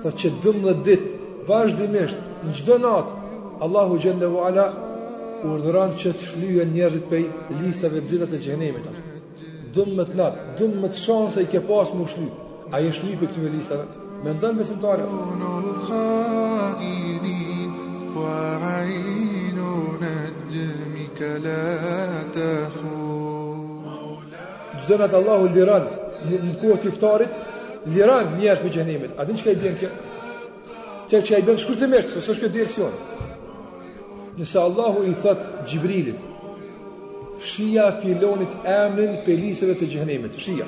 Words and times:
Tha 0.04 0.12
që 0.20 0.32
12 0.44 0.84
ditë 0.88 1.12
vazhdimisht 1.48 2.20
në 2.46 2.56
çdo 2.60 2.78
natë 2.84 3.22
Allahu 3.64 4.00
xhallahu 4.04 4.42
ala 4.48 4.66
urdhëron 5.48 5.96
që 6.02 6.12
të 6.18 6.28
shlyhen 6.32 6.72
njerëzit 6.76 7.06
prej 7.12 7.24
listave 7.62 8.02
të 8.08 8.28
të 8.32 8.40
xhenemit. 8.46 8.88
12 9.76 10.18
natë, 10.20 10.42
12 10.60 11.00
shanse 11.06 11.42
i 11.44 11.48
ke 11.50 11.62
pas 11.70 11.94
më 11.96 12.06
shly. 12.12 12.28
Ai 12.74 12.84
është 12.90 13.08
një 13.10 13.18
këtyre 13.22 13.50
listave. 13.54 13.86
Mendon 14.26 14.58
besimtarë. 14.60 15.08
Gjdo 24.84 24.96
në 25.02 25.06
të 25.12 25.16
Allahu 25.22 25.46
liran 25.56 25.86
në 26.32 26.56
kohë 26.62 26.78
të 26.84 26.92
iftarit, 26.92 27.40
liran 27.94 28.36
njerës 28.40 28.64
me 28.64 28.72
gjenimit. 28.72 29.12
A 29.18 29.26
din 29.26 29.38
që 29.38 29.44
ka 29.44 29.52
i 29.56 29.62
bën 29.64 29.78
kjo? 29.80 29.90
Që 31.12 31.22
që 31.26 31.34
ka 31.34 31.40
i 31.42 31.48
bën 31.50 31.60
shkurë 31.62 31.82
të 31.84 31.90
mërtë, 31.94 32.18
është 32.22 32.38
kjo 32.42 32.52
direksion. 32.54 32.98
Nëse 34.40 34.60
Allahu 34.64 35.04
i 35.08 35.14
thot 35.22 35.42
Gjibrilit, 35.70 36.20
fshija 37.44 37.90
filonit 38.02 38.54
emrin 38.66 39.20
pelisëve 39.26 39.76
të 39.78 39.90
gjenimit, 39.96 40.38
fshija. 40.40 40.66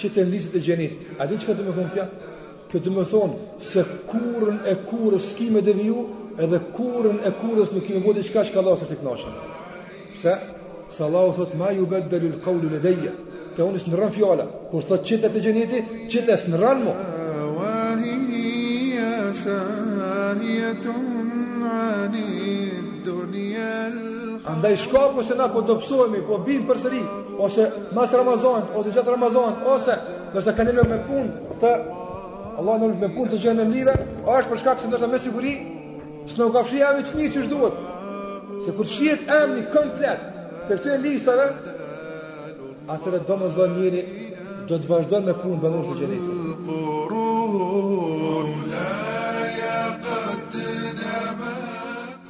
Që 0.00 0.10
të 0.10 0.24
nlisët 0.28 0.56
e 0.58 0.62
xhenit. 0.66 1.04
A 1.20 1.28
din 1.30 1.38
që 1.38 1.46
ka 1.50 1.54
të 1.54 1.66
më 1.68 1.76
thonë 1.76 1.94
kja? 1.94 2.06
Kjo 2.72 2.80
të 2.82 2.94
më 2.96 3.04
thonë 3.12 3.36
se 3.62 3.84
kurën 4.10 4.56
e 4.66 4.74
kurës 4.88 5.28
s'ki 5.30 5.46
me 5.54 5.62
deviju, 5.62 6.02
edhe 6.42 6.58
kurën 6.74 7.20
e 7.20 7.30
kurës 7.38 7.70
nuk 7.76 7.90
i 7.90 7.94
më 7.94 8.02
bodi 8.08 8.24
qka 8.26 8.42
që 8.48 8.56
ka 8.56 8.64
lasë 8.66 8.82
të 8.82 8.90
fiknashën. 8.96 9.36
Pse? 10.16 10.34
Se 10.96 11.04
Allahu 11.06 11.30
thot, 11.36 11.54
ma 11.58 11.70
ju 11.76 11.86
bedderi 11.90 12.32
lë 12.34 12.40
të 13.54 13.62
unis 13.64 13.86
në 13.88 13.96
rënë 13.98 14.14
fjola 14.16 14.44
Kur 14.70 14.84
thot 14.88 15.04
qitë 15.06 15.28
e 15.28 15.32
të 15.34 15.42
gjeniti, 15.44 15.80
qitë 16.12 16.34
e 16.34 16.38
së 16.44 16.50
në 16.52 16.60
rënë 16.62 16.84
mu 16.84 16.96
Andaj 24.54 24.74
shka 24.84 25.00
se 25.26 25.34
na 25.38 25.46
ku 25.52 25.60
të 25.66 25.74
pësojmi, 25.82 26.18
ku 26.26 26.34
po 26.34 26.38
bim 26.46 26.66
për 26.68 26.78
sëri 26.82 27.02
Ose 27.46 27.68
mas 27.96 28.12
Ramazan, 28.14 28.66
ose 28.76 28.92
gjatë 28.94 29.14
Ramazan, 29.14 29.54
ose 29.74 29.94
Nëse 30.34 30.52
ka 30.56 30.62
njëve 30.66 30.84
me 30.90 30.98
pun 31.08 31.26
të 31.62 31.70
Allah 32.58 32.76
nëllë 32.82 33.00
me 33.00 33.08
pun 33.16 33.28
të 33.30 33.38
gjenë 33.44 33.60
në 33.62 33.68
mlive 33.70 33.94
është 34.22 34.50
për 34.50 34.60
shkak 34.62 34.80
se 34.80 34.90
nëse 34.90 35.08
me 35.10 35.18
siguri 35.22 35.52
Së 36.30 36.38
në 36.40 36.50
ka 36.54 36.62
fshia 36.66 36.92
e 36.98 37.08
që 37.08 37.18
një 37.22 37.32
që 37.34 37.74
Se 38.64 38.72
ku 38.72 38.84
të 38.84 38.94
shiet 38.94 39.26
emni 39.38 39.64
më 40.02 40.14
Për 40.68 40.78
të 40.80 40.92
e 40.94 40.98
listave, 41.02 41.42
atëre 42.92 43.18
do 43.28 43.34
më 43.40 43.46
zdo 43.52 43.64
njëri 43.74 44.00
do 44.68 44.78
të 44.78 44.88
vazhdojnë 44.90 45.26
me 45.26 45.34
prunë 45.40 45.60
bëllu 45.62 45.80
të 45.84 45.94
gjenitë 46.00 46.72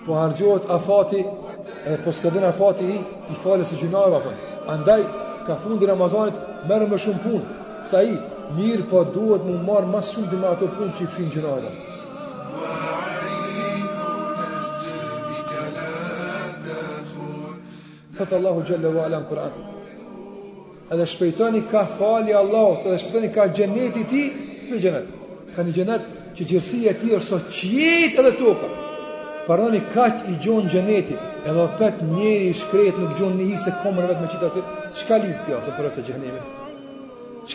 po 0.05 0.19
hargjohet 0.21 0.67
afati, 0.77 1.21
e 1.91 1.95
po 2.05 2.13
skedin 2.13 2.45
a 2.47 2.51
fati 2.53 2.85
i 2.87 2.99
i 3.33 3.39
falës 3.43 3.73
e 3.75 3.79
gjunarë 3.83 4.19
apën 4.21 4.71
andaj 4.77 5.01
ka 5.49 5.57
fundi 5.65 5.89
Ramazanit 5.91 6.39
merë 6.69 6.89
me 6.93 6.99
shumë 7.05 7.23
punë 7.27 7.59
sa 7.91 8.03
i 8.07 8.15
mirë 8.61 8.87
po 8.93 9.03
duhet 9.17 9.43
më 9.49 9.59
marë 9.67 9.91
mas 9.97 10.13
shumë 10.15 10.31
dhe 10.31 10.39
me 10.45 10.49
ato 10.55 10.71
punë 10.79 10.95
që 10.99 11.09
i 11.09 11.13
finë 11.17 11.37
gjunarë 11.37 11.77
Fëtë 18.15 18.37
Allahu 18.37 18.63
Jalla 18.69 18.91
wa 18.95 19.03
Alam 19.09 19.25
Qur'an 19.29 19.73
edhe 20.91 21.07
shpejtoni 21.07 21.63
ka 21.71 21.87
fali 21.99 22.33
Allahut, 22.35 22.87
edhe 22.87 22.99
shpejtoni 23.01 23.33
ka 23.35 23.47
xheneti 23.49 24.01
i 24.01 24.05
ti, 24.05 24.23
fi 24.69 24.79
gjenet, 24.83 25.05
ka 25.57 25.63
një 25.65 25.73
gjenet 25.79 26.03
që 26.37 26.43
gjërësia 26.51 26.93
ti 27.01 27.09
është 27.19 27.33
o 27.37 27.39
qjetë 27.59 28.09
edhe 28.23 28.33
toka, 28.41 28.69
parëni 29.49 29.81
ka 29.95 30.07
që 30.17 30.23
i 30.33 30.35
gjonë 30.45 30.71
gjenetit, 30.75 31.21
edhe 31.49 31.61
o 31.63 31.65
njëri 32.13 32.47
i 32.51 32.57
shkretë 32.61 32.99
nuk 33.05 33.13
gjonë 33.21 33.37
një 33.41 33.47
hisë 33.53 33.69
e 33.73 33.75
komërë 33.85 34.09
vetë 34.13 34.23
me 34.25 34.33
qita 34.35 34.49
të 34.49 34.49
të 34.51 34.55
të 34.55 34.55
të 34.55 34.57
të 34.57 34.57
të 37.49 37.53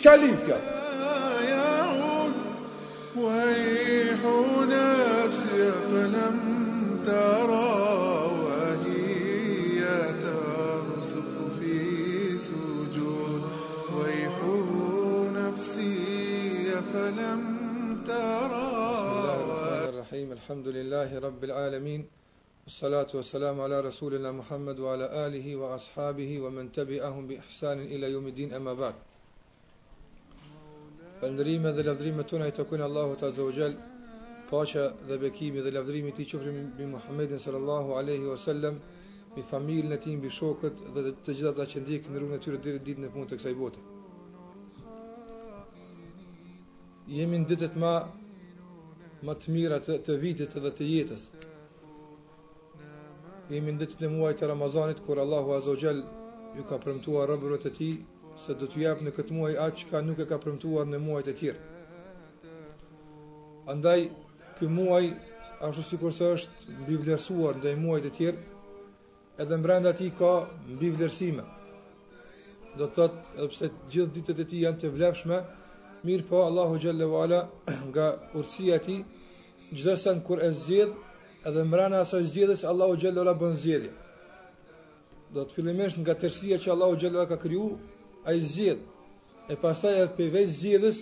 të 5.94 5.98
të 7.06 7.16
të 7.46 7.79
ولم 17.10 17.42
ترى 18.06 18.66
الرحيم 19.90 20.28
الحمد 20.38 20.66
لله 20.76 21.10
رب 21.26 21.42
العالمين 21.48 22.00
والسلام 23.16 23.56
على 23.64 23.76
رسولنا 23.88 24.30
محمد 24.40 24.76
وعلى 24.84 25.06
آله 25.26 25.46
وأصحابه 25.60 26.30
ومن 26.44 26.64
تبعهم 26.78 27.22
بإحسان 27.30 27.78
إلى 27.94 28.06
يوم 28.14 28.26
الدين 28.32 28.50
أما 28.58 28.74
بعد 28.82 28.96
Falëndërime 31.20 31.68
dhe 31.76 31.82
lavdërime 31.88 32.24
tona 32.30 32.46
i 32.48 32.52
takojnë 32.56 32.84
Allahu 32.86 33.16
të 33.20 33.26
azogjel, 33.28 33.74
pasha 34.48 34.84
dhe 35.08 35.18
bekimi 35.24 35.60
dhe 35.66 35.74
lavdërimi 35.74 36.14
ti 36.16 36.24
qëfrim 36.30 36.56
bi 36.78 36.86
Muhammedin 36.94 37.36
sallallahu 37.44 37.94
aleyhi 37.98 38.26
wa 38.32 38.72
bi 39.34 39.42
familën 39.52 39.92
e 39.98 40.16
bi 40.22 40.30
shokët 40.40 40.76
dhe 40.96 41.00
të 41.24 41.30
gjithat 41.36 41.56
të 41.60 41.66
që 41.74 41.78
ndikë 41.84 42.10
në 42.14 42.18
rrugën 42.22 42.38
e 42.38 42.42
tyre 42.46 42.58
dhe 42.64 42.72
ditë 42.88 43.02
në 43.04 43.08
punë 43.16 43.28
të 43.30 43.34
kësaj 43.38 43.54
jemi 47.10 47.38
në 47.42 47.46
ditët 47.50 47.74
ma 47.82 47.92
ma 49.26 49.34
të 49.36 49.50
mira 49.52 49.76
të, 49.84 49.96
të 50.06 50.14
vitit 50.22 50.52
dhe 50.62 50.70
të 50.78 50.86
jetës 50.88 51.24
jemi 53.50 53.74
në 53.74 53.78
ditët 53.82 54.04
në 54.04 54.10
muaj 54.12 54.32
të 54.38 54.48
Ramazanit 54.52 55.00
kur 55.06 55.18
Allahu 55.24 55.56
Azogjel 55.56 56.04
ju 56.58 56.64
ka 56.70 56.78
përmtuar 56.86 57.26
rëbërët 57.32 57.66
e 57.66 57.72
ti 57.78 57.88
se 58.44 58.54
do 58.60 58.68
të 58.70 58.82
japë 58.84 59.04
në 59.08 59.12
këtë 59.18 59.36
muaj 59.38 59.52
atë 59.66 59.80
që 59.80 59.90
ka 59.90 60.04
nuk 60.06 60.22
e 60.24 60.28
ka 60.32 60.38
përmtuar 60.44 60.86
në 60.92 61.02
muaj 61.08 61.22
të 61.28 61.34
tjirë 61.42 62.48
andaj 63.74 63.98
kë 64.60 64.70
muaj 64.78 65.04
ashtu 65.66 65.84
si 65.90 65.98
kurse 66.02 66.30
është 66.36 66.74
mbi 66.80 67.00
vlerësuar 67.04 67.58
ndaj 67.60 67.74
muaj 67.84 68.00
të 68.06 68.14
tjirë 68.20 68.58
edhe 69.42 69.56
më 69.58 69.64
brenda 69.66 69.92
ti 69.98 70.08
ka 70.22 70.32
mbi 70.72 70.94
vlerësime 70.94 71.44
do 72.78 72.86
të 72.86 72.94
tëtë 73.08 73.48
pse 73.54 73.70
gjithë 73.96 74.12
ditët 74.18 74.42
e 74.46 74.50
ti 74.52 74.62
janë 74.66 74.82
të 74.84 74.94
vlefshme 74.98 75.44
mirë 76.04 76.26
po 76.28 76.44
Allahu 76.46 76.78
Gjelle 76.80 77.04
Vala 77.08 77.40
nga 77.94 78.06
ursia 78.34 78.78
ti 78.80 79.00
gjithë 79.70 79.96
sen 80.02 80.20
kur 80.26 80.42
e 80.42 80.50
zjedh 80.52 80.94
edhe 81.48 81.64
mrena 81.68 82.00
aso 82.04 82.20
zjedhës 82.22 82.64
Allahu 82.68 82.96
Gjelle 82.96 83.18
Vala 83.20 83.34
bën 83.36 83.54
zjedhje 83.60 83.92
do 85.34 85.44
të 85.46 85.54
fillimesh 85.58 85.98
nga 86.00 86.14
tërsia 86.22 86.58
që 86.62 86.72
Allahu 86.74 86.96
Gjelle 86.98 87.18
Vala 87.20 87.28
ka 87.30 87.36
kryu 87.44 87.74
a 88.24 88.32
i 88.36 88.40
zjedh 88.54 88.82
e 89.52 89.58
pasaj 89.62 89.96
edhe 89.98 90.12
për 90.16 90.40
zjedhës 90.60 90.98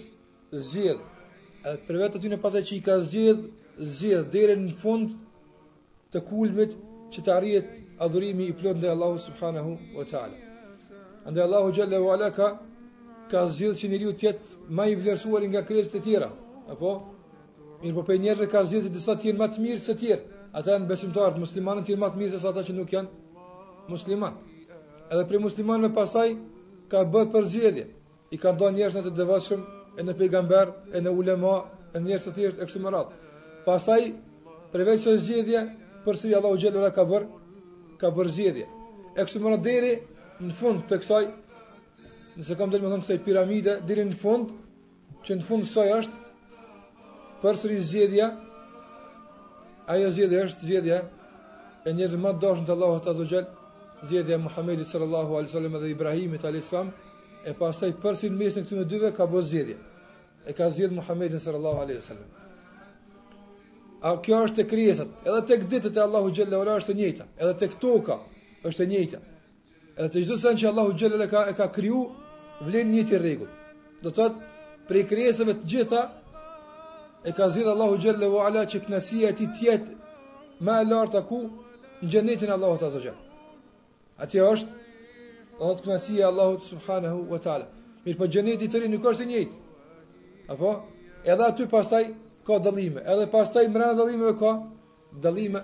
zjedh 0.70 1.02
e 1.68 1.76
për 1.86 2.02
vej 2.02 2.10
të 2.16 2.24
në 2.32 2.42
pasaj 2.42 2.62
që 2.68 2.76
i 2.78 2.82
ka 2.90 2.98
zjedh 3.12 3.42
zjedh 3.98 4.26
dhere 4.32 4.56
në 4.58 4.74
fund 4.82 5.14
të 6.12 6.22
kulmit 6.28 6.74
që 7.12 7.20
të 7.24 7.34
arjet 7.36 7.68
adhurimi 8.04 8.50
i 8.50 8.54
plot 8.58 8.82
në 8.82 8.88
Allahu 8.96 9.18
Subhanahu 9.28 9.76
Wa 9.96 10.04
Ta'ala 10.10 11.30
ndë 11.30 11.42
Allahu 11.46 11.72
Gjelle 11.76 11.98
Vala 12.02 12.30
ka 12.34 12.50
ka 13.30 13.44
zgjidhë 13.48 13.78
që 13.80 13.88
njeriu 13.92 14.12
të 14.18 14.26
jetë 14.26 14.58
më 14.76 14.86
i 14.92 14.96
vlerësuar 14.98 15.44
nga 15.52 15.62
krijesat 15.68 15.98
e 16.00 16.04
tjera. 16.06 16.28
Apo 16.72 16.90
mirë 17.82 17.94
po 17.96 18.04
për 18.08 18.20
njerëz 18.24 18.48
ka 18.52 18.62
zgjidhë 18.66 18.92
disa 18.96 19.14
të 19.16 19.28
jenë 19.28 19.40
më 19.42 19.48
të 19.54 19.64
mirë 19.64 19.84
se 19.86 19.94
të 19.94 19.98
tjerë. 20.02 20.36
Ata 20.56 20.76
në 20.80 20.88
besimtarët, 20.88 21.40
muslimanët 21.44 21.88
janë 21.90 22.02
më 22.02 22.10
të 22.14 22.20
mirë 22.20 22.40
se 22.40 22.48
ata 22.48 22.62
që 22.66 22.76
nuk 22.78 22.92
janë 22.94 23.10
musliman. 23.92 24.34
Edhe 25.12 25.24
për 25.28 25.42
muslimanëve 25.44 25.92
pasaj, 25.96 26.28
ka 26.90 27.04
bë 27.12 27.22
përzgjedhje. 27.32 27.86
I 28.34 28.36
kanë 28.36 28.58
dhënë 28.60 28.78
njerëz 28.78 28.98
të 29.06 29.14
devotshëm 29.16 29.62
e 29.98 30.00
në 30.06 30.14
pejgamber, 30.18 30.72
e 30.94 30.98
në 31.04 31.12
ulema, 31.16 31.54
e 31.96 31.98
njerëz 32.04 32.26
të 32.28 32.34
thjeshtë 32.36 32.62
e 32.62 32.66
kështu 32.68 32.82
me 32.84 32.90
radhë. 32.94 33.18
Pastaj 33.64 34.02
përveç 34.72 35.00
së 35.04 35.14
zgjedhje, 35.24 35.62
përsëri 36.04 36.36
Allahu 36.38 36.60
xhelala 36.60 36.90
ka 36.92 37.04
bër 37.04 37.24
ka 38.00 38.10
bërë, 38.16 38.32
zgjedhje. 38.36 38.66
E 39.16 39.20
kështu 39.24 39.40
me 39.44 39.56
deri 39.64 39.94
në 40.44 40.52
fund 40.60 40.84
të 40.88 41.00
kësaj 41.02 41.24
nëse 42.38 42.54
kam 42.56 42.70
dhe 42.70 42.78
më 42.78 42.88
thonë 42.92 43.02
kësaj 43.02 43.18
piramide, 43.26 43.76
diri 43.86 44.04
në 44.06 44.16
fund, 44.20 44.52
që 45.26 45.36
në 45.40 45.44
fund 45.48 45.64
sësaj 45.66 45.86
është, 45.96 46.18
për 47.42 47.56
sëri 47.58 47.78
zjedja, 47.90 48.28
ajo 49.94 50.10
zjedja 50.14 50.44
është 50.46 50.68
zjedja, 50.70 51.00
e 51.88 51.94
njëzë 51.98 52.20
më 52.22 52.32
të 52.36 52.40
doshën 52.44 52.66
të 52.68 52.74
Allahu 52.76 53.00
të 53.02 53.12
azogjel, 53.12 53.46
zjedja 54.06 54.38
Muhammedi 54.38 54.86
sallallahu 54.86 55.38
Allahu 55.40 55.58
a.s. 55.58 55.82
dhe 55.82 55.90
Ibrahimit 55.90 56.44
të 56.44 56.50
a.s. 56.52 56.84
e 57.46 57.52
pasaj 57.58 57.90
për 58.02 58.18
sëri 58.20 58.32
në 58.34 58.38
mesin 58.40 58.66
këtë 58.66 58.78
në 58.78 58.86
dyve, 58.92 59.10
ka 59.18 59.26
bëzë 59.26 59.50
zjedja, 59.50 59.76
e 60.48 60.52
ka 60.54 60.70
zjedë 60.76 60.94
Muhammedi 61.00 61.42
sallallahu 61.42 61.82
Allahu 61.82 61.98
a.s. 61.98 62.22
A 64.00 64.12
kjo 64.22 64.44
është 64.46 64.60
të 64.60 64.68
kryesat, 64.70 65.08
edhe 65.26 65.40
të 65.48 65.56
ditët 65.72 65.90
të 65.96 66.02
Allahu 66.06 66.30
gjellë 66.36 66.60
ola 66.62 66.76
është 66.78 66.94
njëta, 67.02 67.26
edhe 67.42 67.56
të 67.58 67.72
toka 67.82 68.20
është 68.68 68.86
njëta, 68.94 69.18
edhe 69.96 70.10
të 70.12 70.22
gjithë 70.22 70.36
sen 70.38 70.60
që 70.60 70.68
Allahu 70.70 70.94
gjellë 70.94 71.24
e 71.26 71.54
ka 71.58 71.66
kryu, 71.74 72.04
vlen 72.64 72.90
një 72.92 73.18
rregull. 73.18 73.48
Do 74.02 74.10
thot 74.10 74.36
prej 74.88 75.04
krijesave 75.08 75.54
të 75.60 75.68
gjitha 75.70 76.00
e 77.24 77.32
ka 77.32 77.48
zgjidhur 77.50 77.72
Allahu 77.74 77.98
xhallahu 78.00 78.40
ala 78.46 78.62
që 78.70 78.82
knasia 78.86 79.32
ti 79.36 79.46
të 79.46 79.64
jetë 79.66 79.96
më 80.64 80.76
e 80.82 80.86
lartë 80.90 81.20
ku 81.28 81.40
në 82.02 82.08
xhenetin 82.10 82.50
Allahu 82.54 82.78
ta 82.80 82.90
zotë. 82.94 83.12
Atje 84.18 84.42
është 84.42 85.58
do 85.58 85.72
të 85.78 85.84
knasia 85.84 86.28
Allahu 86.28 86.60
subhanahu 86.66 87.26
wa 87.32 87.38
taala. 87.38 87.66
Mirë 88.04 88.18
po 88.18 88.26
xheneti 88.30 88.64
i 88.66 88.72
tërë 88.72 88.88
nuk 88.90 89.06
është 89.10 89.24
i 89.26 89.30
njëjtë. 89.32 89.56
Apo 90.52 90.70
edhe 91.24 91.44
aty 91.44 91.66
pastaj 91.70 92.04
ka 92.46 92.58
dallime, 92.58 93.00
edhe 93.02 93.26
pastaj 93.30 93.66
mbrana 93.68 93.94
dallimeve 93.98 94.36
ka 94.42 94.52
dallime 95.22 95.62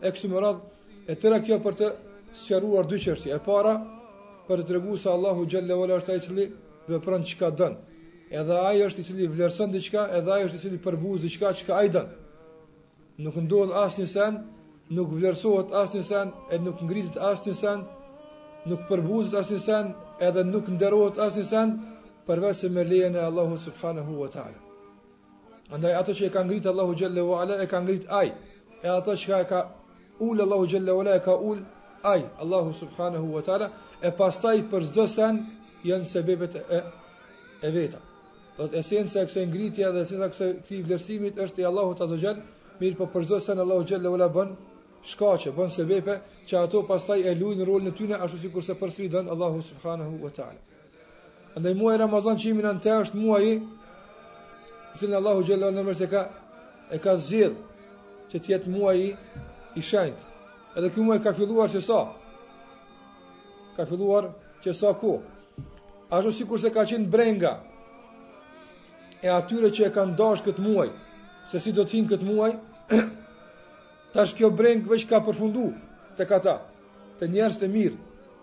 e 0.00 0.10
kështu 0.10 0.28
e 1.10 1.14
tëra 1.16 1.38
kjo 1.44 1.58
për 1.64 1.74
të 1.80 1.86
sqaruar 2.44 2.86
dy 2.86 2.98
çështje. 3.04 3.34
E 3.34 3.38
para 3.44 3.72
për 4.50 4.64
të 4.64 4.64
tregu 4.72 4.96
se 4.98 5.06
Allahu 5.14 5.44
xhalla 5.46 5.74
wala 5.78 5.96
është 6.00 6.10
ai 6.12 6.16
i 6.18 6.20
cili 6.24 6.44
vepron 6.90 7.22
çka 7.24 7.48
don. 7.58 7.74
Edhe 8.38 8.54
ai 8.68 8.80
është 8.86 9.00
i 9.00 9.04
cili 9.06 9.26
vlerëson 9.32 9.70
diçka, 9.72 10.08
edhe 10.18 10.30
ai 10.34 10.44
është 10.46 10.56
i 10.56 10.62
cili 10.64 10.78
përbuz 10.86 11.22
diçka 11.22 11.52
çka 11.58 11.74
ai 11.80 11.88
don. 11.94 12.08
Nuk 13.18 13.36
ndodh 13.44 13.74
asnjë 13.84 14.06
sen, 14.16 14.32
nuk 14.96 15.08
vlerësohet 15.16 15.70
asnjë 15.82 16.02
sen, 16.10 16.26
e 16.52 16.56
nuk 16.64 16.78
ngrihet 16.86 17.16
asnjë 17.30 17.54
sen, 17.62 17.78
nuk 18.70 18.80
përbuzet 18.88 19.34
asnjë 19.40 19.58
sen, 19.68 19.84
edhe 20.26 20.42
nuk 20.52 20.66
nderohet 20.74 21.18
asnjë 21.26 21.44
sen 21.52 21.68
përveç 22.26 22.56
se 22.62 22.68
me 22.74 22.82
lejen 22.84 23.14
e 23.16 23.20
Allahu 23.30 23.58
subhanahu 23.66 24.12
wa 24.22 24.28
taala. 24.34 24.58
Andaj 25.74 25.94
ato 26.00 26.12
që 26.18 26.24
e 26.26 26.30
ka 26.34 26.42
ngritë 26.44 26.68
Allahu 26.72 26.94
xhalla 26.98 27.22
wala 27.30 27.60
e 27.62 27.66
ka 27.70 27.78
ngrit 27.84 28.06
ai. 28.10 28.30
E 28.82 28.88
ato 28.88 29.12
që 29.16 29.44
ka 29.48 29.60
ul 30.20 30.38
Allahu 30.42 30.66
xhalla 30.70 30.94
wala 30.98 31.14
e 31.14 31.20
ka 31.22 31.34
ul 31.50 31.58
ai 32.02 32.22
Allahu 32.42 32.72
subhanahu 32.72 33.28
wa 33.36 33.40
taala 33.46 33.68
e 34.02 34.10
pastaj 34.16 34.62
për 34.70 34.84
çdo 34.88 35.04
sen 35.08 35.42
janë 35.84 36.06
sebebet 36.08 36.54
e 36.56 36.80
e 37.62 37.68
veta. 37.74 37.98
Do 38.56 38.64
të 38.70 38.78
esenca 38.80 39.20
e 39.20 39.26
kësaj 39.28 39.46
ngritje 39.48 39.90
dhe 39.92 40.00
esenca 40.06 40.44
e 40.46 40.54
këtij 40.60 40.82
vlerësimit 40.86 41.38
është 41.44 41.60
i 41.60 41.66
Allahut 41.68 42.00
Azza 42.00 42.16
Xhel, 42.16 42.36
mirë 42.80 42.96
po 42.96 43.06
për 43.14 43.26
çdo 43.26 43.40
sen 43.40 43.58
Allahu 43.60 43.84
Xhel 43.84 44.02
leula 44.02 44.28
bon 44.34 44.54
shkaqe, 45.10 45.50
bën 45.56 45.68
sebebe 45.70 46.14
që 46.48 46.54
ato 46.62 46.82
pastaj 46.88 47.20
e 47.28 47.34
luajnë 47.34 47.64
rolin 47.68 47.88
e 47.92 47.96
tyre 47.96 48.16
ashtu 48.16 48.38
sikur 48.38 48.62
se 48.64 48.72
përsëri 48.74 49.08
dën 49.12 49.28
Allahu 49.32 49.62
subhanahu 49.62 50.20
wa 50.24 50.30
taala. 50.30 50.56
Andaj 51.56 51.74
muaj 51.74 51.96
Ramazan 51.98 52.36
që 52.38 52.46
jemi 52.48 52.62
në 52.64 52.72
të 52.82 52.96
është 53.02 53.16
muaji 53.20 53.54
i 54.94 54.98
cili 54.98 55.14
Allahu 55.16 55.44
Xhel 55.44 55.60
leula 55.60 55.82
mëse 55.86 56.06
ka 56.10 56.22
e 56.90 56.98
ka 56.98 57.16
zgjidhur 57.16 57.56
që 58.32 58.36
të 58.38 58.48
jetë 58.54 58.68
muaji 58.70 59.08
i 59.78 59.82
shenjtë. 59.82 60.22
Edhe 60.76 60.88
ky 60.94 61.00
muaj 61.04 61.20
ka 61.22 61.32
filluar 61.34 61.70
se 61.70 61.80
sa? 61.80 61.86
So, 61.86 62.08
ka 63.80 63.86
filluar 63.88 64.24
që 64.64 64.72
sa 64.76 64.92
ku. 64.98 65.12
Ashtu 66.12 66.30
si 66.36 66.44
kurse 66.44 66.70
ka 66.74 66.82
qenë 66.84 67.08
brenga 67.10 67.52
e 69.24 69.28
atyre 69.32 69.70
që 69.72 69.86
e 69.88 69.90
kanë 69.94 70.16
dash 70.18 70.42
këtë 70.44 70.60
muaj, 70.64 70.88
se 71.50 71.58
si 71.60 71.70
do 71.76 71.82
të 71.84 71.92
hinë 71.96 72.10
këtë 72.12 72.28
muaj, 72.28 72.50
tash 74.14 74.32
kjo 74.36 74.48
brengë 74.56 74.88
veç 74.90 75.02
ka 75.10 75.18
përfundu 75.24 75.66
të 76.18 76.24
kata, 76.28 76.54
të 77.20 77.24
njerës 77.32 77.58
të 77.60 77.66
mirë, 77.72 77.98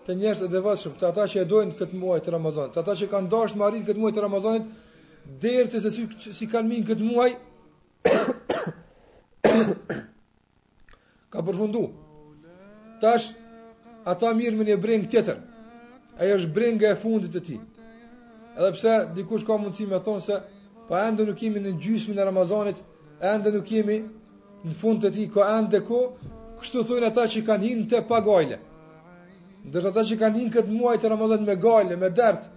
të 0.06 0.12
njerës 0.20 0.40
të 0.44 0.48
devatëshëm, 0.54 0.92
të 1.00 1.04
ata 1.10 1.24
që 1.32 1.36
e 1.42 1.48
dojnë 1.52 1.76
këtë 1.80 1.98
muaj 1.98 2.20
të 2.24 2.28
Ramazanit, 2.36 2.72
të 2.76 2.80
ata 2.84 2.92
që 3.00 3.06
kanë 3.14 3.30
dash 3.34 3.52
të 3.56 3.60
arritë 3.68 3.88
këtë 3.90 4.00
muaj 4.02 4.12
të 4.16 4.20
Ramazanit, 4.24 4.66
dherë 5.42 5.70
të 5.74 5.78
se 5.86 5.90
si, 5.98 6.02
si 6.38 6.44
kanë 6.52 6.70
minë 6.70 6.88
këtë 6.92 7.04
muaj, 7.10 7.30
ka 11.34 11.38
përfundu. 11.50 11.86
Tash, 13.02 13.26
ata 14.08 14.32
mirë 14.34 14.56
me 14.56 14.64
një 14.68 14.76
breng 14.80 15.04
tjetër. 15.10 15.38
Ajo 16.18 16.36
është 16.38 16.52
brenga 16.54 16.92
e 16.92 16.96
fundit 16.98 17.34
e 17.36 17.42
tij. 17.48 17.58
Edhe 18.56 18.70
pse 18.74 18.92
dikush 19.14 19.44
ka 19.46 19.58
mundësi 19.60 19.86
me 19.86 20.00
thonë 20.02 20.24
se 20.24 20.36
pa 20.88 21.04
ende 21.06 21.26
nuk 21.28 21.38
jemi 21.42 21.60
në 21.62 21.74
gjysmën 21.82 22.18
e 22.18 22.24
Ramazanit, 22.24 22.78
ende 23.34 23.52
nuk 23.54 23.70
jemi 23.70 23.98
në 24.64 24.74
fund 24.80 25.04
të 25.04 25.10
tij, 25.14 25.28
ka 25.34 25.44
ende 25.58 25.82
ko, 25.86 26.00
kështu 26.62 26.82
thonë 26.88 27.10
ata 27.12 27.26
që 27.34 27.44
kanë 27.46 27.68
hinë 27.68 27.88
te 27.92 28.00
pagajle. 28.08 28.58
Ndërsa 29.68 29.92
ata 29.92 30.04
që 30.08 30.18
kanë 30.22 30.40
hinë 30.40 30.54
këtë 30.56 30.74
muaj 30.78 30.96
të 30.98 31.12
Ramazanit 31.12 31.46
me 31.52 31.56
gajle, 31.66 32.00
me 32.00 32.10
dert, 32.18 32.48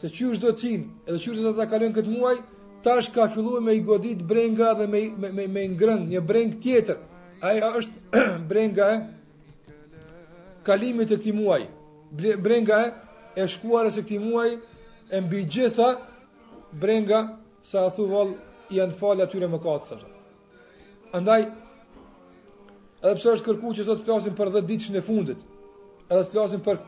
se 0.00 0.08
qysh 0.10 0.40
do 0.42 0.50
të 0.50 0.56
tin, 0.62 0.88
edhe 1.06 1.20
qysh 1.20 1.42
do 1.44 1.52
ta 1.54 1.68
kalojnë 1.70 1.98
këtë 2.00 2.14
muaj, 2.16 2.36
tash 2.84 3.12
ka 3.14 3.28
filluar 3.34 3.62
me 3.64 3.76
i 3.78 3.84
godit 3.86 4.24
brenga 4.28 4.72
dhe 4.80 4.88
me 4.90 5.04
me 5.20 5.30
me, 5.36 5.46
me 5.46 5.68
ngrën 5.76 6.08
një 6.10 6.24
breng 6.32 6.56
tjetër. 6.64 6.98
Ajo 7.44 7.70
është 7.78 8.18
brenga 8.50 8.88
kalimit 10.64 11.10
e 11.12 11.18
këti 11.20 11.32
muaj 11.36 11.62
Brenga 12.14 12.78
e 13.36 13.46
shkuarës 13.50 14.00
e 14.00 14.04
këti 14.06 14.18
muaj 14.22 14.50
E 15.12 15.20
mbi 15.22 15.44
gjitha 15.44 15.90
Brenga 16.74 17.20
sa 17.66 17.84
a 17.86 17.90
thu 17.94 18.08
val 18.10 18.32
I 18.72 18.78
janë 18.80 18.96
fali 18.98 19.22
atyre 19.24 19.46
më 19.52 19.60
katë 19.64 19.88
thër 19.90 20.04
Andaj 21.18 21.42
Edhe 23.04 23.14
pësër 23.20 23.36
është 23.36 23.48
kërku 23.50 23.74
që 23.78 23.86
sot 23.90 24.06
të 24.06 24.16
të 24.26 24.32
për 24.38 24.50
dhe 24.56 24.64
ditës 24.70 24.94
në 24.96 25.04
fundit 25.06 25.42
Edhe 26.10 26.24
të 26.34 26.46
të 26.56 26.62
për 26.66 26.82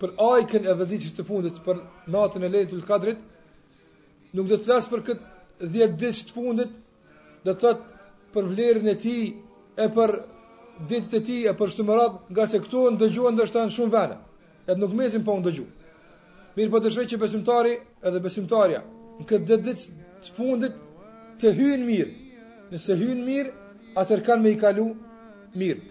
Për 0.00 0.10
ajken 0.20 0.66
e 0.68 0.74
10 0.76 0.90
ditës 0.92 1.14
të 1.16 1.24
fundit 1.26 1.62
Për 1.64 1.80
natën 2.12 2.44
e 2.44 2.52
lejtë 2.54 2.72
të 2.74 2.82
lëkadrit 2.82 3.24
Nuk 4.36 4.48
dhe 4.50 4.58
të 4.66 4.76
të 4.76 4.90
për 4.92 5.04
këtë 5.08 5.68
10 5.72 5.94
ditës 6.02 6.20
të 6.28 6.34
fundit 6.36 6.76
Dhe 7.46 7.54
të 7.54 7.62
të 7.72 7.92
për 8.36 8.48
vlerën 8.52 8.92
e 8.94 8.96
ti 9.00 9.16
e 9.80 9.88
për 9.96 10.18
ditët 10.88 11.14
e 11.16 11.20
tij 11.24 11.46
e 11.48 11.52
për 11.56 11.72
merat 11.84 12.30
nga 12.30 12.46
se 12.46 12.58
këtu 12.60 12.90
ndëgjuan 12.92 13.34
ndoshta 13.34 13.64
në 13.64 13.72
shumë 13.72 13.92
vende. 13.92 14.16
Edhe 14.66 14.78
nuk 14.80 14.92
mesin 14.94 15.24
po 15.24 15.32
ndëgju. 15.40 15.64
Mirë 16.56 16.70
po 16.70 16.80
të 16.80 16.90
shoj 16.92 17.06
që 17.12 17.18
besimtari 17.22 17.72
edhe 18.04 18.20
besimtarja 18.20 18.80
në 19.18 19.22
këtë 19.28 19.44
ditë 19.46 19.62
dit, 19.64 19.80
të 20.24 20.30
fundit 20.36 20.74
të 21.40 21.52
hyjnë 21.56 21.86
mirë. 21.90 22.12
Nëse 22.72 22.96
hyjnë 22.96 23.24
mirë, 23.24 23.50
atër 23.96 24.20
kanë 24.26 24.42
me 24.42 24.50
i 24.52 24.58
kalu 24.60 24.86
mirë. 25.56 25.82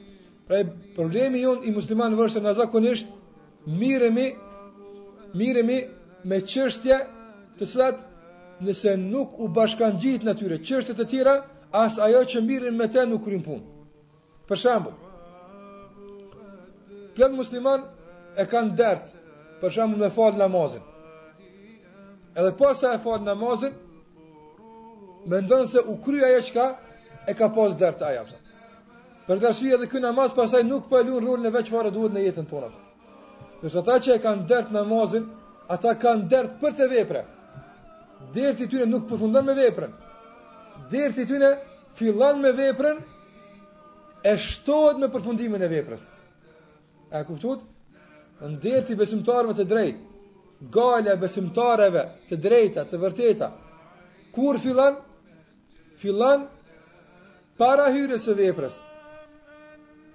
Pra 0.48 0.60
problemi 0.96 1.42
jon 1.42 1.64
i 1.66 1.72
musliman 1.74 2.14
vërsë 2.20 2.42
në 2.44 2.54
zakonisht 2.62 3.08
miremi 3.66 4.30
miremi 5.36 5.80
me 6.30 6.38
çështje 6.42 7.00
të 7.58 7.66
cilat 7.72 7.98
nëse 8.62 8.96
nuk 9.02 9.40
u 9.42 9.48
bashkan 9.50 9.98
natyrë 10.24 10.60
çështjet 10.68 11.00
e 11.00 11.06
tjera 11.06 11.36
as 11.72 11.98
ajo 12.00 12.22
që 12.24 12.40
mirën 12.46 12.78
me 12.78 12.86
të 12.88 13.08
nuk 13.10 13.26
rrin 13.28 13.42
punë. 13.44 13.75
Për 14.50 14.60
shembull, 14.62 14.94
plan 17.18 17.34
musliman 17.34 17.86
e 18.38 18.46
kanë 18.52 18.76
dert, 18.78 19.14
për 19.62 19.74
shembull 19.74 20.04
me 20.04 20.12
fal 20.14 20.36
namazin. 20.38 20.84
Edhe 22.36 22.52
pas 22.60 22.78
sa 22.84 22.92
e 22.94 23.00
fal 23.02 23.24
namazin, 23.26 23.74
mendon 25.32 25.66
se 25.68 25.82
u 25.82 25.96
kry 26.06 26.22
e 26.28 26.42
qka, 26.50 26.66
e 27.26 27.34
ka 27.34 27.50
pas 27.56 27.74
dert 27.80 28.04
ajo. 28.06 28.28
Për 29.26 29.40
të 29.42 29.48
arsye 29.50 29.72
edhe 29.80 29.88
ky 29.90 30.02
namaz 30.04 30.36
pasaj 30.38 30.62
nuk 30.68 30.86
po 30.92 31.00
e 31.02 31.08
lën 31.08 31.42
në 31.48 31.50
e 31.50 31.54
veç 31.56 31.72
duhet 31.74 32.14
në 32.14 32.26
jetën 32.28 32.46
tonë. 32.52 32.70
Nëse 33.64 33.80
ata 33.82 33.96
që 34.06 34.16
e 34.16 34.22
kanë 34.26 34.46
dert 34.52 34.70
namazin, 34.72 35.26
ata 35.74 35.96
kanë 35.98 36.30
dert 36.30 36.60
për 36.62 36.76
të 36.78 36.90
Dertë 36.96 37.24
Derti 38.36 38.66
tyne 38.68 38.86
nuk 38.90 39.06
përfundon 39.10 39.46
me 39.46 39.54
veprën. 39.56 39.92
Derti 40.92 41.26
tyne 41.30 41.50
fillon 41.96 42.40
me 42.42 42.52
veprën 42.58 42.98
e 44.26 44.34
shtohet 44.42 44.98
në 45.00 45.08
përfundimin 45.14 45.62
e 45.62 45.68
veprës. 45.70 46.02
A 47.14 47.20
kuptuat? 47.28 47.60
Ndërti 48.42 48.96
besimtarëve 48.98 49.54
të 49.60 49.66
drejtë, 49.70 50.02
gala 50.74 51.14
besimtarëve 51.22 52.02
të 52.32 52.40
drejta, 52.42 52.88
të 52.90 53.00
vërteta. 53.04 53.52
Kur 54.36 54.58
fillon? 54.64 54.98
Fillon 56.02 56.48
para 57.60 57.86
hyrjes 57.94 58.26
së 58.26 58.36
veprës. 58.42 58.76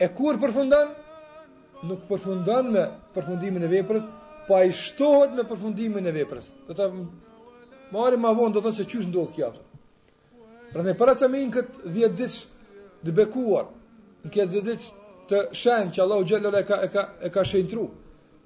E 0.02 0.11
kur 0.17 0.40
përfundon? 0.43 0.90
Nuk 1.87 2.02
përfundon 2.11 2.69
me 2.75 2.83
përfundimin 3.14 3.64
e 3.64 3.71
veprës, 3.79 4.05
po 4.49 4.59
ai 4.59 4.75
shtohet 4.75 5.37
me 5.38 5.47
përfundimin 5.49 6.11
e 6.11 6.14
veprës. 6.19 6.50
Do 6.67 6.75
ta 6.76 6.90
marrë 7.95 8.19
më 8.21 8.35
vonë 8.37 8.55
do 8.57 8.61
të 8.61 8.67
thotë 8.67 8.76
se 8.83 8.90
çu 8.90 9.07
ndodh 9.07 9.37
kjo. 9.38 9.52
Pra 10.75 10.83
ne 10.85 10.99
para 10.99 11.14
sa 11.14 11.29
me 11.31 11.40
inkët 11.47 11.85
10 11.87 12.17
ditë 12.19 13.07
të 13.07 13.14
bekuar, 13.17 13.71
në 14.25 14.31
këtë 14.31 14.53
dhe 14.53 14.61
ditë 14.62 14.95
të 15.31 15.39
shenë 15.55 15.93
që 15.95 16.03
Allahu 16.03 16.25
Gjellera 16.27 16.61
e 16.61 16.65
ka, 16.67 16.77
e 16.85 16.89
ka, 16.91 17.03
e 17.23 17.29
ka 17.31 17.45
shenëtru. 17.47 17.85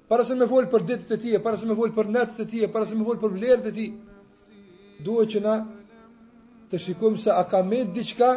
Para 0.07 0.23
se 0.23 0.35
me 0.37 0.45
vol 0.45 0.67
për 0.69 0.83
ditët 0.85 1.11
e 1.11 1.17
tije, 1.17 1.39
para 1.41 1.57
se 1.57 1.65
me 1.65 1.73
vol 1.73 1.89
për 1.95 2.11
natët 2.13 2.39
e 2.39 2.45
tije, 2.45 2.67
para 2.71 2.85
se 2.85 2.95
me 2.95 3.03
vol 3.03 3.17
për 3.19 3.33
vlerët 3.33 3.65
e 3.69 3.71
tij 3.73 3.87
duhet 5.03 5.31
që 5.33 5.39
na 5.43 5.55
të 6.71 6.79
shikojmë 6.83 7.19
se 7.25 7.31
a 7.33 7.43
ka 7.49 7.61
me 7.65 7.79
diçka 7.93 8.29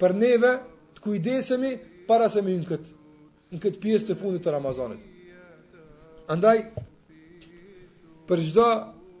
për 0.00 0.14
neve 0.22 0.52
të 0.96 1.00
kujdesemi 1.04 1.74
para 2.08 2.28
se 2.32 2.40
më 2.42 2.56
në 2.56 2.66
këtë, 2.70 2.94
në 3.52 3.60
këtë 3.62 3.82
pjesë 3.82 4.08
të 4.10 4.18
fundit 4.20 4.42
të 4.46 4.54
Ramazanit. 4.56 5.04
Andaj, 6.32 6.58
për 8.28 8.42
gjdo 8.48 8.66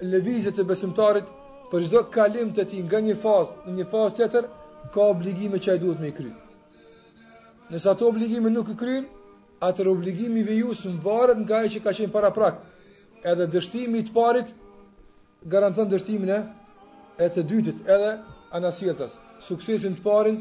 levizet 0.08 0.56
të 0.58 0.64
besimtarit, 0.68 1.28
për 1.70 1.86
çdo 1.86 2.04
kalim 2.16 2.50
të 2.56 2.64
tij 2.72 2.82
nga 2.88 2.98
një 3.04 3.16
fazë 3.22 3.68
në 3.70 3.76
një 3.78 3.88
fazë 3.92 4.16
tjetër, 4.20 4.50
ka 4.92 5.06
obligime 5.14 5.60
që 5.60 5.68
ai 5.74 5.82
duhet 5.84 6.00
me 6.04 6.12
kryer. 6.16 6.36
Nësë 7.70 7.88
ato 7.92 8.06
obligime 8.08 8.48
nuk 8.48 8.70
i 8.72 8.76
krynë, 8.80 9.06
atër 9.60 9.88
obligimi 9.90 10.40
ju 10.60 10.72
së 10.78 10.92
më 10.94 11.02
varët 11.04 11.40
nga 11.42 11.58
e 11.66 11.72
që 11.74 11.80
ka 11.84 11.92
qenë 11.98 12.12
para 12.14 12.30
prakë. 12.32 12.62
Edhe 13.28 13.48
dështimi 13.52 13.98
i 14.00 14.04
të 14.08 14.14
parit, 14.14 14.52
garanton 15.50 15.90
dështimin 15.90 16.30
e 16.32 17.26
të 17.34 17.42
dytit, 17.50 17.82
edhe 17.90 18.12
anasjetës. 18.56 19.18
Suksesin 19.44 19.98
të 19.98 20.04
parin, 20.06 20.38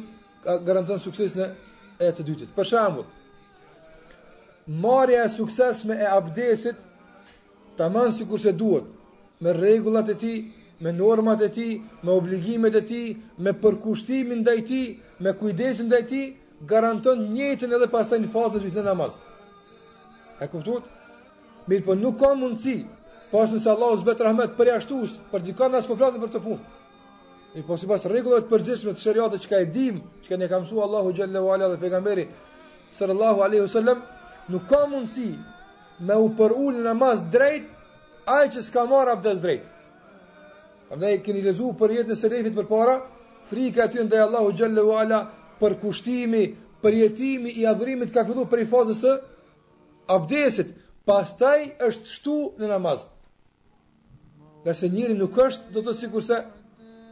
garanton 0.68 1.02
suksesin 1.04 1.44
e 1.98 2.12
të 2.14 2.24
dytit. 2.28 2.54
Për 2.56 2.70
shambull, 2.72 3.08
marja 4.82 5.26
e 5.26 5.34
suksesme 5.34 5.98
e 6.04 6.08
abdesit, 6.14 6.80
të 7.78 7.92
manë 7.94 8.14
si 8.20 8.30
kurse 8.30 8.54
duhet, 8.56 8.88
me 9.44 9.52
regullat 9.54 10.08
e 10.14 10.16
ti, 10.22 10.34
me 10.80 10.94
normat 10.96 11.42
e 11.44 11.50
ti, 11.58 11.70
me 12.04 12.12
obligimet 12.14 12.76
e 12.80 12.84
ti, 12.86 13.04
me 13.44 13.52
përkushtimin 13.64 14.44
dhe 14.48 14.56
i 14.62 14.66
ti, 14.72 14.84
me 15.20 15.34
kujdesin 15.36 15.90
dhe 15.92 16.04
i 16.04 16.06
ti, 16.14 16.24
garanton 16.66 17.20
njëtën 17.34 17.74
edhe 17.76 17.88
pasaj 17.92 18.20
në 18.24 18.30
fazën 18.34 18.64
dytë 18.66 18.80
në 18.82 18.86
namaz. 18.88 19.14
E 20.42 20.48
kuptuat? 20.48 20.84
Mirë, 21.68 21.84
po 21.86 21.96
nuk 21.96 22.18
ka 22.20 22.32
mundësi, 22.34 22.78
pasë 23.32 23.52
po 23.54 23.58
nëse 23.58 23.70
Allah 23.70 23.94
zbet 23.98 24.08
betë 24.12 24.26
rahmet 24.26 24.58
për 24.58 24.72
jashtus, 24.74 25.18
për 25.32 25.44
dika 25.46 25.68
në 25.70 25.80
asë 25.82 25.88
po 25.92 25.98
flasën 26.00 26.22
për 26.24 26.32
të 26.34 26.42
punë. 26.46 26.66
E 27.58 27.64
po 27.66 27.78
si 27.80 27.88
pasë 27.90 28.10
regullet 28.12 28.50
përgjithme 28.50 28.94
të 28.94 29.02
shëriate 29.04 29.40
që 29.44 29.48
ka 29.52 29.60
e 29.64 29.70
dim, 29.74 30.02
që 30.24 30.28
ka 30.34 30.38
ne 30.38 30.48
kamësu 30.52 30.82
Allahu 30.84 31.14
Gjelle 31.16 31.40
wa 31.42 31.56
Ala 31.58 31.70
dhe 31.74 31.80
pegamberi, 31.82 32.28
sërë 32.98 33.16
Allahu 33.16 33.42
Aleyhu 33.46 33.82
nuk 34.50 34.68
ka 34.70 34.84
mundësi 34.92 35.32
me 36.06 36.16
u 36.22 36.28
për 36.38 36.54
ullë 36.54 36.84
namaz 36.86 37.22
drejt, 37.34 37.66
aj 38.28 38.50
që 38.54 38.62
s'ka 38.62 38.84
marë 38.86 39.12
abdes 39.16 39.42
drejt. 39.42 39.64
Ne 40.98 41.18
keni 41.20 41.42
lezu 41.44 41.74
për 41.80 41.92
jetë 41.98 42.10
në 42.10 42.16
serifit 42.16 42.56
për 42.56 42.66
para, 42.70 43.00
frika 43.50 43.84
aty 43.90 44.04
ndaj 44.06 44.22
Allahu 44.30 44.54
Gjelle 44.56 44.82
wa 44.86 45.02
Ala, 45.04 45.20
për 45.60 45.76
kushtimi, 45.82 46.44
për 46.84 46.94
jetimi 46.94 47.50
i 47.60 47.66
adhrimit 47.68 48.12
ka 48.14 48.24
fillu 48.28 48.44
për 48.52 48.64
i 48.64 48.68
fazës 48.70 49.02
e 49.10 49.14
abdesit, 50.14 50.74
pas 51.08 51.30
taj 51.40 51.66
është 51.88 52.12
shtu 52.14 52.36
në 52.60 52.70
namaz. 52.74 53.06
Nga 54.64 54.74
se 54.76 54.90
njëri 54.92 55.16
nuk 55.18 55.38
është, 55.40 55.72
do 55.74 55.82
të 55.86 55.94
sikur 56.02 56.24
se, 56.28 56.42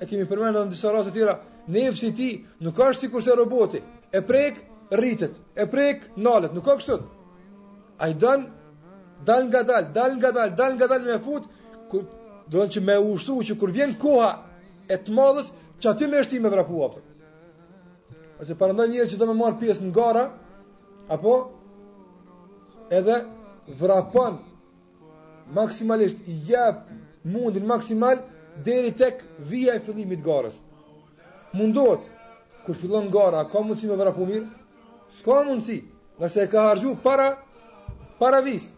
e 0.01 0.07
kemi 0.09 0.27
përmenë 0.29 0.53
në 0.57 0.65
në 0.65 0.73
disa 0.75 0.91
të 1.07 1.11
tira, 1.15 1.37
në 1.67 1.85
evë 1.89 2.11
ti, 2.17 2.29
nuk 2.61 2.77
është 2.87 3.05
sikur 3.07 3.23
se 3.25 3.35
roboti, 3.39 3.81
e 4.11 4.21
prejkë 4.21 4.97
rritet, 4.99 5.33
e 5.55 5.65
prejkë 5.67 6.17
nalet, 6.21 6.53
nuk 6.53 6.67
është 6.75 6.81
shtu. 6.81 6.99
A 8.03 8.09
i 8.09 8.13
dënë, 8.13 8.45
dal 9.25 9.47
nga 9.47 9.61
dal, 9.63 9.89
dalë 9.95 10.15
nga 10.19 10.31
dal, 10.35 10.55
dalë 10.59 10.75
nga 10.77 10.87
dal 10.91 11.01
me 11.07 11.17
fut, 11.23 11.49
do 12.51 12.59
të 12.59 12.67
që 12.75 12.81
me 12.85 12.99
ushtu, 13.15 13.39
që 13.47 13.55
kur 13.59 13.71
vjen 13.73 13.95
koha 13.99 14.29
e 14.91 14.97
të 15.01 15.15
madhës, 15.15 15.51
që 15.79 15.91
aty 15.93 16.07
me 16.11 16.19
është 16.21 16.35
ti 16.35 16.39
me 16.43 16.51
vrapu 16.53 16.83
Ase 18.41 18.55
parandoj 18.59 18.89
njerë 18.91 19.09
që 19.13 19.19
do 19.19 19.27
me 19.29 19.35
marë 19.39 19.59
pjesë 19.61 19.85
në 19.85 19.91
gara, 19.95 20.25
apo 21.13 21.35
edhe 22.93 23.21
vrapon 23.79 24.41
maksimalisht, 25.55 26.19
jep 26.45 26.81
mundin 27.25 27.67
maksimal 27.69 28.19
deri 28.65 28.91
tek 28.95 29.23
dhija 29.47 29.77
e 29.79 29.83
fillimit 29.87 30.23
garës. 30.25 30.57
Mundot, 31.55 32.03
kur 32.65 32.75
fillon 32.75 33.07
gara, 33.13 33.45
ka 33.47 33.61
mundësi 33.63 33.87
me 33.89 33.97
vrapu 33.99 34.27
mirë? 34.27 34.45
Ska 35.21 35.41
mundësi, 35.47 35.79
nëse 36.19 36.43
e 36.43 36.49
ka 36.51 36.67
hargju 36.73 36.95
para, 37.03 37.29
para 38.19 38.41
visë. 38.43 38.73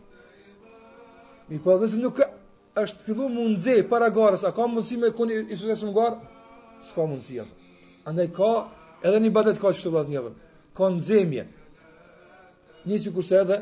Mi 1.49 1.57
për 1.57 1.63
po 1.63 1.77
dhe 1.81 1.89
se 1.93 1.97
nuk 2.01 2.19
është 2.77 3.07
fillu 3.07 3.29
mundëze 3.33 3.81
para 3.89 4.11
garës, 4.13 4.45
a 4.45 4.53
ka 4.53 4.67
mundësi 4.69 4.99
me 5.01 5.13
koni 5.17 5.41
i 5.47 5.55
sukses 5.57 5.81
më 5.87 5.93
garë? 5.97 6.17
Ska 6.91 7.09
mundësi, 7.09 7.41
Andaj 8.07 8.29
ka 8.35 8.47
Edhe 9.05 9.19
një 9.21 9.29
badet 9.33 9.59
ka 9.61 9.69
që 9.75 9.83
të 9.83 9.91
vlasë 9.93 10.13
njëve. 10.13 10.31
Ka 10.77 10.87
në 10.93 11.03
zemje. 11.05 11.43
Njësi 12.87 13.11
kurse 13.13 13.37
edhe, 13.43 13.59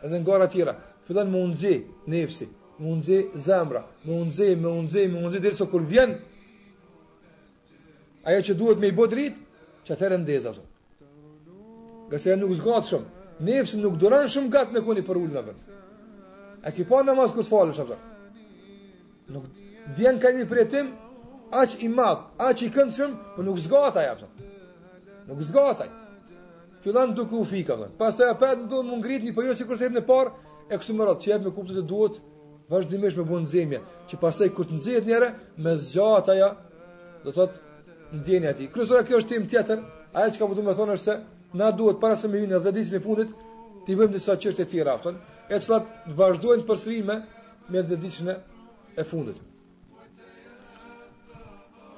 edhe 0.00 0.16
në 0.18 0.24
gara 0.26 0.46
tjera. 0.48 0.76
Fëllën 1.08 1.28
më 1.32 1.40
unëzi 1.46 1.72
nefsi 2.08 2.46
më 2.82 2.88
unëzi 2.88 3.16
zemra, 3.44 3.82
më 4.04 4.12
unëzi, 4.16 4.46
më 4.58 4.68
unëzi, 4.80 5.02
më 5.12 5.18
unëzi, 5.28 5.38
dhe 5.44 5.66
kur 5.70 5.84
vjen, 5.86 6.16
aja 8.26 8.40
që 8.48 8.56
duhet 8.58 8.78
me 8.80 8.88
i 8.88 8.92
bo 8.96 9.04
dritë, 9.06 9.38
që 9.86 9.92
atërë 9.94 10.16
ndezë 10.22 10.48
ato. 10.50 10.64
Gëse 12.10 12.32
e 12.32 12.36
nuk 12.40 12.54
zgatë 12.58 12.88
shumë, 12.88 13.28
nefsi 13.46 13.78
nuk 13.78 14.00
duran 14.02 14.26
shumë 14.28 14.50
gatë 14.56 14.74
në 14.74 14.82
koni 14.88 15.04
për 15.06 15.20
ullë 15.20 15.36
në 15.36 15.42
vërë. 15.46 15.78
A 16.66 16.72
ki 16.74 16.88
pa 16.90 17.02
namaz 17.06 17.36
kërë 17.36 17.50
falë 17.52 17.76
shumë, 17.76 18.00
vjen 20.00 20.18
ka 20.22 20.32
një 20.34 20.48
për 20.50 20.62
aq 21.62 21.78
i 21.86 21.92
matë, 21.92 22.22
aq 22.48 22.66
i 22.66 22.72
këndë 22.72 22.98
shumë, 22.98 23.16
për 23.36 23.42
po 23.42 23.46
nuk 23.46 23.62
zgatë 23.66 24.00
aja, 24.02 24.14
Nuk 25.28 25.42
zgataj. 25.42 25.86
Fillan 26.82 27.14
duke 27.14 27.34
u 27.36 27.44
fika, 27.44 27.76
dhe. 27.76 27.88
Pas 27.98 28.16
të 28.18 28.26
apet 28.34 28.58
në 28.62 28.68
dhëllë 28.70 28.88
më 28.90 28.96
ngritë, 29.02 29.26
një 29.28 29.34
përjo 29.36 29.54
si 29.54 29.66
kërës 29.68 29.84
e 29.86 29.90
në 29.94 30.02
parë, 30.08 30.32
e 30.72 30.78
kësë 30.80 30.96
më 30.98 31.06
ratë, 31.08 31.22
që 31.24 31.32
e 31.34 31.38
me 31.44 31.52
kuptu 31.56 31.76
se 31.76 31.84
duhet 31.92 32.16
vazhdimisht 32.72 33.20
me 33.20 33.24
bunë 33.28 33.50
zemje, 33.52 33.80
që 34.10 34.18
pas 34.22 34.38
të 34.40 34.48
kërë 34.56 34.68
të 34.70 34.78
nëzit 34.80 35.06
njëre, 35.06 35.28
me 35.64 35.76
zgataja, 35.78 36.48
do 37.22 37.30
të 37.36 37.46
të 37.52 37.62
ndjeni 38.18 38.50
ati. 38.50 38.66
Kërësora, 38.74 39.04
kjo 39.06 39.20
është 39.22 39.32
tim 39.34 39.46
tjetër, 39.48 39.84
aja 40.12 40.32
që 40.34 40.40
ka 40.42 40.48
putu 40.50 40.58
po 40.60 40.66
me 40.68 40.74
thonë 40.80 40.96
është 40.98 41.06
se, 41.10 41.16
na 41.60 41.70
duhet, 41.70 42.00
para 42.02 42.16
se 42.18 42.28
me 42.28 42.42
vinë 42.42 42.58
në 42.58 43.02
fundit, 43.08 43.30
tjera, 43.86 45.00
e 45.48 46.66
përsërime 46.68 47.14
me 47.70 47.80
dhe 47.82 47.96
ditës 47.96 48.34
e 48.98 49.04
fundit. 49.04 49.36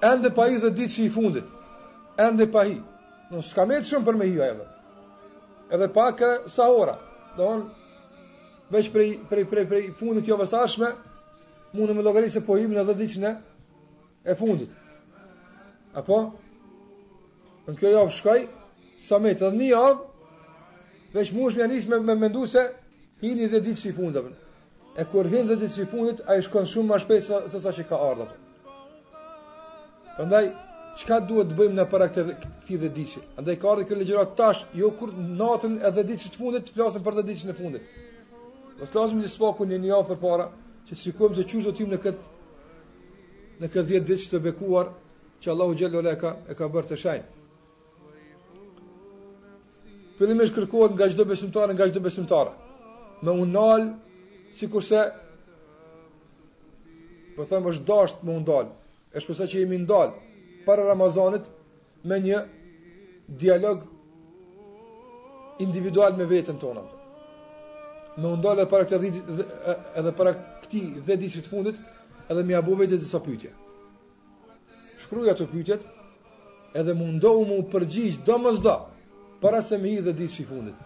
Ende 0.04 0.30
pa 0.30 0.44
i 0.50 0.58
dhe 0.60 0.70
ditës 0.70 0.98
i 1.02 1.08
fundit. 1.10 1.44
Ende 2.20 2.46
pa 2.52 2.66
i. 2.68 2.76
Në 3.34 3.42
s'ka 3.42 3.64
me 3.66 3.80
të 3.82 3.88
shumë 3.90 4.06
për 4.06 4.18
me 4.20 4.28
hiu 4.30 4.42
e 4.46 4.50
Edhe 5.74 5.88
pak 5.92 6.20
e 6.22 6.28
sa 6.54 6.68
ora. 6.70 6.94
Do 7.36 7.48
në, 7.50 7.64
veç 8.70 8.90
prej, 8.94 9.08
prej, 9.30 9.46
prej, 9.50 9.64
prej 9.70 9.88
fundit 9.98 10.28
jo 10.30 10.36
vësashme, 10.38 10.92
mu 11.74 11.88
në 11.88 11.94
me 11.98 12.02
logari 12.06 12.30
se 12.30 12.42
po 12.46 12.54
në 12.60 12.84
dhe 12.86 12.94
dhicë 13.00 13.32
e 14.30 14.34
fundit. 14.38 14.70
Apo? 15.94 16.20
Në 17.66 17.74
kjo 17.80 17.90
javë 17.94 18.12
shkaj, 18.12 18.38
sa 19.00 19.18
me 19.20 19.32
të 19.34 19.48
dhe 19.50 19.58
një 19.58 19.70
javë, 19.72 19.98
veç 21.16 21.32
mu 21.34 21.48
me 21.50 21.58
janis 21.60 21.88
me 21.90 21.98
me 22.04 22.14
mendu 22.18 22.46
se 22.46 22.68
hini 23.22 23.48
dhe 23.48 23.60
dhicë 23.66 23.88
i 23.88 23.92
fundit. 23.92 24.34
E 24.96 25.02
kur 25.10 25.26
hini 25.26 25.48
dhe 25.50 25.58
dhicë 25.64 25.82
i 25.82 25.90
fundit, 25.90 26.22
a 26.28 26.36
i 26.38 26.42
shkon 26.46 26.68
shumë 26.70 26.88
ma 26.92 27.00
shpejt 27.02 27.24
se 27.26 27.36
sa, 27.50 27.60
sa 27.64 27.72
që 27.72 27.88
ka 27.88 27.98
ardhë. 28.12 28.28
Përndaj, 30.18 30.46
çka 30.98 31.18
duhet 31.28 31.50
të 31.50 31.56
bëjmë 31.58 31.74
në 31.78 31.84
para 31.90 32.06
këtë 32.08 32.34
këtij 32.42 32.78
dhe 32.82 32.90
diçi. 32.94 33.22
Andaj 33.38 33.56
ka 33.60 33.70
ardhur 33.72 33.88
kjo 33.88 33.96
legjërat 33.98 34.34
tash, 34.38 34.60
jo 34.78 34.90
kur 34.98 35.10
natën 35.16 35.80
edhe 35.88 36.04
diçi 36.10 36.30
të 36.32 36.38
fundit 36.38 36.68
të 36.68 36.76
flasim 36.76 37.02
për 37.02 37.18
të 37.18 37.24
diçin 37.30 37.50
e 37.50 37.54
fundit. 37.58 37.88
Do 38.78 38.86
të 38.86 38.90
flasim 38.94 39.20
një 39.22 39.30
spaku 39.32 39.66
në 39.66 39.78
një 39.82 39.90
javë 39.90 40.08
përpara, 40.12 40.48
që 40.86 40.98
shikojmë 41.02 41.38
se 41.38 41.46
çuaj 41.50 41.64
do 41.66 41.72
të 41.74 41.86
në 41.94 41.98
këtë 42.04 42.30
në 43.62 43.70
këtë 43.72 43.86
10 43.90 44.06
ditë 44.10 44.30
të 44.34 44.40
bekuar 44.46 44.88
që 45.42 45.50
Allahu 45.54 45.74
xhallahu 45.78 46.04
ole 46.04 46.14
ka 46.20 46.30
e 46.50 46.54
ka 46.58 46.68
bërë 46.74 46.88
të 46.92 46.98
shajnë. 47.02 47.24
Fillimisht 50.18 50.54
kërkohet 50.54 50.94
nga 50.94 51.10
çdo 51.10 51.24
besimtar 51.26 51.68
nga 51.74 51.88
çdo 51.90 52.00
besimtare. 52.04 52.52
Me 53.22 53.30
unal 53.30 53.82
sikurse 54.58 55.02
po 57.34 57.42
them 57.44 57.64
është 57.66 57.84
dashur 57.88 58.20
me 58.24 58.32
undal. 58.38 58.66
Është 59.14 59.28
përsa 59.30 59.44
që 59.50 59.60
jemi 59.62 59.78
ndalë, 59.78 60.12
para 60.66 60.82
Ramazanit 60.82 61.44
me 62.08 62.18
një 62.20 62.40
dialog 63.26 63.84
individual 65.58 66.16
me 66.18 66.26
veten 66.26 66.58
tonë. 66.60 66.82
Me 68.18 68.30
undal 68.32 68.58
edhe 68.62 68.70
para 68.70 68.86
këtë 68.86 69.00
ditë 69.04 69.76
edhe 70.00 70.12
para 70.16 70.32
këti 70.64 70.82
dhe 71.06 71.16
ditë 71.18 71.44
të 71.46 71.52
fundit 71.52 71.78
edhe 72.30 72.44
më 72.46 72.56
abu 72.58 72.76
vetë 72.78 72.98
disa 73.00 73.20
pyetje. 73.22 73.52
Shkruja 75.04 75.34
të 75.36 75.48
pyetjet, 75.50 75.82
edhe 76.78 76.94
mundohu 76.96 77.44
mu 77.48 77.60
përgjigj 77.70 78.22
do 78.26 78.38
më 78.44 78.54
zdo 78.60 78.76
para 79.42 79.60
se 79.62 79.78
mi 79.78 79.96
dhe 80.00 80.12
ditë 80.16 80.38
të 80.40 80.48
fundit. 80.48 80.76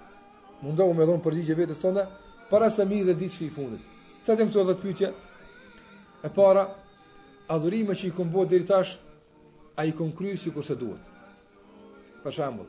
Mundohu 0.64 0.94
me 0.98 1.06
dhonë 1.06 1.22
përgjigje 1.24 1.58
vetës 1.62 1.82
tonë 1.84 2.06
para 2.50 2.70
se 2.74 2.84
mi 2.88 3.02
dhe 3.06 3.14
ditë 3.14 3.46
të 3.46 3.54
fundit. 3.56 3.82
Sa 4.26 4.34
të 4.36 4.42
këto 4.50 4.66
dhjetë 4.68 4.84
pyetje 4.86 5.14
E 6.18 6.26
para, 6.34 6.64
adhurime 7.46 7.94
që 7.94 8.08
i 8.08 8.08
kumbo 8.10 8.42
dhe 8.50 8.56
i 8.58 8.64
tashë 8.66 8.96
a 9.78 9.84
i 9.84 9.92
konkryu 9.92 10.36
si 10.36 10.50
kurse 10.50 10.74
duhet. 10.74 10.98
Për 12.24 12.34
shambull, 12.34 12.66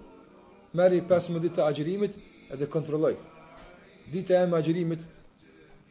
meri 0.78 1.00
15 1.10 1.42
dita 1.42 1.64
agjerimit 1.66 2.14
edhe 2.54 2.68
kontrolloj. 2.70 3.16
Dita 4.14 4.38
e 4.38 4.46
me 4.52 4.58
agjerimit, 4.60 5.02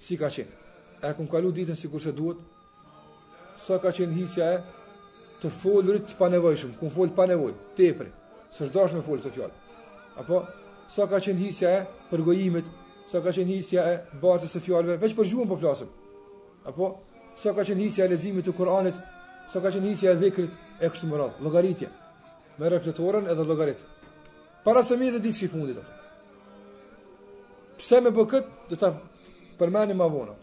si 0.00 0.14
ka 0.16 0.28
qenë? 0.30 0.54
E 1.02 1.10
ku 1.18 1.26
kalu 1.30 1.50
ditën 1.54 1.74
si 1.76 1.90
kurse 1.90 2.12
duhet? 2.14 2.38
Sa 3.66 3.80
ka 3.82 3.90
qenë 3.94 4.14
hisja 4.20 4.52
e? 4.54 4.62
Të 5.42 5.50
folë 5.54 5.96
rritë 5.96 6.16
pa 6.18 6.28
nevojshmë, 6.30 6.76
ku 6.80 6.86
fol 6.90 6.94
folë 7.10 7.14
pa 7.14 7.26
nevoj, 7.30 7.52
tepre, 7.78 8.08
së 8.54 8.66
është 8.66 8.74
dashë 8.74 8.96
me 8.98 9.04
folë 9.06 9.22
të 9.26 9.30
fjallë. 9.36 9.56
Apo, 10.22 10.40
sa 10.90 11.06
ka 11.10 11.20
qenë 11.22 11.44
hisja 11.46 11.70
e 11.78 11.84
përgojimit, 12.10 12.66
sa 13.10 13.20
ka 13.22 13.30
qenë 13.34 13.54
hisja 13.54 13.84
e 13.92 13.98
bartës 14.22 14.56
e 14.58 14.62
fjallëve, 14.66 14.96
veç 15.02 15.14
përgjuhën 15.18 15.46
po 15.50 15.58
për 15.58 15.62
flasëm. 15.62 15.92
Apo, 16.72 16.90
sa 17.38 17.54
ka 17.54 17.62
qenë 17.68 17.86
hisja 17.86 18.06
e 18.06 18.10
lezimit 18.16 18.48
të 18.48 18.54
Koranit, 18.58 18.98
sa 19.48 19.60
ka 19.62 19.70
qenë 19.72 19.90
hisja 19.92 20.10
e 20.12 20.18
dhikrit 20.20 20.52
e 20.78 20.86
kështu 20.92 21.06
më 21.08 21.18
radhë, 21.20 21.42
logaritja, 21.46 21.88
me 22.58 22.68
refletoren 22.68 23.28
edhe 23.32 23.44
logarit. 23.48 23.80
Para 24.64 24.82
se 24.84 24.96
mi 24.96 25.10
dhe 25.10 25.20
ditë 25.24 25.38
që 25.38 25.44
i 25.46 25.50
fundit. 25.52 25.78
Pse 27.78 28.00
me 28.04 28.10
bëkët, 28.12 28.46
dhe 28.70 28.76
ta 28.76 28.88
përmeni 29.58 29.94
ma 29.96 30.06
vona. 30.10 30.34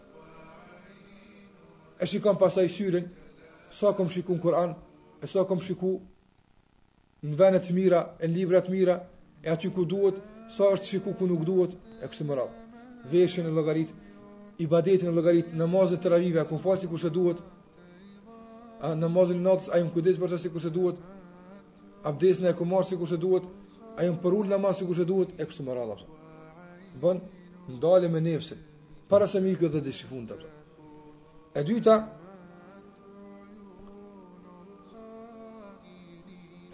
E 2.02 2.06
shikon 2.06 2.36
pasaj 2.40 2.68
syrin, 2.72 3.06
sa 3.72 3.92
kom 3.96 4.08
shiku 4.10 4.34
në 4.36 4.42
Kur'an, 4.42 4.74
e 5.22 5.26
sa 5.30 5.44
kom 5.44 5.60
shiku 5.60 5.96
në 7.26 7.36
venet 7.38 7.64
të 7.66 7.76
mira, 7.76 8.00
në 8.20 8.32
libra 8.34 8.60
të 8.62 8.72
mira, 8.74 8.96
e 9.44 9.48
aty 9.52 9.70
ku 9.72 9.84
duhet, 9.86 10.18
sa 10.50 10.72
është 10.74 10.86
shiku 10.90 11.14
ku 11.18 11.26
nuk 11.28 11.44
duhet, 11.46 11.72
e 12.02 12.08
kështu 12.08 12.24
më 12.26 12.38
radhë. 12.40 12.64
Veshën 13.12 13.46
e 13.48 13.54
logarit, 13.54 13.92
ibadetin 14.58 15.12
e 15.12 15.14
logarit, 15.14 15.52
namazet 15.54 16.02
të 16.02 16.08
ravive, 16.12 16.42
e 16.42 16.48
kumë 16.50 16.64
falë 16.66 16.82
si 16.82 16.90
ku 16.90 16.98
duhet, 17.12 17.40
a 18.84 18.90
në 18.96 19.08
mozin 19.08 19.38
natës 19.42 19.70
a 19.72 19.78
jëmë 19.80 19.92
kujdes 19.94 20.18
për 20.20 20.32
të 20.34 20.38
si 20.42 20.50
kurse 20.52 20.70
duhet, 20.74 20.98
a 22.06 22.12
në 22.12 22.48
e 22.50 22.54
kumarë 22.58 22.86
si 22.90 22.96
kurse 23.00 23.16
duhet, 23.18 23.44
a 23.96 24.04
jëmë 24.04 24.20
përull 24.20 24.50
në 24.50 24.58
masë 24.60 24.78
si 24.82 24.86
kurse 24.90 25.04
duhet, 25.08 25.32
e 25.40 25.46
kështë 25.48 25.64
më 25.68 25.74
rada. 25.78 25.96
Po. 25.96 26.12
Bën, 27.00 27.20
ndale 27.70 28.08
me 28.10 28.20
nefse, 28.20 28.56
para 29.08 29.26
se 29.26 29.40
mi 29.40 29.54
këtë 29.54 29.72
dhe 29.74 29.80
dhe 29.86 29.92
shifun 29.92 30.26
të 30.28 30.36
përta. 30.40 30.62
E 31.56 31.62
dyta, 31.64 31.96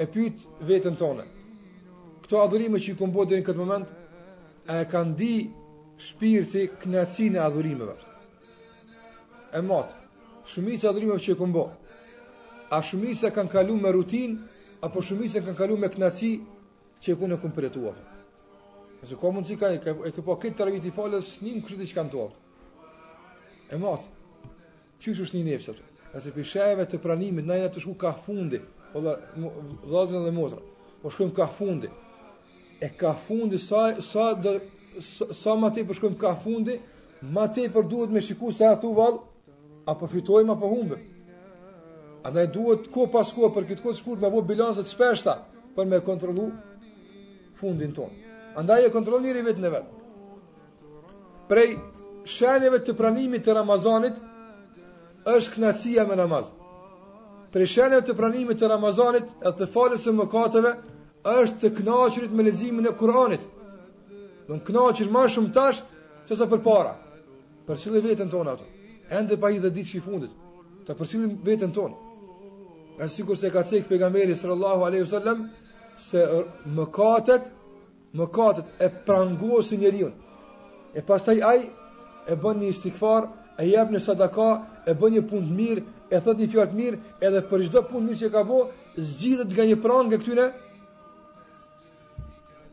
e 0.02 0.06
pyt 0.10 0.44
vetën 0.66 0.98
tonë, 0.98 1.24
këto 2.24 2.42
adhurime 2.42 2.82
që 2.82 2.92
i 2.92 2.98
kombo 2.98 3.24
dhe 3.24 3.38
në 3.40 3.46
këtë 3.46 3.60
moment, 3.62 3.92
a 4.70 4.82
e 4.82 4.88
kanë 4.90 5.16
di 5.18 5.34
shpirë 6.02 6.48
të 6.50 6.66
knacin 6.82 7.38
e 7.38 7.44
adhurimeve. 7.46 7.94
E 9.54 9.62
matë, 9.62 10.02
shumit 10.50 10.82
e 10.82 10.90
adhurimeve 10.90 11.22
që 11.22 11.34
i 11.36 11.38
kombo, 11.38 11.68
a 12.72 12.80
shumisa 12.80 13.28
kanë 13.32 13.50
kalu 13.52 13.74
me 13.76 13.90
rutin, 13.92 14.38
apo 14.80 15.02
shumisa 15.04 15.42
kanë 15.44 15.56
kalu 15.58 15.76
me 15.76 15.88
knaci, 15.92 16.30
që 17.02 17.12
e 17.12 17.16
kune 17.18 17.36
kumë 17.40 17.56
përjetuat. 17.58 17.98
Nëse 19.02 19.18
ka 19.20 19.30
mundësi 19.34 19.58
ka, 19.60 19.68
e 19.76 19.80
ke 20.14 20.24
po 20.24 20.36
këtë 20.40 20.62
të 20.62 20.78
i 20.88 20.92
falës, 20.94 21.34
së 21.36 21.44
një 21.46 21.54
në 21.58 21.64
kështë 21.66 21.86
i 21.90 21.96
kanë 21.96 22.12
tuat. 22.12 22.36
E 23.72 23.80
matë, 23.82 24.08
që 25.02 25.12
shu 25.18 25.26
së 25.28 25.36
një 25.36 25.44
nefësat? 25.50 25.80
Nëse 26.14 26.32
për 26.36 26.48
shajve 26.52 26.86
të 26.92 27.02
pranimit, 27.04 27.44
ndaj 27.44 27.68
të 27.74 27.84
shku 27.84 27.94
ka 28.00 28.14
fundi, 28.24 28.62
o 28.96 29.04
la, 29.04 29.16
dhe 29.36 30.32
motra, 30.36 30.62
po 31.02 31.10
shkojmë 31.12 31.36
ka 31.36 31.48
fundi, 31.58 31.90
e 32.80 32.88
ka 32.96 33.12
fundi, 33.26 33.58
sa, 33.58 33.88
sa, 34.00 34.32
do 34.34 34.56
sa, 35.02 35.52
më 35.56 35.60
ma 35.60 35.70
te 35.74 35.84
përshkujmë 35.88 36.16
po 36.16 36.24
ka 36.24 36.34
fundi, 36.40 36.78
ma 37.34 37.44
te 37.50 37.66
për 37.68 37.82
po 37.82 37.88
duhet 37.92 38.10
me 38.14 38.20
shiku 38.22 38.52
se 38.54 38.64
a 38.68 38.76
thu 38.80 38.94
val, 38.96 39.20
apo 39.90 40.06
fitojmë 40.12 40.54
apo 40.56 40.70
humbëm 40.72 41.08
andaj 42.22 42.46
duhet 42.46 42.86
ko 42.94 43.06
pas 43.12 43.30
ko 43.34 43.48
për 43.54 43.66
këtë 43.70 43.82
kohë 43.84 43.98
shkurt 43.98 44.22
me 44.22 44.28
vë 44.30 44.42
bilanset 44.46 44.90
shpeshta 44.92 45.34
për 45.76 45.88
me 45.88 46.00
kontrollu 46.00 46.50
fundin 47.60 47.92
ton. 47.94 48.10
Andaj 48.58 48.84
e 48.86 48.90
kontrolloni 48.94 49.30
njëri 49.30 49.44
vetë 49.46 49.62
në 49.64 49.70
vet. 49.72 49.86
Prej 51.48 51.68
shenjave 52.36 52.82
të 52.86 52.94
pranimit 52.98 53.44
të 53.46 53.54
Ramazanit 53.58 54.20
është 55.36 55.54
knasia 55.56 56.04
me 56.08 56.16
namaz. 56.18 56.50
Prej 57.52 57.66
shenjave 57.74 58.04
të 58.10 58.16
pranimit 58.18 58.60
të 58.62 58.68
Ramazanit 58.70 59.32
e 59.40 59.54
të 59.58 59.68
falës 59.74 60.04
së 60.06 60.14
mëkateve 60.18 60.74
është 61.32 61.60
të 61.64 61.72
kënaqurit 61.78 62.36
me 62.36 62.46
leximin 62.46 62.90
e 62.90 62.94
Kuranit. 62.98 63.42
Don 64.48 64.60
kënaqesh 64.68 65.10
ma 65.14 65.24
shumë 65.30 65.52
tash 65.54 65.82
se 66.28 66.36
sa 66.38 66.46
përpara. 66.50 66.94
Për 67.66 67.78
cilën 67.78 68.04
veten 68.06 68.30
tonë 68.30 68.50
ato? 68.52 68.64
Ende 69.10 69.36
pa 69.36 69.50
i 69.54 69.60
dhe 69.62 69.70
ditë 69.70 69.90
që 69.92 69.96
i 70.00 70.04
fundit. 70.06 70.30
Të 70.86 70.94
përcilin 70.98 71.36
veten 71.46 71.72
tonë. 71.74 72.11
E 72.98 73.08
sikur 73.08 73.36
se 73.36 73.50
ka 73.50 73.62
cik 73.62 73.86
pejgamberi 73.88 74.36
sallallahu 74.36 74.84
aleyhi 74.84 75.04
a.s. 75.04 75.38
Se 75.98 76.18
mëkatet 76.76 77.42
Mëkatet 78.12 78.66
e 78.80 78.88
pranguosin 79.06 79.80
njerion 79.80 80.12
E 80.94 81.00
pastaj 81.06 81.38
aj 81.40 81.60
E 82.28 82.36
bën 82.36 82.58
një 82.60 82.68
istikfar 82.74 83.26
E 83.60 83.64
jep 83.70 83.92
një 83.94 84.00
sadaka 84.00 84.48
E 84.88 84.92
bën 84.94 85.14
një 85.16 85.22
punë 85.30 85.46
të 85.48 85.56
mirë 85.60 85.84
E 86.12 86.20
thot 86.20 86.36
një 86.42 86.48
fjart 86.52 86.74
mirë 86.76 86.98
Edhe 87.24 87.42
për 87.48 87.64
gjdo 87.68 87.82
pun 87.88 88.04
mirë 88.08 88.18
që 88.22 88.30
ka 88.34 88.42
bo 88.48 88.58
Zgjidhet 88.96 89.52
nga 89.56 89.64
një 89.70 89.78
prangë 89.84 90.14
e 90.14 90.20
këtyne 90.22 90.46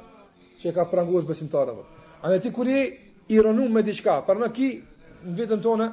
që 0.62 0.74
ka 0.78 0.86
pranguos 0.92 1.26
besimtarëve 1.26 1.82
Anë 2.22 2.42
ti 2.44 2.54
kur 2.54 2.70
ironu 3.28 3.68
me 3.68 3.82
diqka, 3.82 4.22
Për 4.26 4.40
në 4.40 4.50
ki, 4.54 4.68
në 5.24 5.38
vetën 5.40 5.62
tonë, 5.62 5.88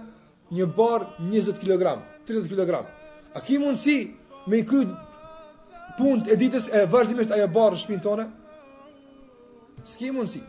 një 0.53 0.67
bar 0.77 1.05
20 1.31 1.57
kg, 1.59 1.97
30 2.27 2.57
kg. 2.57 2.83
A 3.33 3.41
ki 3.41 3.57
mundësi 3.59 3.97
me 4.47 4.59
i 4.59 4.65
kujt 4.67 4.89
punt 5.97 6.29
e 6.29 6.35
ditës 6.37 6.67
e 6.73 6.85
vazhdimisht 6.89 7.31
ajo 7.31 7.47
barë 7.47 7.75
në 7.75 7.81
shpinë 7.83 8.03
tonë? 8.03 8.27
Ski 9.93 10.11
mundësi. 10.15 10.43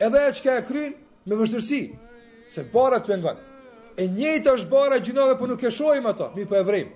Edhe 0.00 0.24
e 0.28 0.32
ka 0.42 0.58
e 0.58 0.64
kryin 0.66 0.94
me 1.26 1.36
vështërsi, 1.38 1.80
se 2.54 2.66
barë 2.74 2.98
të 3.00 3.10
pengonë. 3.12 3.46
E 3.96 4.04
njëjtë 4.12 4.52
është 4.56 4.68
bara 4.68 4.98
gjinove, 5.00 5.38
po 5.40 5.46
nuk 5.46 5.62
e 5.64 5.70
shohim 5.70 6.06
ato. 6.06 6.32
mi 6.36 6.44
po 6.46 6.54
e 6.56 6.62
vrim. 6.62 6.88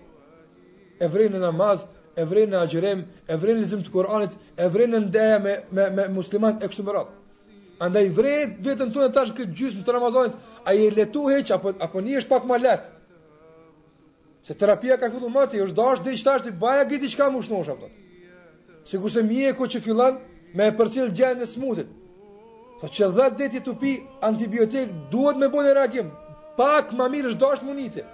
E 1.01 1.09
vrim 1.09 1.33
në 1.33 1.38
namaz, 1.40 1.87
e 2.16 2.25
vrim 2.25 2.51
në 2.51 2.59
agjerem 2.61 3.05
e 3.29 3.37
vrim 3.37 3.57
në 3.57 3.64
zim 3.64 3.81
të 3.83 3.90
Kur'anit, 3.90 4.35
e 4.57 4.69
vrim 4.69 4.90
në 4.90 4.99
ndeja 5.07 5.38
me, 5.38 5.55
me, 5.73 5.90
me 5.90 6.09
muslimat 6.09 6.64
e 6.64 6.69
kështu 6.69 6.85
më 6.85 6.93
ratë 6.93 7.19
andaj 7.85 8.09
vret 8.14 8.57
vetën 8.66 8.90
tonë 8.93 9.11
tash 9.16 9.33
këtë 9.37 9.55
gjysmë 9.57 9.85
të 9.87 9.95
Ramazanit, 9.97 10.35
a 10.69 10.75
je 10.77 10.88
letu 10.93 11.27
heq 11.33 11.53
apo 11.57 11.73
apo 11.87 12.03
nje 12.05 12.19
është 12.21 12.33
pak 12.35 12.47
më 12.51 12.59
lehtë? 12.61 12.90
Se 14.49 14.55
terapia 14.62 14.97
ka 15.01 15.09
filluar 15.12 15.35
mati, 15.37 15.61
është 15.64 15.77
dash 15.79 16.03
dhe 16.05 16.14
tash 16.27 16.45
ti 16.47 16.53
baje 16.64 16.87
gjë 16.90 17.01
diçka 17.07 17.31
më 17.33 17.40
shnosh 17.47 17.71
apo? 17.75 17.88
Sigurisë 18.90 19.25
mi 19.29 19.43
që 19.73 19.83
fillon 19.87 20.21
me 20.55 20.69
përcjell 20.79 21.09
përcjell 21.12 21.43
e 21.47 21.47
smutit. 21.47 21.88
Po 22.81 22.88
që 22.88 23.09
10 23.16 23.37
ditë 23.38 23.51
ti 23.55 23.61
tupi 23.64 23.95
antibiotik 24.29 24.88
duhet 25.12 25.37
me 25.37 25.49
bënë 25.53 25.73
reagim. 25.77 26.09
Pak 26.57 26.93
më 26.97 27.09
mirë 27.12 27.29
është 27.33 27.40
dash 27.43 27.62
munite. 27.64 28.05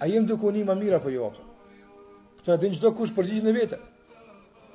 A 0.00 0.06
jem 0.06 0.26
dukuni 0.28 0.64
më 0.68 0.74
mirë 0.80 0.98
apo 1.00 1.10
jo? 1.12 1.30
Këtë 2.40 2.54
e 2.54 2.60
din 2.64 2.76
qdo 2.76 2.92
kush 2.96 3.12
përgjit 3.16 3.44
në 3.44 3.54
vetë. 3.60 3.78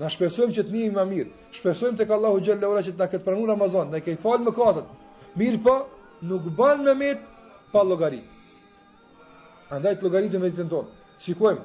Na 0.01 0.09
shpresojmë 0.09 0.53
që 0.57 0.63
të 0.65 0.73
njemi 0.73 0.91
më 0.95 1.03
mirë. 1.09 1.29
Shpresojmë 1.53 1.97
tek 1.99 2.09
Allahu 2.11 2.39
xhallahu 2.41 2.73
ala 2.73 2.81
që 2.81 2.93
të 2.93 2.99
na 2.99 3.07
ketë 3.11 3.25
pranuar 3.25 3.49
Ramazan, 3.53 3.91
ne 3.93 3.99
kemi 4.01 4.17
falë 4.23 4.47
mëkatet. 4.47 4.87
Mirë 5.37 5.59
po, 5.65 5.75
nuk 6.29 6.47
bën 6.57 6.81
me 6.83 6.95
me 6.97 7.11
pa 7.71 7.83
llogari. 7.85 8.21
Andaj 9.69 9.95
të 9.95 10.05
llogaritë 10.07 10.39
me 10.41 10.49
ditën 10.49 10.69
tonë. 10.69 10.89
Shikojmë. 11.21 11.61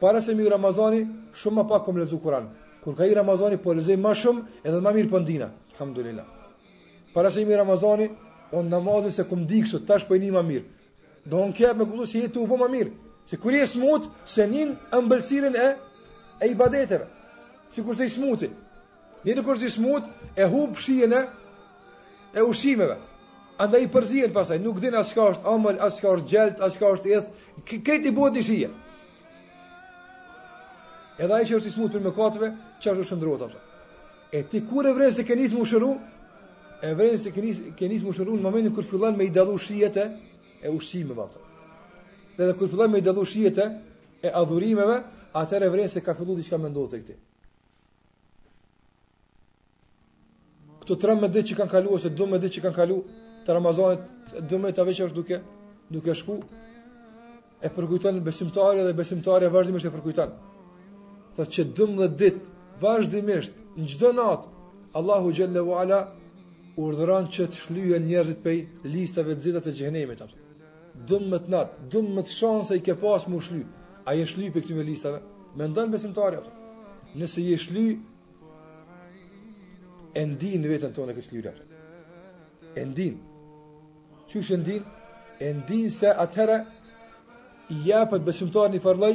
Para 0.00 0.20
se 0.20 0.34
mi 0.34 0.44
Ramazani, 0.48 1.04
shumë 1.34 1.62
më 1.62 1.68
pak 1.70 1.84
kom 1.84 1.96
lexu 1.96 2.18
Kur'an. 2.20 2.50
Kur 2.84 2.96
ka 2.96 3.06
i 3.06 3.14
Ramazani 3.14 3.56
po 3.56 3.72
lexoj 3.72 3.96
më 3.96 4.12
shumë 4.20 4.42
edhe 4.68 4.80
më 4.84 4.92
mirë 4.94 5.10
po 5.10 5.18
ndina. 5.20 5.48
Alhamdulillah. 5.72 6.24
Para 7.14 7.30
se 7.30 7.44
mi 7.44 7.54
Ramazani, 7.56 8.10
on 8.52 8.68
namazë 8.68 9.10
se 9.10 9.24
kum 9.24 9.46
di 9.46 9.62
kështu 9.62 9.84
tash 9.86 10.04
po 10.08 10.14
i 10.14 10.30
më 10.30 10.42
mirë. 10.42 10.64
Do 11.24 11.40
on 11.40 11.52
kep 11.52 11.76
me 11.76 11.84
kuptues 11.84 12.10
se 12.12 12.18
jetë 12.20 12.36
u 12.42 12.46
po 12.48 12.56
më 12.56 12.68
mirë. 12.68 12.92
Se 13.26 13.36
kur 13.36 13.54
je 13.54 13.66
smut, 13.66 14.08
se 14.26 14.46
nin 14.46 14.76
ëmbëlsirën 14.92 15.54
e 15.56 15.68
e 16.42 16.46
ibadeteve 16.50 17.06
si 17.74 17.84
kurse 17.84 18.06
i 18.06 18.10
smuti. 18.10 18.50
Një 19.24 19.36
në 19.38 19.44
kurse 19.46 19.66
i 19.68 19.72
smut, 19.72 20.08
e 20.36 20.44
hubë 20.50 20.74
pëshjene 20.76 21.20
e 22.36 22.42
ushimeve. 22.44 22.96
Anda 23.62 23.78
i 23.78 23.86
përzien 23.92 24.32
pasaj, 24.34 24.58
nuk 24.60 24.80
din 24.82 24.94
asë 24.98 25.14
ka 25.16 25.26
është 25.34 25.52
amëll, 25.52 25.78
asë 25.86 26.02
ka 26.02 26.14
është 26.18 26.30
gjelt, 26.32 26.62
asë 26.66 26.80
ka 26.80 26.90
është 26.96 27.12
edhë, 27.18 27.44
këtë 27.70 28.08
i 28.08 28.10
bëhet 28.16 28.38
një 28.40 28.44
shije. 28.48 28.70
Edhe 31.22 31.38
i 31.38 31.46
që 31.48 31.60
është 31.60 31.70
i 31.70 31.74
smut 31.76 31.94
për 31.94 32.04
më 32.06 32.14
katëve, 32.16 32.48
që 32.82 32.94
është 32.96 33.08
shëndrua 33.12 33.40
të 33.50 33.60
E 34.32 34.42
ti 34.48 34.62
kur 34.64 34.86
e 34.88 34.92
vrenë 34.96 35.12
se 35.12 35.24
kenis 35.28 35.52
më 35.52 35.64
shëru, 35.68 35.90
e 36.80 36.92
vrenë 36.96 37.18
se 37.20 37.30
kenis, 37.36 37.58
kenis 37.76 38.00
më 38.06 38.14
shëru 38.16 38.36
në 38.38 38.42
momentin 38.46 38.72
kër 38.72 38.86
fillan 38.88 39.16
me 39.18 39.26
i 39.28 39.30
dalu 39.34 39.58
shijete 39.60 40.06
e 40.64 40.70
ushimeve 40.72 41.20
ato. 41.26 41.42
Dhe 42.38 42.46
dhe 42.48 42.54
kër 42.56 42.70
fillan 42.72 42.90
me 42.94 42.98
i 42.98 43.04
dalu 43.04 43.26
shijete 43.28 43.66
e 44.24 44.32
adhurimeve, 44.32 44.96
atër 45.36 45.68
e 45.68 45.68
vrenë 45.74 45.92
se 45.92 46.00
ka 46.00 46.16
fillu 46.16 46.38
diçka 46.40 46.56
që 46.56 46.72
ka 46.72 46.88
këti. 46.96 47.18
këto 50.82 50.96
13 50.98 51.30
ditë 51.32 51.46
që 51.52 51.56
kanë 51.60 51.72
kaluar 51.76 51.98
ose 52.00 52.10
12 52.18 52.42
ditë 52.42 52.54
që 52.56 52.62
kanë 52.66 52.76
kaluar 52.78 53.20
të 53.46 53.54
Ramazanit, 53.56 54.06
12 54.50 54.76
të 54.76 54.84
veçë 54.90 55.06
është 55.06 55.18
duke 55.18 55.40
duke 55.92 56.14
shku 56.18 56.38
e 57.66 57.70
përkujton 57.70 58.18
besimtarë 58.26 58.86
dhe 58.88 58.94
besimtarja 58.98 59.50
vazhdimisht 59.54 59.86
e 59.88 59.92
përkujton. 59.94 60.32
Tha 61.36 61.44
që 61.52 61.66
12 61.78 62.16
ditë 62.18 62.42
vazhdimisht 62.82 63.78
në 63.78 63.88
çdo 63.94 64.10
natë 64.16 64.50
Allahu 64.98 65.30
xhalle 65.36 65.62
ala 65.82 65.98
urdhëron 66.82 67.30
që 67.34 67.46
të 67.52 67.60
shlyhen 67.62 68.06
njerëzit 68.08 68.42
prej 68.44 68.58
listave 68.92 69.36
të 69.36 69.46
zëtat 69.46 69.66
të 69.68 69.74
xhenemit. 69.78 70.22
12 71.08 71.48
natë, 71.54 71.78
12 71.94 72.36
shanse 72.38 72.76
i 72.76 72.82
ke 72.84 72.96
pas 73.00 73.22
më 73.30 73.38
shly. 73.46 73.62
A 74.08 74.16
je 74.18 74.24
shly 74.26 74.50
pe 74.52 74.60
këtyre 74.64 74.82
listave? 74.84 75.20
Mendon 75.56 75.92
besimtarja. 75.94 76.42
Nëse 77.16 77.40
je 77.46 77.56
shly, 77.60 77.86
e 80.14 80.24
ndin 80.26 80.62
në 80.62 80.70
vetën 80.74 80.92
tonë 80.94 81.12
e 81.12 81.16
kështë 81.18 81.36
lirat. 81.36 81.60
E 82.76 82.84
ndin. 82.88 83.14
Qështë 84.28 84.54
e 84.54 84.60
ndin? 84.62 84.82
E 85.42 85.48
ndin 85.56 85.88
se 85.90 86.10
atëherë 86.12 86.56
i 87.72 87.78
japët 87.88 88.24
besimtar 88.26 88.68
një 88.72 88.80
farloj 88.84 89.12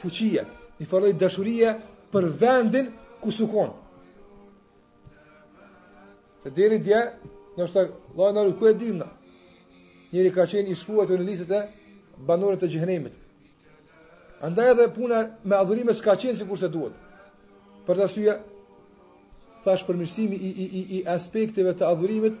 fuqia, 0.00 0.44
një 0.78 0.88
farloj 0.90 1.12
dashuria 1.20 1.74
për 2.12 2.28
vendin 2.40 2.92
ku 3.20 3.30
sukon. 3.34 3.72
Se 6.42 6.52
dherit 6.54 6.84
dje, 6.86 7.00
në 7.56 7.66
është 7.66 7.82
të 7.84 8.18
lajë 8.18 8.36
nërë, 8.38 8.56
ku 8.58 8.66
e 8.70 8.74
dim 8.78 9.00
në? 9.00 9.08
Njëri 10.12 10.30
ka 10.34 10.44
qenë 10.46 10.70
i 10.70 10.78
shkruajtë 10.78 11.16
në 11.18 11.26
lisët 11.30 11.52
e 11.58 11.62
banorët 12.28 12.62
të 12.62 12.68
gjëhënimit. 12.74 13.14
Andaj 14.46 14.70
edhe 14.74 14.86
puna 14.94 15.18
me 15.48 15.56
adhurime 15.56 15.94
s'ka 15.96 16.14
qenë 16.20 16.36
si 16.38 16.56
se 16.60 16.68
duhet. 16.68 16.92
Për 17.86 17.94
të 17.98 18.04
asyja, 18.04 18.36
thash 19.66 19.86
përmirësimi 19.88 20.36
i, 20.46 20.50
i, 20.64 20.66
i, 20.80 20.84
i 21.00 21.00
aspekteve 21.10 21.72
të 21.76 21.86
adhurimit 21.90 22.38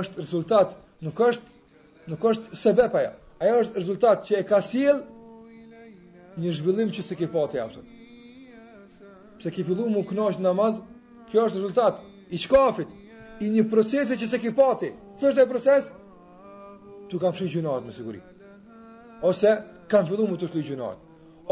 është 0.00 0.22
rezultat, 0.22 0.76
nuk 1.04 1.18
është 1.28 2.10
nuk 2.12 2.24
është 2.32 2.58
sebepa 2.62 3.02
ja. 3.02 3.10
Aja 3.42 3.58
është 3.62 3.78
rezultat 3.80 4.24
që 4.28 4.38
e 4.40 4.44
ka 4.46 4.60
sjell 4.62 5.00
një 6.42 6.54
zhvillim 6.56 6.90
që 6.94 7.02
se 7.08 7.16
ke 7.18 7.26
po 7.30 7.42
të 7.50 7.58
jafëtën. 7.58 7.88
Pse 9.40 9.50
ke 9.54 9.64
fillu 9.66 9.88
mu 9.90 10.04
kënojsh 10.06 10.38
namaz, 10.42 10.78
kjo 11.30 11.44
është 11.48 11.58
rezultat 11.60 12.00
i 12.34 12.38
shkafit, 12.38 12.88
i 13.42 13.48
një 13.50 13.64
procese 13.70 14.14
që 14.18 14.28
se 14.32 14.40
ke 14.44 14.54
po 14.54 14.70
të. 14.80 14.92
është 15.22 15.42
e 15.42 15.48
proces? 15.50 15.90
Tu 17.10 17.18
kam 17.22 17.32
fri 17.36 17.48
gjunat 17.52 17.84
me 17.86 17.92
siguri. 17.92 18.20
Ose 19.28 19.50
kam 19.90 20.06
fillu 20.08 20.26
mu 20.28 20.36
të 20.40 20.48
shlu 20.50 20.62
gjunat. 20.64 20.98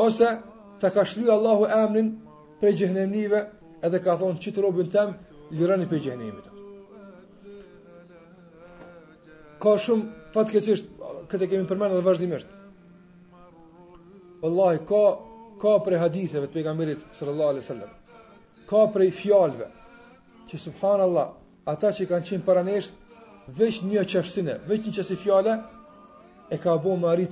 Ose 0.06 0.28
ta 0.80 0.88
ka 0.90 1.04
shlu 1.04 1.30
Allahu 1.30 1.66
emnin 1.70 2.16
prej 2.60 2.74
jehenemive 2.82 3.46
edhe 3.84 4.00
ka 4.04 4.16
thonë 4.20 4.40
që 4.44 4.52
të 4.54 4.62
robin 4.64 4.88
tem, 4.92 5.14
lirani 5.56 5.86
pe 5.90 5.98
gjenimit. 6.02 6.48
Ka 9.60 9.74
shumë 9.86 10.32
fatke 10.34 10.60
këtë 10.60 11.46
kemi 11.50 11.68
përmenë 11.70 11.96
dhe 11.98 12.04
vazhdimisht. 12.06 12.50
Wallahi, 14.42 14.80
ka, 14.88 15.02
ka 15.60 15.74
prej 15.84 16.00
haditheve 16.00 16.48
të 16.48 16.54
pegamirit 16.58 17.02
sallallahu 17.16 17.56
Allah 17.56 17.68
a.s. 17.68 18.64
Ka 18.70 18.86
prej 18.94 19.10
fjallve, 19.12 19.66
që 20.48 20.58
së 20.64 20.72
Allah, 20.82 21.28
ata 21.72 21.92
që 21.94 22.04
i 22.04 22.10
kanë 22.10 22.26
qenë 22.30 22.46
paranesh, 22.46 22.88
veç 23.48 23.82
një 23.84 24.06
qëfësine, 24.10 24.58
veç 24.68 24.88
një 24.88 24.96
qësi 24.96 25.18
fjallë, 25.24 25.56
e 26.50 26.56
ka 26.58 26.76
bo 26.82 26.96
më 26.96 27.28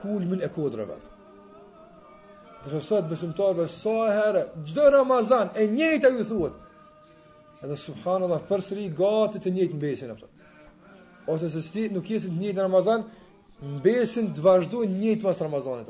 kulmin 0.00 0.40
e 0.40 0.48
kodrëve. 0.48 1.09
Dhe 2.64 2.80
sot 2.84 3.04
besimtarve 3.10 3.68
sa 3.68 3.94
herë 4.12 4.42
gjdo 4.68 4.90
Ramazan 4.92 5.48
e 5.56 5.64
njëjta 5.68 6.10
ju 6.16 6.24
thuhet. 6.30 6.52
Edhe 7.64 7.76
subhanallahu 7.76 8.44
përsëri 8.50 8.86
gati 9.00 9.40
të 9.40 9.52
njëjtë 9.56 9.76
mbesin 9.78 10.12
apo. 10.12 10.28
Ose 11.32 11.48
se 11.52 11.62
sti 11.62 11.86
nuk 11.94 12.10
je 12.10 12.20
në 12.28 12.34
njëjtë 12.40 12.60
Ramazan, 12.66 13.06
besin 13.84 14.28
të 14.34 14.44
vazhdojnë 14.44 15.00
njëjtë 15.00 15.22
pas 15.24 15.40
Ramazanit. 15.46 15.88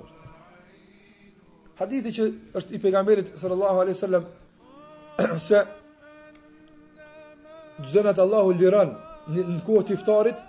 Hadithi 1.80 2.12
që 2.16 2.28
është 2.58 2.74
i 2.76 2.80
pejgamberit 2.84 3.32
sallallahu 3.40 3.80
alaihi 3.82 3.98
wasallam 3.98 4.24
se 5.48 5.64
Gjëzënat 7.80 8.18
Allahu 8.20 8.50
liran 8.60 8.90
në 9.32 9.62
kohë 9.64 9.86
të 9.88 9.94
iftarit, 9.96 10.40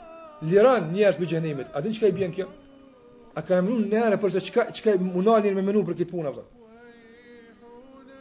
liran 0.52 0.90
njërës 0.94 1.18
për 1.22 1.30
gjenimit, 1.34 1.68
A 1.74 1.80
di 1.82 1.90
në 1.90 1.96
që 1.96 2.02
ka 2.04 2.08
i 2.12 2.16
bjenë 2.18 2.34
kjo? 2.36 2.48
a 3.34 3.42
ka 3.46 3.60
në 3.60 3.68
mënun 3.68 4.18
për 4.20 4.34
se 4.34 4.42
çka 4.50 4.66
qka 4.76 4.96
i 4.98 5.02
munalin 5.04 5.56
me 5.56 5.64
menu 5.64 5.82
për 5.88 5.96
këtë 6.00 6.10
puna, 6.12 6.32
vëllë. 6.32 6.60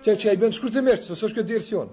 Qaj 0.04 0.18
qaj 0.22 0.34
shkurtë 0.38 0.52
shkurtimisht, 0.58 1.08
së 1.10 1.26
është 1.28 1.36
këtë 1.40 1.48
direksion. 1.50 1.90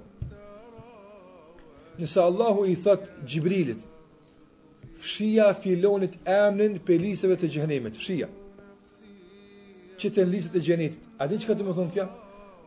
Nësa 1.97 2.21
Allahu 2.30 2.65
i 2.69 2.75
thot 2.77 3.08
Gjibrilit, 3.27 3.82
fshia 5.01 5.49
filonit 5.58 6.19
emnin 6.30 6.77
për 6.86 7.01
lisëve 7.03 7.39
të 7.41 7.49
gjëhenimit, 7.56 7.97
fshia. 7.99 8.30
Që 9.97 10.12
të 10.13 10.25
lisët 10.30 10.56
e 10.56 10.62
xhenit, 10.62 10.97
A 11.17 11.25
di 11.27 11.39
që 11.41 11.47
ka 11.49 11.53
të 11.58 11.65
më 11.65 11.73
thonë 11.73 11.93
kja? 11.95 12.03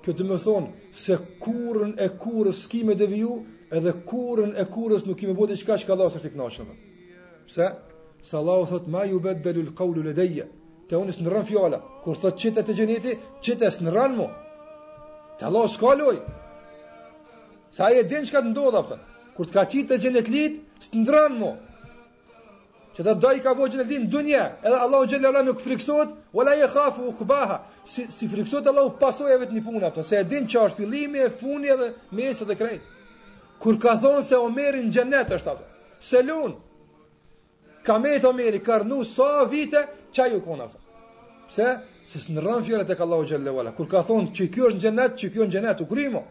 Kjo 0.02 0.12
të 0.18 0.24
më 0.26 0.36
thonë 0.44 0.88
se 0.96 1.14
kurën 1.44 1.92
e 2.02 2.08
kurës 2.18 2.64
s'ki 2.64 2.80
me 2.88 2.94
vju, 2.98 3.36
edhe 3.76 3.92
kurën 4.10 4.56
e 4.58 4.64
kurës 4.66 5.04
nuk 5.06 5.22
i 5.22 5.28
me 5.28 5.34
bote 5.38 5.54
çka 5.60 5.76
që 5.78 5.86
ka 5.86 5.92
Allah 5.94 6.10
së 6.10 6.66
Pse? 7.46 7.66
Se 8.22 8.36
Allahu 8.36 8.66
thot 8.66 8.86
ma 8.86 9.04
ju 9.04 9.20
bet 9.20 9.42
dhe 9.44 9.52
lul 9.52 9.72
kaullu 9.74 10.02
le 10.02 10.12
Te 10.88 10.96
unë 10.98 11.12
së 11.14 11.22
në 11.22 11.30
rënë 11.30 11.46
fjala. 11.46 11.76
Kur 12.04 12.16
thot 12.18 12.36
qitët 12.42 12.68
e 12.68 12.74
gjeniti, 12.74 13.12
qita 13.46 13.68
së 13.70 13.84
në 13.86 13.90
rënë 13.96 14.16
mu. 14.18 14.24
Te 15.38 15.44
Allahu 15.48 15.68
s'ka 15.70 15.92
loj. 15.94 16.16
Se 17.72 17.82
aje 17.86 18.02
din 18.10 18.24
që 18.26 18.32
ka 18.34 18.40
të 18.42 18.50
ndodha 18.50 18.80
pëtën. 18.88 19.02
Kur 19.36 19.46
të 19.46 19.52
ka 19.54 19.64
qita 19.70 19.94
e 19.94 20.00
gjenit 20.02 20.26
lit, 20.28 20.56
së 20.86 20.98
në 21.02 21.06
rënë 21.16 21.38
mu. 21.38 21.52
Që 22.96 23.04
të 23.06 23.14
doj 23.22 23.36
ka 23.44 23.54
bo 23.54 23.68
gjenit 23.70 23.86
lit 23.88 24.00
në 24.04 24.10
dunje. 24.12 24.42
Edhe 24.66 24.80
Allahu 24.84 25.06
gjenit 25.06 25.28
Allah 25.30 25.44
nuk 25.46 25.62
friksot, 25.64 26.16
wala 26.34 26.56
je 26.58 26.66
khafu 26.74 27.06
u 27.08 27.12
këbaha. 27.20 27.58
Si, 27.92 28.06
si 28.10 28.26
friksot 28.28 28.66
Allahu 28.66 29.28
e 29.34 29.38
vetë 29.44 29.52
një 29.54 29.62
puna 29.64 29.92
pëtën. 29.94 30.02
Se 30.08 30.16
e 30.18 30.24
din 30.24 30.48
që 30.50 30.58
është 30.64 30.80
fillimi, 30.82 31.22
funi 31.40 31.68
edhe 31.74 31.94
mesë 32.10 32.48
dhe 32.50 32.54
krejt. 32.56 32.82
Kur 33.62 33.78
ka 33.78 33.94
thonë 34.02 34.26
se 34.26 34.34
omerin 34.36 34.90
gjenet 34.90 35.30
është 35.36 35.50
apë. 35.54 35.64
Selun, 36.00 36.56
Kamet 37.82 38.24
Omeri 38.24 38.60
kërnu 38.60 39.04
sa 39.08 39.44
vite 39.50 39.84
që 40.12 40.30
ju 40.32 40.40
kona 40.44 40.66
Pse? 41.48 41.66
Se 42.04 42.18
së 42.20 42.32
në 42.36 42.42
rëmë 42.42 42.80
e 42.92 42.96
ka 42.96 43.04
Allahu 43.04 43.26
Gjellewala. 43.28 43.72
Kur 43.74 43.88
ka 43.90 44.04
thonë 44.06 44.32
që 44.34 44.46
kjo 44.52 44.66
është 44.68 44.76
në 44.76 44.82
gjenet, 44.82 45.16
që 45.20 45.30
kjo 45.32 45.46
në 45.46 45.52
gjenet, 45.52 45.80
u 45.82 45.86
krymo. 45.86 46.22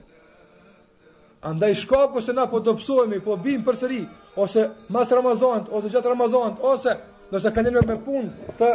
Andaj 1.50 1.74
shkaku 1.76 2.22
se 2.22 2.34
na 2.34 2.46
po 2.52 2.60
të 2.60 2.74
pësuemi, 2.80 3.20
po 3.24 3.36
bim 3.38 3.64
për 3.66 3.76
sëri, 3.82 4.02
ose 4.36 4.66
mas 4.92 5.12
Ramazant, 5.12 5.70
ose 5.72 5.92
gjatë 5.92 6.10
Ramazant, 6.12 6.60
ose 6.62 6.96
nëse 7.32 7.52
ka 7.56 7.64
njënë 7.64 7.84
me 7.88 8.00
pun 8.06 8.32
të 8.60 8.72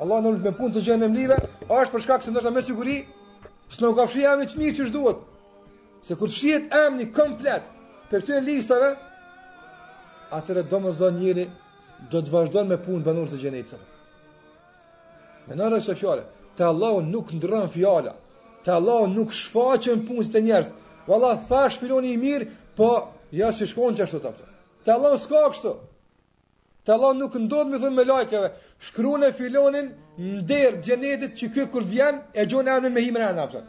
Allah 0.00 0.22
në 0.24 0.32
me 0.46 0.52
pun 0.58 0.72
të 0.74 0.82
gjenem 0.86 1.14
live, 1.14 1.36
është 1.68 1.92
për 1.92 2.02
shkak 2.06 2.22
se 2.24 2.30
nështë 2.32 2.50
me 2.56 2.62
siguri, 2.64 2.96
së 3.72 3.84
në 3.84 3.92
kafshi 3.98 4.24
emni 4.28 4.46
që 4.52 4.58
mirë 4.60 4.88
që 4.90 5.14
Se 6.04 6.14
kur 6.20 6.28
shiet 6.28 6.68
emni 6.86 7.06
komplet 7.16 7.62
për 8.10 8.22
këtë 8.26 8.40
listave, 8.44 8.90
atëre 10.36 10.62
do 10.68 10.80
më 10.84 10.90
zdo 10.92 11.08
njëri 11.16 11.46
do 12.10 12.20
të 12.20 12.30
vazhdojnë 12.32 12.68
me 12.70 12.78
punë 12.84 13.04
banorët 13.06 13.34
të 13.34 13.40
xhenetit. 13.40 13.80
Me 15.46 15.56
nëna 15.58 15.80
është 15.80 15.96
fjala, 16.00 16.24
te 16.56 16.64
Allahu 16.64 17.02
nuk 17.08 17.32
ndron 17.38 17.70
fjala. 17.70 18.14
Te 18.64 18.72
Allahu 18.72 19.06
nuk 19.12 19.32
shfaqën 19.36 20.06
punë 20.08 20.28
të 20.32 20.44
njerëz. 20.46 20.70
Valla 21.06 21.34
thash 21.48 21.78
filoni 21.80 22.14
i 22.14 22.20
mirë, 22.20 22.46
po 22.76 22.88
ja 23.34 23.50
si 23.52 23.66
shkon 23.68 23.96
që 23.96 24.02
ashtu 24.06 24.22
tapta. 24.24 24.46
Te 24.84 24.90
Allahu 24.94 25.18
s'ka 25.20 25.42
kështu. 25.52 25.74
Te 26.84 26.92
Allahu 26.94 27.14
nuk 27.18 27.36
ndodh 27.40 27.70
me 27.70 27.78
thonë 27.82 27.96
me 27.96 28.04
lajkeve. 28.12 28.50
Shkruan 28.86 29.22
e 29.24 29.32
filonin 29.32 29.90
nder 30.18 30.80
xhenetit 30.84 31.36
që 31.40 31.46
ky 31.54 31.66
kur 31.72 31.84
vjen 31.84 32.20
e 32.32 32.46
gjon 32.46 32.66
anën 32.68 32.92
me 32.92 33.00
himën 33.04 33.22
anën 33.26 33.42
tapta. 33.42 33.64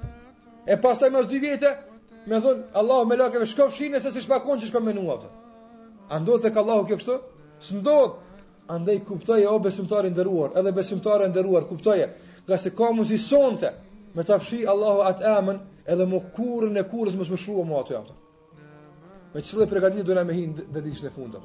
E 0.65 0.77
pastaj 0.81 1.11
mos 1.13 1.27
dy 1.27 1.39
vite 1.43 1.71
me 2.27 2.39
thonë 2.43 2.63
Allahu 2.79 3.05
me 3.09 3.15
lajkeve 3.19 3.45
shkofshin 3.51 3.99
se 3.99 4.11
si 4.11 4.21
shpakon 4.23 4.59
që 4.63 4.67
shkon 4.71 4.83
me 4.83 4.93
nuaftë. 4.95 5.29
A 6.09 6.19
ndodhet 6.21 6.53
ka 6.55 6.59
Allahu 6.63 6.87
kjo 6.87 6.97
kështu? 7.01 7.17
Së 7.65 7.79
ndodhë, 7.79 8.41
andaj 8.75 8.99
kuptoje 9.07 9.47
o 9.49 9.57
besimtari 9.61 10.11
ndëruar, 10.13 10.51
edhe 10.59 10.71
besimtari 10.73 11.27
ndëruar, 11.31 11.65
kuptoje, 11.69 12.05
nga 12.45 12.57
se 12.61 12.69
ka 12.77 12.91
mund 12.93 13.09
si 13.09 13.17
sonte, 13.21 13.71
me 14.15 14.23
të 14.23 14.37
fshi 14.43 14.59
Allahu 14.69 15.01
atë 15.09 15.25
emën, 15.37 15.57
edhe 15.93 16.05
më 16.11 16.19
kurën 16.37 16.77
e 16.81 16.85
kurës 16.89 17.17
më 17.19 17.25
së 17.27 17.33
më 17.33 17.39
shrua 17.41 17.65
më 17.69 17.79
atë 17.81 17.95
jam, 17.97 18.11
Me 19.35 19.41
qëllë 19.43 19.63
e 19.65 19.69
pregatit 19.69 20.09
me 20.29 20.33
hinë 20.37 20.63
dhe 20.73 20.81
ditë 20.85 21.05
në 21.05 21.09
fundë, 21.11 21.39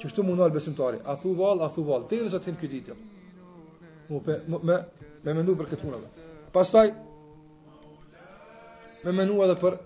që 0.00 0.06
është 0.08 0.16
të 0.18 0.24
më 0.26 0.34
nalë 0.40 0.54
besimtari, 0.56 0.98
a 1.06 1.14
thu 1.16 1.36
a 1.48 1.68
thu 1.76 1.84
val, 1.86 2.02
të 2.08 2.16
i 2.16 2.22
rësat 2.24 2.48
hinë 2.48 2.58
këtë 2.62 2.72
ditë, 2.72 2.96
me, 4.08 4.36
me, 4.64 4.78
me 5.28 5.34
mendu 5.36 5.54
për 5.60 5.68
këtë 5.70 5.84
punëve. 5.84 6.08
Pastaj, 6.56 6.88
me 9.04 9.14
menu 9.14 9.38
edhe 9.46 9.54
për 9.62 9.78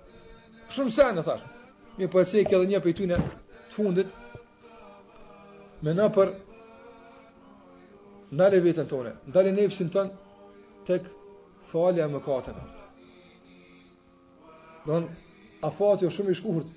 shumë 0.72 0.94
sen, 0.98 1.20
e 1.20 1.22
thash, 1.28 1.44
mi 1.98 2.08
për 2.08 2.24
e 2.24 2.30
cekë 2.32 2.56
edhe 2.62 2.72
një 2.72 2.80
për 2.86 2.92
i 2.94 2.98
të 3.12 3.20
fundit, 3.76 4.08
me 5.84 5.92
na 5.94 6.06
për 6.08 6.30
ndale 8.34 8.60
vetën 8.64 8.88
tonë, 8.88 9.10
ndale 9.28 9.52
nefësin 9.54 9.90
tonë 9.92 10.52
tek 10.88 11.10
falja 11.68 12.06
e 12.08 12.12
mëkateve. 12.12 12.62
Don 14.88 15.08
a 15.64 15.70
fati 15.72 16.04
është 16.06 16.06
jo 16.08 16.14
shumë 16.18 16.30
i 16.34 16.38
shkurt. 16.38 16.70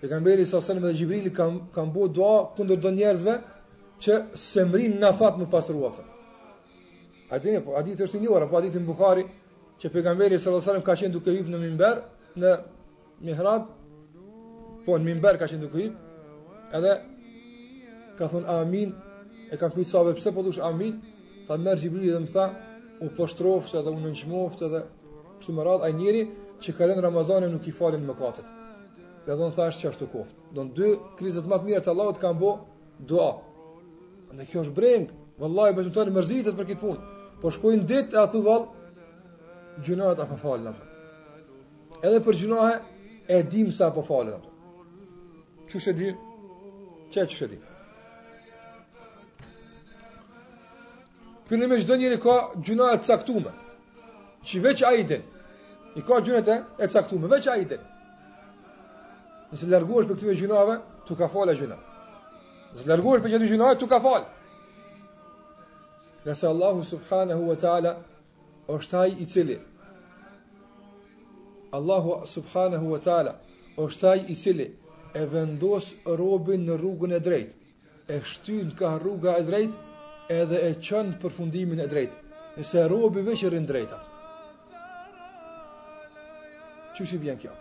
Pejgamberi 0.00 0.46
sa 0.48 0.62
selam 0.64 0.86
dhe 0.88 0.94
Xhibril 0.96 1.28
kam 1.36 1.58
kam 1.74 1.92
bëu 1.92 2.08
dua 2.16 2.46
kundër 2.56 2.80
do 2.80 2.94
njerëzve 2.96 3.34
që 4.00 4.18
semrin 4.40 4.96
na 5.00 5.12
fat 5.12 5.36
më 5.36 5.50
pas 5.52 5.66
A 7.30 7.38
dini 7.38 7.60
po, 7.64 7.76
a 7.78 7.82
ditë 7.86 8.04
është 8.08 8.18
një 8.24 8.30
orë, 8.34 8.48
po 8.50 8.56
a 8.58 8.62
ditë 8.64 8.80
në 8.80 8.86
Bukhari 8.88 9.22
që 9.78 9.92
pejgamberi 9.94 10.34
sallallahu 10.38 10.64
selam 10.66 10.82
ka 10.82 10.96
qenë 10.98 11.12
duke 11.14 11.30
hyrë 11.30 11.48
në 11.52 11.58
minber 11.62 12.00
në 12.36 12.56
mihrab, 13.22 13.64
po 14.86 14.98
në 14.98 15.04
minber 15.06 15.38
ka 15.38 15.46
qenë 15.46 15.60
duke 15.62 15.78
hyrë. 15.78 15.94
Edhe 16.74 16.94
ka 18.20 18.28
thon 18.28 18.44
amin 18.44 18.92
e 19.50 19.56
ka 19.56 19.70
pyet 19.72 19.88
sahabe 19.88 20.12
pse 20.12 20.30
po 20.34 20.42
thosh 20.44 20.60
amin 20.68 20.94
tha 21.46 21.56
merr 21.64 21.78
Xhibril 21.82 22.12
dhe 22.14 22.20
më 22.24 22.30
tha 22.36 22.44
u 23.04 23.06
poshtrofte 23.16 23.78
edhe 23.80 23.90
u 23.96 24.00
nënçmofte 24.04 24.62
edhe 24.68 24.80
kështu 25.38 25.52
më 25.56 25.62
radh 25.66 25.84
ai 25.86 25.92
njeri 26.00 26.22
që 26.62 26.70
ka 26.76 26.84
lënë 26.88 27.04
Ramazanin 27.08 27.50
nuk 27.56 27.64
i 27.70 27.72
falen 27.78 28.04
mëkatet 28.08 28.46
dhe 29.24 29.32
don 29.40 29.56
thash 29.56 29.78
çfarë 29.80 30.08
ko 30.12 30.26
don 30.56 30.68
dy 30.76 30.90
krizat 31.18 31.48
më 31.50 31.56
të 31.60 31.64
mira 31.68 31.80
të 31.84 31.90
Allahut 31.94 32.20
kanë 32.22 32.38
bë 32.42 32.52
dua 33.10 33.30
ande 34.30 34.44
kjo 34.50 34.58
është 34.66 34.76
breng 34.78 35.08
vallahi 35.40 35.72
më 35.76 35.82
shumë 35.88 35.96
të 36.10 36.16
mërzitet 36.18 36.58
për 36.60 36.68
këtë 36.70 36.82
punë 36.84 37.00
po 37.40 37.46
shkojnë 37.56 37.88
ditë 37.90 38.20
a 38.20 38.26
thu 38.32 38.44
vall 38.48 38.66
gjunohet 39.84 40.20
apo 40.26 40.36
falen 40.44 40.76
edhe 42.04 42.20
për 42.28 42.34
gjunohe 42.44 42.74
e 43.36 43.40
dim 43.52 43.72
sa 43.78 43.88
po 43.96 44.04
falen 44.10 44.44
çu 45.68 45.80
se 45.80 45.92
di 46.00 46.12
çaj 47.12 47.26
çu 47.32 47.36
se 47.42 47.48
di 47.54 47.58
Fillim 51.50 51.72
e 51.72 51.76
çdo 51.82 51.94
njëri 51.98 52.18
ka 52.24 52.34
gjuna 52.64 52.86
e 52.94 52.98
caktume 53.06 53.52
Që 54.46 54.56
veç 54.64 54.80
a 54.90 54.92
i 54.94 55.02
din 55.10 55.22
I 55.98 56.02
ka 56.06 56.14
gjuna 56.24 56.54
e 56.78 56.86
caktume 56.94 57.26
Veç 57.32 57.46
a 57.52 57.56
i 57.56 57.64
din 57.70 57.82
Nëse 59.50 59.66
lërgohesh 59.72 60.06
për 60.10 60.18
këtëve 60.20 60.34
gjunave 60.40 60.76
Tu 61.06 61.12
ka 61.18 61.26
falë 61.32 61.52
e 61.56 61.60
gjuna 61.60 61.78
Nëse 62.70 62.86
lërgohesh 62.92 63.24
për 63.26 63.34
këtëve 63.34 63.50
gjunave 63.50 63.78
Tu 63.82 63.88
ka 63.90 63.98
falë 64.06 64.28
Nëse 66.28 66.46
Allahu 66.52 66.84
subhanahu 66.92 67.50
wa 67.50 67.56
ta'ala 67.64 67.94
është 68.74 68.96
ai 69.02 69.12
i 69.18 69.26
cili 69.34 69.58
Allahu 71.78 72.20
subhanahu 72.36 72.94
wa 72.94 73.00
ta'ala 73.08 73.34
është 73.86 74.08
ai 74.12 74.22
i 74.34 74.38
cili 74.44 74.68
E 75.18 75.26
vendosë 75.34 76.14
robin 76.18 76.62
në 76.68 76.76
rrugën 76.80 77.12
e 77.16 77.18
drejtë. 77.26 77.54
E 78.14 78.16
shtyn 78.30 78.68
ka 78.78 78.92
rruga 79.02 79.32
e 79.40 79.46
drejtë, 79.48 79.78
edhe 80.30 80.56
e 80.70 80.74
qënë 80.86 81.18
për 81.22 81.32
fundimin 81.34 81.80
e 81.82 81.86
drejtë, 81.90 82.16
nëse 82.56 82.68
se 82.70 82.84
robi 82.90 83.24
veqë 83.26 83.50
rinë 83.50 83.66
drejta. 83.68 83.96
Që 86.94 87.06
shi 87.08 87.18
bjen 87.20 87.38
kjo? 87.40 87.52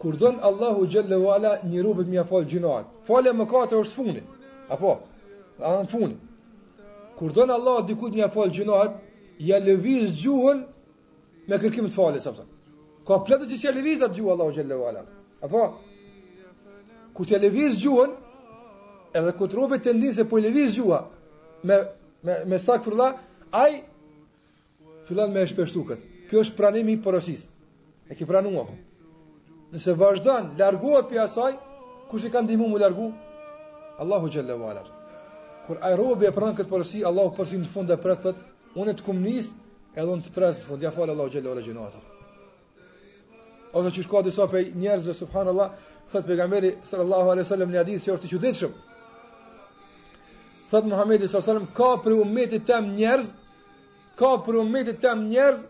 Kur 0.00 0.14
dënë 0.18 0.40
Allahu 0.48 0.86
gjëllë 0.88 1.54
një 1.68 1.82
robi 1.84 2.06
mja 2.08 2.24
falë 2.28 2.48
gjinohat, 2.52 2.88
falë 3.08 3.32
e 3.32 3.36
më 3.40 3.48
kate 3.50 3.76
është 3.80 3.94
funin, 3.98 4.24
apo, 4.70 4.94
anë 5.58 5.90
funin. 5.92 6.18
Kur 7.18 7.34
dënë 7.36 7.54
Allahu 7.58 7.86
dikut 7.90 8.14
mja 8.14 8.28
falë 8.30 8.54
gjinohat, 8.60 8.94
ja 9.42 9.58
leviz 9.60 10.14
gjuhën 10.22 10.62
me 11.50 11.58
kërkim 11.58 11.90
të 11.90 11.96
falë, 11.98 12.22
sa 12.24 12.32
Ka 13.08 13.16
pletë 13.24 13.46
që 13.48 13.56
që 13.56 13.68
ja 13.70 14.04
atë 14.04 14.14
gjuhë 14.18 14.30
Allahu 14.34 14.52
gjëllë 14.54 14.74
apo, 14.76 14.86
ala, 14.90 15.02
apo, 15.42 15.74
Kur 17.14 17.26
gjuhën, 17.26 18.10
edhe 19.16 19.32
kur 19.32 19.48
të 19.48 19.92
ndinë 19.92 20.14
se 20.14 20.24
po 20.30 20.38
lëviz 20.38 20.76
gjuhën, 20.78 21.17
me 21.62 21.76
me 22.22 22.44
me 22.46 22.56
stak 22.58 22.82
ai 23.50 23.82
fillon 25.06 25.30
me 25.32 25.44
shpeshtukat. 25.46 25.98
Kjo 26.28 26.40
është 26.42 26.56
pranimi 26.56 26.92
i 26.92 26.98
porosis. 27.02 27.44
E 28.10 28.14
ke 28.14 28.26
pranuar 28.28 28.66
apo? 28.66 28.74
Nëse 29.72 29.94
vazhdon, 29.96 30.50
largohet 30.58 31.08
pi 31.08 31.16
asaj, 31.18 31.52
kush 32.10 32.24
i 32.26 32.30
ka 32.30 32.42
ndihmuar 32.42 32.68
mu 32.70 32.76
largu? 32.78 33.08
Allahu 33.98 34.28
xhalla 34.28 34.54
wala. 34.60 34.82
Kur 35.66 35.78
ai 35.80 35.96
robi 35.96 36.26
e 36.26 36.30
pranon 36.32 36.54
kët 36.56 36.68
porosi, 36.68 37.02
Allahu 37.04 37.32
po 37.36 37.44
sin 37.44 37.64
në 37.64 37.72
fund 37.72 37.90
e 37.90 37.96
pretot, 37.96 38.36
unë 38.76 38.94
të 38.98 39.04
komunist 39.04 39.54
e 39.94 40.04
don 40.04 40.20
të 40.22 40.32
pres 40.34 40.60
të 40.60 40.68
fund. 40.68 40.82
Ja 40.82 40.90
fal 40.90 41.08
Allahu 41.08 41.30
xhalla 41.32 41.48
wala 41.54 41.64
xhinata. 41.64 42.00
Ose 43.72 43.90
ti 43.94 44.02
shkodi 44.04 44.30
sa 44.32 44.46
pe 44.46 44.64
njerëzve 44.76 45.14
subhanallahu, 45.14 45.72
thot 46.10 46.26
pejgamberi 46.26 46.76
sallallahu 46.84 47.30
alaihi 47.32 47.46
wasallam 47.48 47.72
në 47.72 47.78
hadith 47.84 48.04
se 48.04 48.12
është 48.12 48.24
i 48.26 48.34
çuditshëm. 48.34 48.72
Thot 50.70 50.84
Muhamedi 50.84 51.28
sallallahu 51.28 51.50
alajhi 51.50 51.66
wasallam, 51.70 51.74
ka 51.74 51.90
për 52.04 52.12
ummetin 52.22 52.64
tëm 52.68 52.84
njerëz, 52.98 53.28
ka 54.20 54.30
për 54.44 54.54
ummetin 54.62 54.96
tëm 55.04 55.20
njerëz 55.32 55.60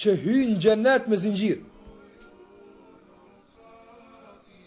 që 0.00 0.12
hyjnë 0.24 0.54
në 0.54 0.60
xhenet 0.64 1.08
me 1.10 1.16
zinxhir. 1.24 1.58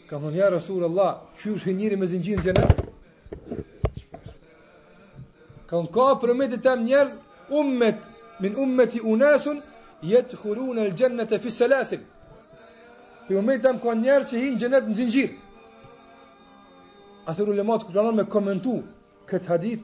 Ka 0.07 0.19
më 0.21 0.29
një 0.35 0.49
Rasul 0.53 0.83
Allah, 0.85 1.15
që 1.39 1.55
është 1.55 1.73
njëri 1.79 1.97
me 2.01 2.09
zinxhir 2.11 2.37
në 2.37 2.45
xhenet? 2.45 2.83
Ka 5.69 5.81
më 5.85 5.89
ka 5.95 6.05
për 6.21 6.33
ummetin 6.35 6.61
tëm 6.67 6.83
njerëz, 6.89 7.15
ummet, 7.61 8.03
min 8.43 8.59
ummeti 8.65 9.01
unas 9.13 9.47
jetë 10.05 10.37
khulun 10.41 10.77
e 10.77 10.83
lë 10.91 10.95
gjennet 10.99 11.31
e 11.33 11.41
Për 13.27 13.33
ummetin 13.41 13.63
tëm 13.65 13.81
ka 13.83 13.95
njerëz 14.03 14.27
që 14.29 14.35
hyjnë 14.43 14.53
në 14.55 14.59
xhenet 14.61 14.83
me 14.87 14.93
zinxhir. 15.01 15.29
A 17.27 17.33
thërë 17.35 17.49
ulematë 17.51 17.85
këtë 17.89 18.11
me 18.19 18.23
komentu, 18.35 18.77
këtë 19.29 19.51
hadith 19.51 19.83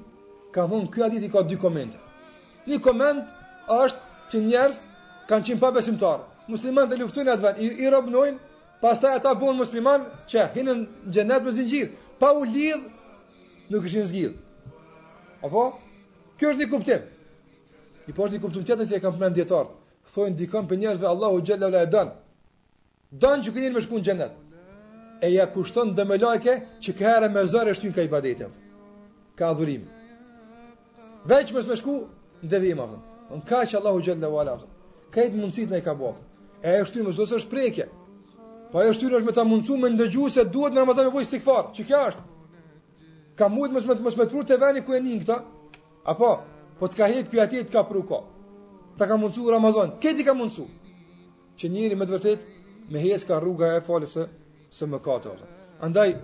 ka 0.55 0.67
thonë 0.71 0.89
ky 0.93 1.03
hadith 1.03 1.23
i 1.25 1.29
ka 1.31 1.43
dy 1.45 1.57
komente. 1.59 1.97
Një 2.67 2.79
koment 2.83 3.19
është 3.67 3.99
që 4.31 4.41
njerëz 4.47 4.79
kanë 5.29 5.45
qimë 5.49 5.61
pa 5.61 5.71
besimtar. 5.75 6.19
Muslimanët 6.47 6.95
e 6.95 6.99
luftojnë 7.01 7.33
atë 7.33 7.43
vend, 7.43 7.59
i, 7.63 7.67
i 7.83 7.87
robnojnë, 7.91 8.37
pastaj 8.83 9.13
ata 9.19 9.33
bën 9.39 9.55
musliman 9.59 10.01
që 10.27 10.47
hinë 10.55 10.73
në 10.79 11.13
xhenet 11.13 11.43
me 11.45 11.53
zingjirë. 11.57 11.91
pa 12.19 12.29
u 12.31 12.43
lidh, 12.43 12.83
nuk 13.69 13.83
në 13.83 14.03
zgjidh. 14.09 14.35
Apo? 15.43 15.63
Kjo 16.37 16.49
është 16.51 16.61
një 16.61 16.69
kuptim. 16.71 17.01
I 18.07 18.11
poshtë 18.15 18.35
një 18.35 18.41
kuptim 18.41 18.63
tjetën 18.63 18.87
që 18.89 18.95
e 18.95 18.99
kam 18.99 19.17
përmendë 19.17 19.35
dietar. 19.35 19.65
Thonë 20.13 20.35
dikon 20.39 20.67
për 20.67 20.77
njerëz 20.79 21.03
Allahu 21.03 21.41
xhalla 21.43 21.69
la 21.69 21.81
e 21.83 21.87
don. 21.87 22.09
Don 23.11 23.43
që 23.43 23.51
keni 23.53 23.73
më 23.75 23.81
shku 23.83 23.95
në 23.99 24.03
xhenet. 24.05 24.31
E 25.21 25.27
ja 25.33 25.45
kushton 25.51 25.95
dëmë 25.97 26.21
lajke 26.21 26.55
që 26.83 26.91
ka 26.97 27.03
herë 27.11 27.29
me 27.33 27.43
zorë 27.43 27.73
shtyn 27.75 27.91
ka 27.93 28.01
ibadetin 28.07 28.51
ka 29.35 29.49
adhurim. 29.53 29.85
Veç 31.29 31.53
mësë 31.55 31.69
me 31.69 31.77
shku, 31.79 31.97
në 32.43 32.49
devim, 32.51 32.81
afton. 32.83 33.01
Në 33.33 33.47
ka 33.49 33.61
Allahu 33.79 34.01
gjellë 34.03 34.21
dhe 34.21 34.31
vala, 34.33 34.57
afton. 34.57 34.69
Ka 35.13 35.25
mundësit 35.33 35.71
në 35.71 35.79
i 35.79 35.85
ka 35.85 35.93
bo, 35.95 36.13
afton. 36.13 36.47
E 36.63 36.75
e 36.79 36.83
shtyrë, 36.89 37.05
mësë 37.09 37.19
dosë 37.21 37.37
është 37.41 37.51
prekje. 37.51 37.85
Po 38.71 38.81
e 38.83 38.93
shtyrë 38.95 39.19
është 39.19 39.27
me 39.29 39.35
ta 39.37 39.43
mundësu 39.47 39.77
me 39.79 39.89
ndëgju 39.93 40.29
se 40.31 40.45
duhet 40.45 40.73
në 40.73 40.83
Ramazan 40.83 41.09
me 41.09 41.15
bojë 41.15 41.27
stikfar. 41.29 41.71
Që 41.75 41.83
kja 41.89 41.99
është? 42.09 42.23
Ka 43.37 43.49
mujtë 43.49 43.75
mësë 43.77 43.89
me, 43.91 43.95
mësë 44.07 44.19
me 44.19 44.27
të 44.31 44.43
të 44.49 44.57
veni 44.61 44.83
ku 44.85 44.93
e 44.93 45.01
një 45.03 45.19
këta. 45.23 45.37
Apo, 46.11 46.29
po 46.79 46.87
të 46.87 46.95
ka 46.97 47.09
hekë 47.13 47.31
për 47.31 47.43
atje 47.43 47.63
të 47.67 47.71
ka 47.73 47.83
pru 47.89 48.01
ka. 48.09 48.19
Ta 48.97 49.07
ka 49.07 49.17
mundësu 49.17 49.49
Ramazan. 49.51 49.95
Këti 50.01 50.23
ka 50.25 50.33
mundësu. 50.37 50.65
Që 51.57 51.69
njëri 51.69 51.95
me 51.95 52.05
të 52.05 52.15
vërtet, 52.17 52.45
me 52.91 52.99
hes 52.99 53.23
ka 53.25 53.39
rruga 53.39 53.75
e 53.77 53.81
falisë 53.85 54.11
së, 54.19 54.25
së 54.73 54.89
më 54.89 54.99
katë, 55.05 55.35
Andaj, 55.83 56.15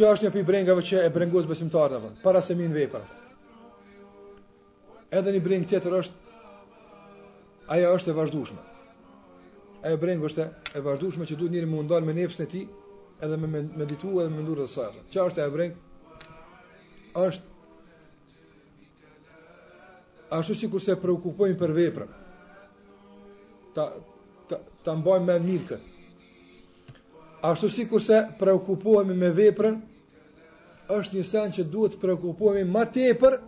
Kjo 0.00 0.14
është 0.16 0.24
një 0.24 0.30
pi 0.32 0.42
brengave 0.48 0.80
që 0.80 1.00
e 1.04 1.08
brengus 1.12 1.44
besimtarët, 1.44 2.00
dhe, 2.00 2.10
para 2.24 2.40
se 2.40 2.54
minë 2.56 2.72
vepra. 2.72 3.02
Edhe 5.12 5.32
një 5.34 5.40
breng 5.44 5.66
tjetër 5.68 5.92
është, 5.98 6.38
aja 7.76 7.90
është 7.92 8.08
e 8.08 8.14
vazhdushme. 8.16 8.62
Aja 9.84 9.98
breng 10.00 10.24
është 10.24 10.46
e 10.72 10.82
vazhdushme 10.86 11.26
që 11.28 11.36
duhet 11.36 11.52
njëri 11.52 11.68
më 11.68 11.82
ndalë 11.84 12.06
me 12.08 12.14
nefës 12.16 12.40
në 12.40 12.46
ti, 12.48 12.62
edhe 13.26 13.36
me 13.42 13.50
meditu 13.82 14.14
edhe 14.22 14.32
me 14.32 14.46
ndurë 14.46 14.64
dhe 14.64 14.72
sajë. 14.78 15.04
Qa 15.12 15.26
është 15.28 15.44
e 15.44 15.50
breng? 15.58 15.76
është, 17.20 17.46
ashtu 20.38 20.54
si 20.62 20.72
kurse 20.72 20.96
preukupojnë 20.96 21.60
për 21.60 21.76
vepër. 21.76 22.08
Ta, 23.76 23.88
ta, 24.48 24.62
ta 24.86 24.96
mbajnë 24.96 25.26
me 25.28 25.36
mirë 25.50 25.68
këtë. 25.74 26.98
Ashtu 27.50 27.68
si 27.72 27.84
kurse 27.88 28.24
preukupojnë 28.40 29.12
me 29.16 29.30
veprën, 29.42 29.80
është 30.90 31.16
një 31.18 31.22
sen 31.28 31.52
që 31.58 31.64
duhet 31.70 31.94
të 31.96 32.00
prekupuemi 32.02 32.64
ma 32.70 32.84
tepër 32.92 33.38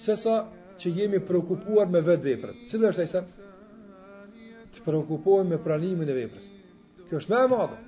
sësa 0.00 0.36
që 0.80 0.92
jemi 0.98 1.20
prekupuar 1.24 1.88
me 1.90 2.02
vetë 2.04 2.24
veprët. 2.26 2.62
Cilë 2.70 2.90
është 2.92 3.02
e 3.06 3.10
sen? 3.12 3.28
Të 4.74 4.84
prekupuemi 4.84 5.54
me 5.54 5.60
pranimin 5.64 6.08
e 6.12 6.16
veprës. 6.16 6.48
Kjo 7.08 7.20
është 7.20 7.32
me 7.32 7.42
e 7.46 7.50
madhe. 7.52 7.78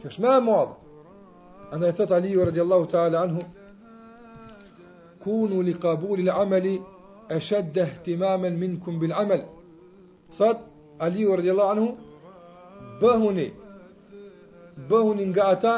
Kjo 0.00 0.10
është 0.12 0.24
me 0.24 0.32
e 0.36 0.42
madhe. 0.48 0.74
Andaj 1.74 1.92
thët 1.98 2.14
Aliju 2.16 2.46
radiallahu 2.50 2.88
ta'ala 2.92 3.22
anhu, 3.26 3.42
kunu 5.24 5.62
li 5.64 5.74
kabuli 5.80 6.26
li 6.26 6.30
ameli 6.36 6.74
e 7.32 7.40
shedde 7.40 7.80
ehtimamen 7.82 8.58
min 8.60 8.78
kumbil 8.80 9.14
amel. 9.22 9.44
Thët 10.36 10.64
Aliju 11.06 11.36
radiallahu 11.38 11.70
anhu, 11.78 11.88
bëhuni, 13.02 13.48
bëhuni 14.90 15.24
nga 15.32 15.48
ata, 15.56 15.74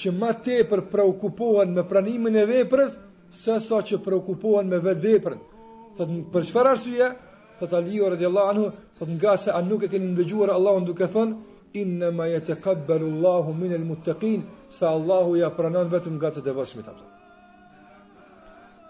që 0.00 0.10
ma 0.20 0.30
tepër 0.44 0.82
preokupohen 0.92 1.72
me 1.76 1.84
pranimin 1.88 2.36
e 2.36 2.44
veprës, 2.48 2.96
se 3.42 3.56
sa 3.66 3.78
që 3.88 3.98
preokupohen 4.04 4.68
me 4.70 4.78
vetë 4.86 5.04
veprën. 5.16 5.40
Thëtë 5.96 6.20
për 6.32 6.46
shfar 6.48 6.70
arsuje, 6.72 7.08
thëtë 7.60 7.76
alio 7.78 8.10
rëdi 8.12 8.28
Allah 8.28 8.48
anhu, 8.52 8.64
thëtë 8.98 9.12
nga 9.18 9.34
se 9.42 9.50
anë 9.56 9.68
nuk 9.72 9.84
e 9.84 9.90
keni 9.92 10.10
ndëgjuar 10.14 10.52
Allahun 10.52 10.86
duke 10.88 11.08
thënë, 11.14 11.36
inë 11.82 12.10
ma 12.16 12.26
jetë 12.30 12.58
kabbelu 12.64 13.08
Allahu 13.12 13.54
minë 13.62 13.78
lë 13.82 13.88
mutëqin, 13.90 14.42
sa 14.76 14.92
Allahu 14.96 15.38
ja 15.40 15.50
pranon 15.56 15.88
vetëm 15.92 16.16
nga 16.20 16.30
të 16.36 16.44
devashmit 16.48 16.88
apëtë. 16.90 17.12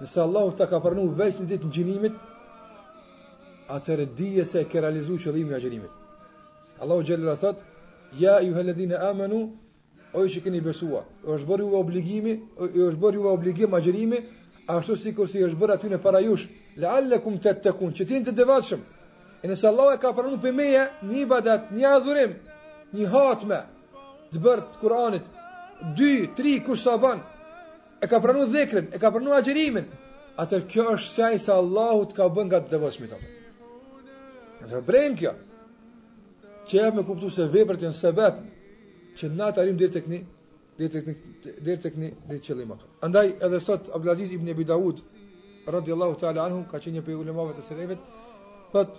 Nëse 0.01 0.21
Allahu 0.21 0.55
ta 0.59 0.66
ka 0.71 0.81
pranu 0.85 1.07
veç 1.19 1.38
një 1.40 1.47
ditë 1.55 1.69
në 1.69 1.75
gjinimit, 1.75 2.16
atër 3.77 4.01
e 4.01 4.09
dije 4.19 4.45
se 4.47 4.61
e 4.64 4.69
ke 4.71 4.81
realizu 4.83 5.19
qëllimin 5.23 5.55
e 5.57 5.62
gjinimit. 5.62 5.95
Allahu 6.83 7.03
gjellera 7.07 7.37
thëtë, 7.38 7.62
ja 8.21 8.38
ju 8.45 8.53
heledhine 8.55 8.99
o 10.20 10.24
që 10.33 10.40
keni 10.40 10.62
besua, 10.64 11.02
është 11.29 11.46
bërë 11.48 11.64
juve 11.66 11.76
obligimi, 11.79 12.33
është 12.64 13.00
bërë 13.00 13.18
juve 13.18 13.33
obligimi 13.37 13.68
ma 13.68 13.81
gjërimi, 13.85 14.20
ashtu 14.72 14.94
si 14.96 15.12
kërë 15.12 15.29
si 15.29 15.42
është 15.44 15.59
bërë 15.61 15.74
aty 15.76 15.90
në 15.92 15.98
para 16.02 16.22
jush, 16.24 16.46
le 16.81 16.88
allekum 16.88 17.37
të 17.37 17.52
të 17.59 17.64
të 17.66 17.74
kun, 17.79 17.92
që 17.92 18.07
ti 18.09 18.16
në 18.20 18.29
të 18.31 18.35
devatëshëm, 18.38 18.85
e 19.44 19.50
nësë 19.50 19.66
Allah 19.68 19.90
e 19.92 20.00
ka 20.00 20.14
pranu 20.16 20.38
për 20.40 20.55
meje, 20.57 20.87
një 21.11 21.26
badat, 21.29 21.68
një 21.76 21.92
adhurim, 21.98 22.33
një 22.96 23.11
hatme, 23.12 23.59
të 24.33 24.40
bërë 24.48 24.64
të 24.72 24.81
Kur'anit, 24.85 25.26
dy, 26.00 26.11
tri, 26.38 26.57
kur 26.64 26.81
sa 26.81 26.96
ban, 27.02 27.20
e 28.00 28.09
ka 28.09 28.20
pranu 28.24 28.48
dhekrim, 28.57 28.88
e 28.96 29.02
ka 29.02 29.12
pranu 29.12 29.37
a 29.37 29.42
gjërimin, 29.44 29.85
atër 30.40 30.64
kjo 30.72 30.88
është 30.96 31.12
sej 31.18 31.40
se 31.44 31.52
Allah 31.52 31.96
të 32.09 32.16
ka 32.16 32.31
bën 32.33 32.48
nga 32.50 32.64
të 32.64 32.76
devatëshmi 32.79 33.12
të 33.12 33.16
të 33.16 33.16
të 33.16 33.18
të 33.18 33.18
të 33.18 33.18
të 37.05 37.33
të 37.52 37.90
të 37.92 37.96
të 38.00 38.37
të 38.42 38.55
që 39.18 39.31
na 39.33 39.48
të 39.52 39.62
arim 39.62 39.76
dhe 39.81 39.88
të 39.94 40.02
këni 40.07 40.18
dhe 40.79 40.88
të 40.92 41.90
këni 41.94 42.11
dhe 42.29 42.38
të 42.44 42.79
Andaj 43.07 43.26
edhe 43.48 43.61
sot 43.64 43.88
Abdelaziz 43.96 44.33
ibn 44.37 44.48
Ebi 44.52 44.64
Dawud 44.68 44.98
radiallahu 45.72 46.18
ta'ala 46.20 46.44
anhum 46.48 46.64
ka 46.70 46.79
qenje 46.85 47.02
për 47.07 47.16
ulemave 47.22 47.55
të 47.57 47.64
sërevet 47.70 48.02
thot 48.74 48.92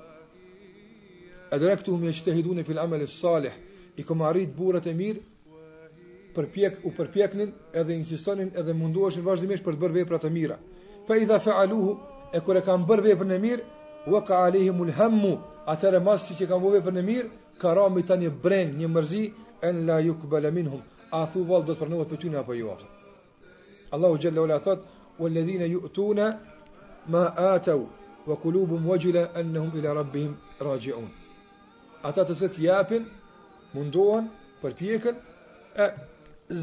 edhe 1.56 1.70
rektu 1.70 1.94
hum 1.96 2.04
e 2.10 2.16
qëtehidu 2.18 2.56
në 2.58 2.66
fil 2.68 2.82
amel 2.84 3.02
e 3.02 3.08
salih 3.14 3.54
i 3.96 4.04
kom 4.04 4.22
arrit 4.22 4.58
e 4.58 4.94
mirë 5.02 5.20
përpjek, 6.36 6.80
u 6.86 6.92
përpjeknin 6.98 7.54
edhe 7.74 7.94
insistonin 7.98 8.52
edhe 8.58 8.74
munduashin 8.74 9.26
vazhdimisht 9.26 9.64
për 9.66 9.76
të 9.76 9.82
bërë 9.84 9.96
vepra 10.02 10.18
të 10.22 10.30
mira 10.30 10.58
pa 11.08 11.16
i 11.18 11.26
dha 11.26 11.40
faaluhu 11.40 11.98
e 12.34 12.38
e 12.38 12.62
kam 12.66 12.86
bërë 12.90 13.04
veprën 13.08 13.32
e 13.36 13.40
mirë 13.40 13.64
wa 14.12 14.22
ka 14.26 14.36
alihim 14.48 14.82
ulhammu 14.82 15.38
atëre 15.72 16.00
masë 16.04 16.34
që 16.40 16.46
kam 16.50 16.62
bërë 16.64 16.76
veprën 16.80 16.98
e 16.98 17.04
mirë 17.10 17.30
ka 17.62 17.74
rami 17.74 18.04
ta 18.04 18.16
një 18.16 18.30
breng, 18.44 18.74
një 18.78 18.88
mërzi 18.88 19.24
en 19.62 19.86
la 19.86 20.02
yuqbala 20.02 20.52
minhum 20.52 20.82
a 21.12 21.26
thu 21.32 21.44
vall 21.46 21.64
do 21.66 21.74
të 21.74 21.80
pranohet 21.80 22.08
për 22.10 22.18
ty 22.18 22.36
apo 22.36 22.54
jo 22.54 22.78
Allahu 23.92 24.18
xhalla 24.20 24.42
ola 24.42 24.60
thot 24.60 24.80
wal 25.20 25.32
ladhina 25.34 25.66
yu'tuna 25.66 26.40
ma 27.08 27.26
atu 27.54 27.90
wa 28.28 28.36
qulubum 28.44 28.86
wajila 28.88 29.30
annahum 29.36 29.72
ila 29.80 29.94
rabbihim 29.94 30.36
raji'un 30.62 31.08
ata 32.04 32.22
të 32.26 32.34
cilët 32.40 32.58
japin 32.68 33.04
munduan 33.74 34.30
për 34.62 34.72
pjekën 34.80 35.16
e 35.84 35.86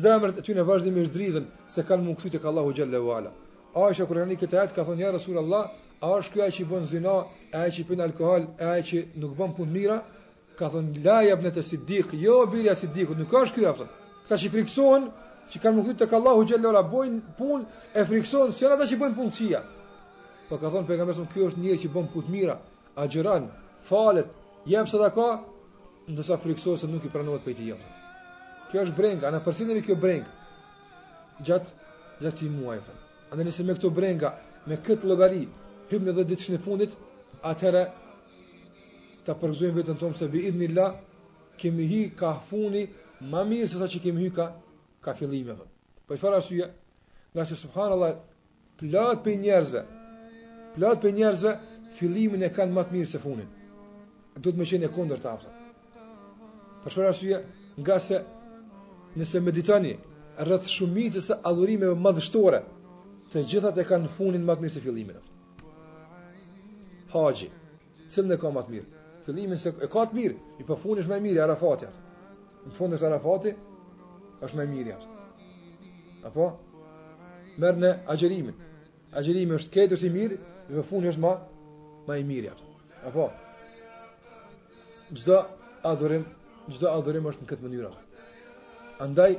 zemrët 0.04 0.37
e 0.38 0.42
tyre 0.46 0.62
vazhdimisht 0.70 1.12
dridhen 1.16 1.46
se 1.68 1.80
kanë 1.88 2.02
mungesë 2.07 2.30
tek 2.35 2.44
Allahu 2.50 2.74
xhalla 2.74 3.00
ola 3.18 3.30
Aisha 3.87 4.07
kur 4.07 4.16
kanë 4.22 4.38
këtë 4.38 4.68
ka 4.74 4.85
thonë 4.87 5.02
ja 5.02 5.11
Rasulullah, 5.11 5.64
a 6.00 6.07
është 6.18 6.33
ky 6.33 6.40
ai 6.42 6.50
që 6.57 6.64
bën 6.70 6.85
zinë, 6.92 7.14
ai 7.59 7.70
që 7.74 7.83
pin 7.88 8.00
alkool, 8.07 8.42
ai 8.72 8.83
që 8.87 8.98
nuk 9.18 9.33
bën 9.35 9.50
punë 9.57 9.72
mira, 9.76 9.96
ka 10.58 10.70
thon 10.70 10.92
laja 11.04 11.36
bënë 11.36 11.62
të 11.62 12.02
jo 12.20 12.34
birja 12.50 12.74
sidikut, 12.78 13.18
nuk 13.18 13.32
është 13.34 13.58
kjo 13.60 13.70
apëtën. 13.70 13.94
Këta 14.24 14.36
që 14.42 14.50
friksohen, 14.52 15.08
që 15.50 15.60
kanë 15.62 15.84
tek 15.88 15.98
të 16.02 16.08
xhallahu 16.12 16.44
gjellora, 16.48 16.82
bojnë 16.82 17.20
pun, 17.38 17.64
e 17.94 18.04
friksohen, 18.08 18.52
se 18.52 18.64
janë 18.64 18.78
ata 18.78 18.86
që 18.90 18.98
bojnë 19.02 19.16
punësia. 19.18 19.60
Po 20.48 20.56
ka 20.58 20.70
thon 20.70 20.86
pejgamberi 20.88 21.18
se 21.18 21.26
kjo 21.34 21.50
është 21.50 21.62
njëri 21.64 21.80
që 21.84 21.90
bën 21.94 22.08
punë 22.14 22.32
mira, 22.32 22.58
agjëron, 23.02 23.48
falet, 23.88 24.30
jep 24.68 24.88
sadaka, 24.88 25.26
ndërsa 26.08 26.38
friksohet 26.42 26.84
se 26.84 26.88
nuk 26.88 27.04
i 27.04 27.10
pranohet 27.12 27.44
pejtë 27.44 27.66
jo. 27.72 27.78
Kjo 28.70 28.86
është 28.86 28.96
brenga, 28.98 29.28
ana 29.30 29.42
përsinëve 29.44 29.82
kjo 29.86 29.96
brenga. 30.00 30.30
Gjat 31.44 31.70
gjatë 32.22 32.46
i 32.46 32.50
muaj. 32.54 32.78
Andaj 33.34 33.48
nëse 33.50 33.64
me 33.66 33.74
këto 33.76 33.90
brenga, 33.90 34.30
me 34.68 34.76
kët 34.78 35.02
llogari, 35.04 35.44
hymë 35.90 36.12
edhe 36.12 36.24
ditën 36.30 36.56
e 36.56 36.62
fundit, 36.62 36.94
atëra 37.44 37.84
ta 39.24 39.32
përgëzojmë 39.40 39.78
vetën 39.80 39.98
tonë 40.00 40.18
se 40.18 40.26
bi 40.28 40.42
idhnillah 40.50 40.94
kemi 41.60 41.87
hi 41.88 42.02
ka 42.18 42.32
funi 42.48 42.84
më 43.30 43.40
mirë 43.50 43.68
se 43.70 43.78
sa 43.80 43.88
që 43.88 44.00
kemi 44.04 44.26
hi 44.26 44.30
ka 44.37 44.46
ka 45.04 45.14
fillimi 45.16 45.50
apo. 45.54 45.64
Po 46.06 46.16
çfarë 46.16 46.37
arsye? 46.38 46.66
Nga 47.34 47.44
se 47.48 47.56
subhanallah 47.62 48.12
plot 48.80 49.18
për 49.24 49.34
njerëzve. 49.44 49.82
Plot 50.76 50.98
për 51.02 51.12
njerëzve 51.16 51.52
fillimin 51.98 52.42
e 52.46 52.50
kanë 52.56 52.72
më 52.76 52.82
të 52.84 52.92
mirë 52.96 53.10
se 53.14 53.18
funin. 53.22 53.48
Do 54.42 54.48
të 54.52 54.58
më 54.60 54.68
qenë 54.70 54.90
kundër 54.94 55.20
ta 55.22 55.32
hapta. 55.34 55.50
Për 56.84 56.90
çfarë 56.92 57.10
arsye? 57.12 57.37
Nga 57.80 57.96
se 58.06 58.18
nëse 59.18 59.40
meditoni 59.42 59.92
rreth 60.44 60.68
shumicës 60.70 61.26
së 61.30 61.38
adhurimeve 61.48 61.94
madhështore, 62.04 62.60
të 63.30 63.42
gjithat 63.50 63.78
e 63.78 63.84
kanë 63.88 64.10
funin 64.18 64.44
më 64.46 64.54
të 64.56 64.62
mirë 64.66 64.74
se 64.76 64.84
fillimin. 64.84 65.16
Haxhi, 67.14 67.48
cilën 68.10 68.34
e 68.34 68.38
ka 68.40 68.48
më 68.54 68.62
të 68.66 68.72
mirë? 68.74 68.88
fillimin 69.26 69.58
se 69.58 69.72
e 69.82 69.87
ka 69.90 70.04
të 70.04 70.16
mirë, 70.18 70.34
i 70.60 70.66
pa 70.68 70.76
fundi 70.80 71.02
është 71.02 71.12
më 71.12 71.18
mirë 71.28 71.42
Arafati 71.44 71.88
Në 72.66 72.72
fund 72.76 72.96
është 72.96 73.06
Arafati 73.08 73.54
është 74.44 74.56
më 74.58 74.64
mirë 74.70 74.94
atë. 74.94 75.10
Apo 76.28 76.46
merr 77.60 77.76
në 77.76 77.90
agjerimin. 78.10 78.54
Agjerimi 79.14 79.54
është 79.58 79.70
ketës 79.74 80.00
i 80.02 80.10
mirë, 80.10 80.38
i 80.70 80.76
pa 80.78 80.82
fundi 80.88 81.10
është 81.12 81.20
më 81.22 81.34
më 82.08 82.16
i 82.20 82.24
mirë 82.28 82.54
atë. 82.54 82.70
Apo 83.10 83.26
çdo 85.14 85.38
adhurim, 85.90 86.24
çdo 86.72 86.88
adhurim 86.96 87.28
është 87.30 87.44
në 87.44 87.50
këtë 87.52 87.66
mënyrë. 87.66 87.92
Andaj 89.04 89.37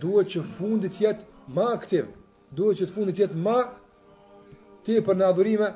duhet 0.00 0.32
që 0.32 0.44
fundi 0.56 0.88
të 0.94 1.04
jetë 1.06 1.54
më 1.54 1.68
aktiv. 1.76 2.08
Duhet 2.56 2.80
që 2.80 2.88
të 2.88 2.96
fundi 2.96 3.12
të 3.18 3.22
jetë 3.26 3.36
më 3.44 3.58
tepër 4.88 5.20
në 5.20 5.28
adhurime, 5.28 5.74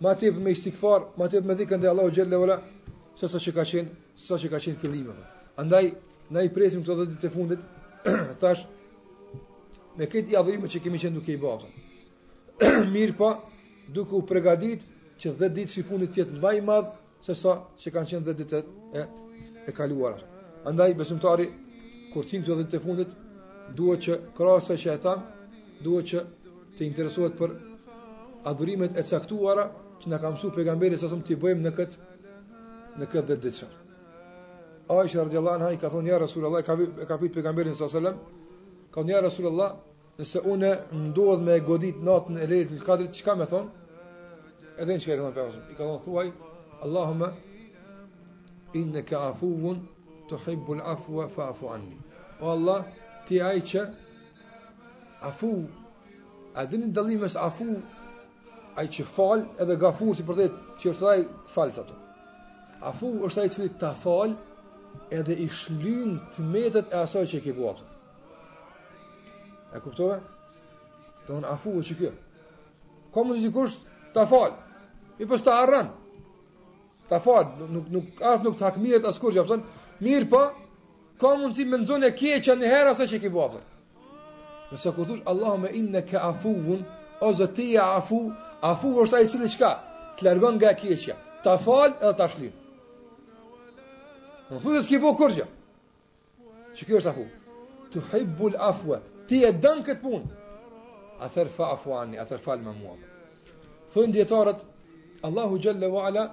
ma 0.00 0.14
tip 0.14 0.36
me 0.42 0.50
istikfar, 0.50 1.04
ma 1.16 1.26
tip 1.28 1.44
me 1.44 1.54
dhikën 1.54 1.80
dhe 1.80 1.88
Allahu 1.88 2.10
Gjelle 2.10 2.38
Vela, 2.38 2.58
sa 3.16 3.28
sa 3.28 3.38
që 3.40 3.52
ka 3.56 3.64
qenë, 3.64 3.88
sa 4.16 4.36
që 4.36 4.48
ka 4.52 4.58
qenë 4.62 4.76
fillime. 4.82 5.14
Andaj, 5.60 5.90
na 6.30 6.42
i 6.44 6.50
presim 6.52 6.82
të 6.84 6.96
dhe 6.98 7.06
ditë 7.12 7.20
të 7.24 7.30
fundit, 7.32 7.60
tash, 8.42 8.64
me 9.96 10.06
këtë 10.12 10.32
i 10.34 10.38
adhërimë 10.38 10.68
që 10.72 10.82
kemi 10.84 11.00
qenë 11.02 11.16
duke 11.18 11.32
i 11.32 11.40
bapën. 11.40 11.84
Mirë 12.94 13.16
pa, 13.16 13.30
po, 13.40 13.84
duke 13.96 14.16
u 14.18 14.24
pregadit, 14.28 14.84
që 15.20 15.32
dhe 15.40 15.48
ditë 15.60 15.72
që 15.74 15.80
i 15.82 15.86
fundit 15.88 16.12
tjetë 16.16 16.36
në 16.36 16.42
vaj 16.44 16.56
madhë, 16.68 16.96
se 17.24 17.34
sa 17.34 17.56
që 17.82 17.94
kanë 17.94 18.10
qenë 18.12 18.26
dhe 18.28 18.34
ditë 18.42 18.60
e, 19.00 19.06
e 19.64 19.72
kaluarë. 19.76 20.26
Andaj, 20.68 20.92
besimtari, 20.98 21.48
kur 22.12 22.28
tim 22.28 22.44
të 22.44 22.52
dhe 22.52 22.66
ditë 22.66 22.76
të 22.76 22.82
fundit, 22.84 23.16
duhet 23.78 24.04
që 24.04 24.20
krasa 24.36 24.76
që 24.78 24.92
e 24.92 25.00
thamë, 25.06 25.58
duhet 25.84 26.12
që 26.12 26.24
të 26.76 26.84
interesuat 26.84 27.36
për 27.40 27.56
adhurimet 28.50 28.98
e 29.00 29.02
caktuara 29.08 29.64
që 30.02 30.10
na 30.12 30.18
ka 30.20 30.30
mësuar 30.32 30.54
pejgamberi 30.54 30.98
sa 30.98 31.08
të 31.08 31.36
bëjmë 31.40 31.64
në 31.64 31.70
kët 31.76 31.96
në 33.00 33.04
kët 33.12 33.28
vetë 33.32 33.42
ditë. 33.44 33.68
Aisha 34.92 35.24
radhiyallahu 35.24 35.56
anha 35.58 35.72
i 35.74 35.80
ka 35.80 35.88
thonë 35.90 36.08
ja 36.10 36.18
Rasulullah 36.20 36.62
ka 36.64 36.74
e 37.02 37.06
ka 37.06 37.16
pyet 37.18 37.34
pejgamberin 37.36 37.74
sallallahu 37.74 38.20
ka 38.90 39.00
thonë 39.00 39.10
ja 39.12 39.20
Rasulullah, 39.22 39.72
nëse 40.18 40.42
unë 40.52 40.70
ndodh 41.10 41.42
me 41.44 41.56
godit 41.60 41.96
natën 42.00 42.38
e 42.40 42.46
lejtë 42.48 42.74
në 42.76 42.84
kadrit, 42.86 43.12
çka 43.12 43.34
më 43.36 43.46
thonë, 43.50 43.68
Edhe 44.76 44.92
një 44.92 45.02
çka 45.02 45.12
e 45.12 45.16
ka 45.18 45.24
thonë 45.24 45.34
pejgamberi, 45.34 45.72
i 45.72 45.78
ka 45.78 45.84
thonë 45.84 46.04
thuaj 46.04 46.28
Allahumma 46.86 47.28
innaka 48.76 49.16
afuwun 49.32 49.78
tuhibbul 50.28 50.80
afwa 50.84 51.28
fa'fu 51.28 51.68
anni. 51.72 51.96
O 52.40 52.50
Allah, 52.52 52.84
ti 53.26 53.40
ai 53.40 53.60
që 53.60 53.88
afu 55.22 55.68
A 56.56 56.64
dini 56.64 56.86
dalim 56.92 57.20
afu 57.36 57.66
ai 58.76 58.88
që 58.92 59.04
fal 59.08 59.42
edhe 59.62 59.76
gafur 59.80 60.14
si 60.16 60.24
përthet 60.28 60.56
që 60.80 60.90
është 60.92 61.08
ai 61.10 61.22
falsa 61.52 61.82
ato. 61.84 61.96
Afu 62.90 63.08
është 63.26 63.40
ai 63.42 63.50
cili 63.52 63.70
ta 63.80 63.94
fal 63.96 64.34
edhe 65.16 65.36
i 65.46 65.48
shlyn 65.48 66.16
të 66.32 66.44
metet 66.44 66.92
e 66.92 67.00
asaj 67.04 67.24
që 67.32 67.38
e 67.40 67.44
ke 67.46 67.54
bua. 67.56 67.72
E 69.72 69.80
kuptove? 69.80 70.18
Don 71.28 71.44
afu 71.48 71.72
është 71.80 71.96
kjo. 72.00 72.10
Ka 73.14 73.24
mund 73.24 73.40
të 73.40 73.46
dikush 73.48 73.78
ta 74.14 74.26
fal. 74.30 74.52
Mi 75.16 75.24
po 75.26 75.38
sta 75.40 75.54
arran. 75.62 75.88
Ta 77.08 77.20
fal, 77.22 77.44
nuk 77.70 77.88
nuk 77.94 78.20
as 78.26 78.42
nuk 78.42 78.58
takmiret 78.58 79.04
as 79.06 79.18
kurrë, 79.22 79.40
apo 79.44 79.56
Mir 79.56 79.62
mirë 80.00 80.28
po, 80.30 80.40
ka 81.20 81.36
mundsi 81.38 81.64
me 81.64 81.78
nxon 81.78 82.02
e 82.04 82.10
keqja 82.12 82.54
në 82.56 82.66
herë 82.66 82.90
asaj 82.92 83.06
që 83.14 83.20
ke 83.22 83.30
bua. 83.32 83.62
Nëse 84.72 84.92
kur 84.92 85.06
thosh 85.06 85.22
Allahumma 85.30 85.70
innaka 85.70 86.18
afuwun, 86.20 86.82
o 87.20 87.30
zotia 87.32 87.84
afu, 87.96 88.26
Afu 88.66 88.88
është 89.02 89.16
ai 89.16 89.26
i 89.26 89.28
cili 89.30 89.48
çka? 89.52 89.68
Të 90.16 90.24
largon 90.26 90.56
nga 90.58 90.72
keqja, 90.80 91.14
ta 91.44 91.52
fal 91.64 91.90
edhe 92.00 92.12
ta 92.18 92.26
shlyn. 92.32 92.54
Në 94.50 94.58
thuzë 94.64 94.80
s'ki 94.86 94.98
po 95.02 95.12
kërgjë. 95.18 95.44
Që 96.76 96.88
kjo 96.88 96.98
është 97.00 97.12
afu. 97.12 97.26
Të 97.92 98.02
hibbul 98.12 98.56
afwa, 98.70 98.98
Ti 99.26 99.40
e 99.42 99.50
dënë 99.50 99.82
këtë 99.86 100.02
punë. 100.02 100.26
A 101.24 101.28
fa 101.30 101.68
afu 101.74 101.92
anëni, 101.98 102.18
a 102.22 102.24
thërë 102.28 102.44
falë 102.44 102.62
me 102.62 102.72
mua. 102.78 102.94
Thojnë 103.92 104.14
djetarët, 104.16 104.60
Allahu 105.26 105.58
Gjelle 105.58 105.88
wa 105.94 106.04
Ala, 106.06 106.24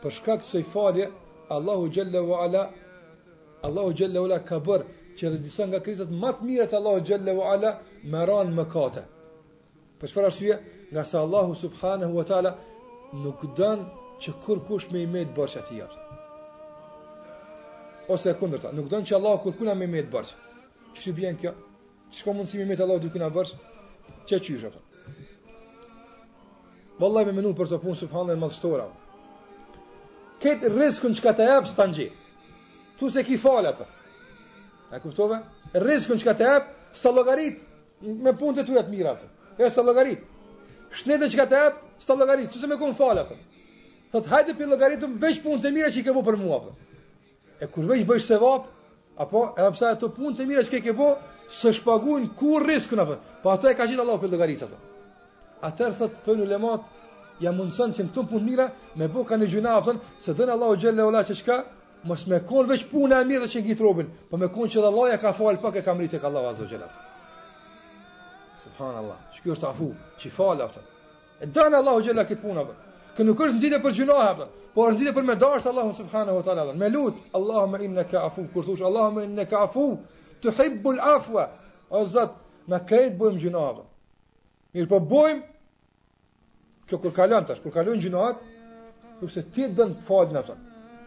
Përshka 0.03 0.37
kësë 0.43 0.63
i 0.63 0.69
falje, 0.75 1.09
Allahu 1.57 1.91
Gjelle 1.91 2.23
wa 2.31 2.45
Ala, 2.47 2.63
Allahu 3.67 3.91
Gjelle 3.99 4.23
wa 4.23 4.29
Ala 4.31 4.39
ka 4.47 4.61
bërë 4.67 4.87
që 5.21 5.27
edhe 5.29 5.39
disa 5.45 5.67
nga 5.69 5.81
krizat 5.85 6.09
më 6.17 6.31
të 6.39 6.47
mira 6.49 6.67
të 6.71 6.77
Allahut 6.81 7.05
xhallahu 7.05 7.43
ve 7.43 7.49
ala 7.53 7.71
më 8.01 8.45
mëkate. 8.59 9.03
Për 10.01 10.09
çfarë 10.09 10.29
arsye? 10.31 10.57
Nga 10.91 11.03
sa 11.07 11.19
Allahu 11.23 11.53
subhanahu 11.55 12.17
wa 12.19 12.25
taala 12.27 12.53
nuk 13.23 13.43
don 13.57 13.85
që 14.23 14.31
kur 14.45 14.59
kush 14.69 14.87
me 14.91 15.03
imet 15.05 15.29
bash 15.37 15.57
atij. 15.61 15.83
Ose 18.11 18.27
e 18.31 18.35
kundërta, 18.35 18.73
nuk 18.75 18.89
don 18.91 19.05
që 19.07 19.15
Allahu 19.19 19.53
kur 19.59 19.75
me 19.77 19.85
imet 19.85 20.09
bash. 20.11 20.33
Çi 20.95 21.11
i 21.11 21.13
bën 21.17 21.37
kjo? 21.39 21.53
Çka 22.17 22.33
mund 22.35 22.49
të 22.51 22.65
me 22.67 22.75
të 22.77 22.83
Allahu 22.83 23.05
duke 23.05 23.19
na 23.23 23.29
bash? 23.31 23.53
Çe 24.27 24.39
çysh 24.43 24.65
apo? 24.69 24.81
Wallahi 27.01 27.27
më 27.29 27.35
menu 27.39 27.53
për 27.55 27.69
të 27.71 27.77
punë 27.85 28.01
subhanallahu 28.03 28.41
më 28.43 28.53
shtora. 28.57 28.87
Këtë 30.41 30.73
që 30.81 31.17
çka 31.19 31.33
të 31.37 31.45
japë 31.53 31.69
stanxhi. 31.71 32.09
Tu 32.99 33.11
se 33.11 33.21
ki 33.29 33.37
fal 33.39 33.67
E 34.93 34.99
kuptove? 34.99 35.39
Rizkën 35.75 36.19
që 36.19 36.27
ka 36.27 36.33
të 36.35 36.47
ebë, 36.57 36.75
së 36.99 37.13
logarit 37.15 37.61
me 38.25 38.33
punë 38.35 38.57
të 38.59 38.65
tujet 38.71 38.89
mira. 38.91 39.13
Të. 39.21 39.29
E 39.63 39.69
së 39.71 39.85
logarit. 39.87 40.25
Shnetën 40.99 41.31
që 41.31 41.39
ka 41.41 41.47
të 41.53 41.59
ebë, 41.69 41.83
së 42.03 42.17
logarit. 42.19 42.51
Që 42.51 42.63
se 42.65 42.71
me 42.71 42.79
kumë 42.81 42.97
falë, 42.99 43.23
të. 43.31 43.37
Thot, 44.11 44.27
hajde 44.33 44.57
për 44.59 44.71
logaritëm, 44.75 45.13
veç 45.23 45.37
punë 45.45 45.61
të 45.63 45.71
mira 45.77 45.91
që 45.95 46.01
i 46.03 46.07
ke 46.09 46.15
bo 46.17 46.25
për 46.27 46.39
mua. 46.41 46.57
Të. 46.65 46.73
E 47.63 47.69
kur 47.71 47.87
veç 47.93 48.03
bëjsh 48.09 48.27
se 48.33 48.39
vapë, 48.43 48.79
apo 49.25 49.45
edhe 49.55 49.87
e 49.87 49.91
ato 49.95 50.11
punë 50.17 50.35
të 50.41 50.49
mira 50.51 50.67
që 50.67 50.81
ke 50.87 50.97
bo, 50.99 51.13
së 51.61 51.71
shpaguin 51.79 52.27
ku 52.39 52.59
rizkën, 52.65 53.05
apo. 53.05 53.21
Po 53.45 53.55
atë 53.55 53.71
e 53.71 53.77
ka 53.79 53.87
qitë 53.87 54.03
Allah 54.03 54.19
për 54.23 54.35
logaritë, 54.35 54.67
ato. 54.67 54.81
Atër, 55.71 55.95
thot, 56.01 56.19
thënë 56.27 56.49
ulemat, 56.49 56.91
ja 57.45 57.55
mundësën 57.55 57.95
që 57.95 58.09
në 58.09 58.11
këtë 58.11 58.27
punë 58.33 58.49
mira, 58.51 58.67
me 58.99 59.07
bo 59.13 59.23
ka 59.29 59.39
gjuna, 59.39 59.79
apëton, 59.79 60.03
se 60.25 60.35
dënë 60.35 60.55
Allah 60.57 60.75
u 60.75 60.81
gjellë 60.83 61.05
e 61.05 61.07
ola 61.11 61.23
që 61.29 61.37
shka, 61.37 61.61
mos 62.03 62.27
me 62.27 62.41
kon 62.45 62.69
veç 62.69 62.85
puna 62.91 63.21
e 63.21 63.25
mirë 63.29 63.49
që 63.53 63.63
ngjit 63.65 63.81
robin, 63.83 64.07
po 64.31 64.37
me 64.39 64.49
kon 64.53 64.69
që 64.71 64.81
Allahu 64.83 65.17
ka 65.21 65.33
fal 65.37 65.59
pak 65.61 65.77
e 65.77 65.83
kamrit 65.83 66.15
e 66.15 66.19
ka 66.21 66.27
Allahu 66.29 66.47
azza 66.49 66.67
jalla. 66.69 66.89
Subhanallah. 68.63 69.17
Shkjo 69.37 69.55
është 69.57 69.69
afu, 69.69 69.91
që 70.21 70.31
fal 70.33 70.63
aftë. 70.67 70.83
E 71.41 71.47
dën 71.49 71.77
Allahu 71.81 72.03
gjela 72.05 72.25
këtë 72.29 72.41
puna 72.43 72.65
për. 72.69 72.79
Kë 73.17 73.25
nuk 73.27 73.41
është 73.41 73.55
nëzitë 73.57 73.79
për 73.85 73.95
gjunahë 74.01 74.27
apo, 74.33 74.47
por 74.75 74.93
është 74.95 75.15
për 75.17 75.25
me 75.29 75.35
Allahu 75.41 75.93
subhanahu 75.97 76.37
wa 76.37 76.43
Taala. 76.43 76.75
Me 76.75 76.89
lutë, 76.89 77.21
Allahumma 77.33 77.79
innaka 77.83 78.11
ka 78.11 78.27
afu, 78.27 78.47
kur 78.53 78.65
thush, 78.65 78.83
Allahu 78.83 79.27
me 79.27 79.47
ka 79.47 79.65
afu, 79.65 79.87
të 80.43 80.53
hibbul 80.59 81.01
afua, 81.01 81.49
o 81.91 82.05
Zot, 82.05 82.33
në 82.69 82.79
krejtë 82.87 83.17
bojmë 83.19 83.41
gjunahë. 83.45 83.85
Mirë 84.75 84.89
po 84.93 85.01
bojmë, 85.01 85.43
kjo 86.87 86.99
kur 87.01 87.15
kalon 87.17 87.45
tash, 87.49 87.61
kur 87.65 87.73
kalon 87.75 87.99
gjunahë, 87.99 88.37
kur 89.21 89.31
ti 89.53 89.67
dën 89.73 89.97
falën 90.07 90.39
aftë. 90.43 90.57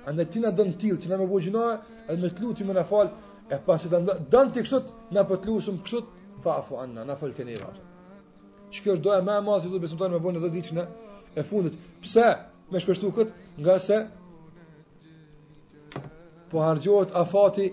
Andaj 0.05 0.25
ti 0.25 0.39
na 0.39 0.51
don 0.51 0.73
till, 0.77 0.97
ti 0.99 1.07
na 1.09 1.17
më 1.17 1.27
bëj 1.29 1.45
gjinoa, 1.47 1.75
e 2.11 2.15
më 2.19 2.29
të 2.35 2.41
lutim 2.43 2.71
na 2.75 2.83
fal, 2.87 3.07
e 3.49 3.55
pasi 3.65 3.87
ta 3.91 3.99
don 4.29 4.51
ti 4.51 4.59
kështu, 4.65 4.79
na 5.15 5.23
po 5.27 5.37
të 5.39 5.47
lutsim 5.49 5.77
kështu, 5.85 6.03
fafu 6.43 6.75
anna, 6.83 7.05
na 7.07 7.15
fal 7.15 7.31
ti 7.33 7.43
neva. 7.47 7.71
Çka 8.73 8.95
është 8.97 9.03
doja 9.05 9.21
më 9.23 9.37
e 9.39 9.45
madhe 9.47 9.71
do 9.71 9.79
besimtar 9.79 10.11
më 10.11 10.19
bën 10.25 10.41
10 10.41 10.51
ditë 10.57 10.75
në 10.77 10.85
e 11.39 11.43
fundit. 11.47 11.79
Pse 12.03 12.27
Me 12.71 12.79
shpërshtu 12.79 13.09
kët? 13.13 13.29
Nga 13.59 13.73
se 13.85 13.97
po 16.49 16.61
harxhohet 16.63 17.11
afati 17.13 17.67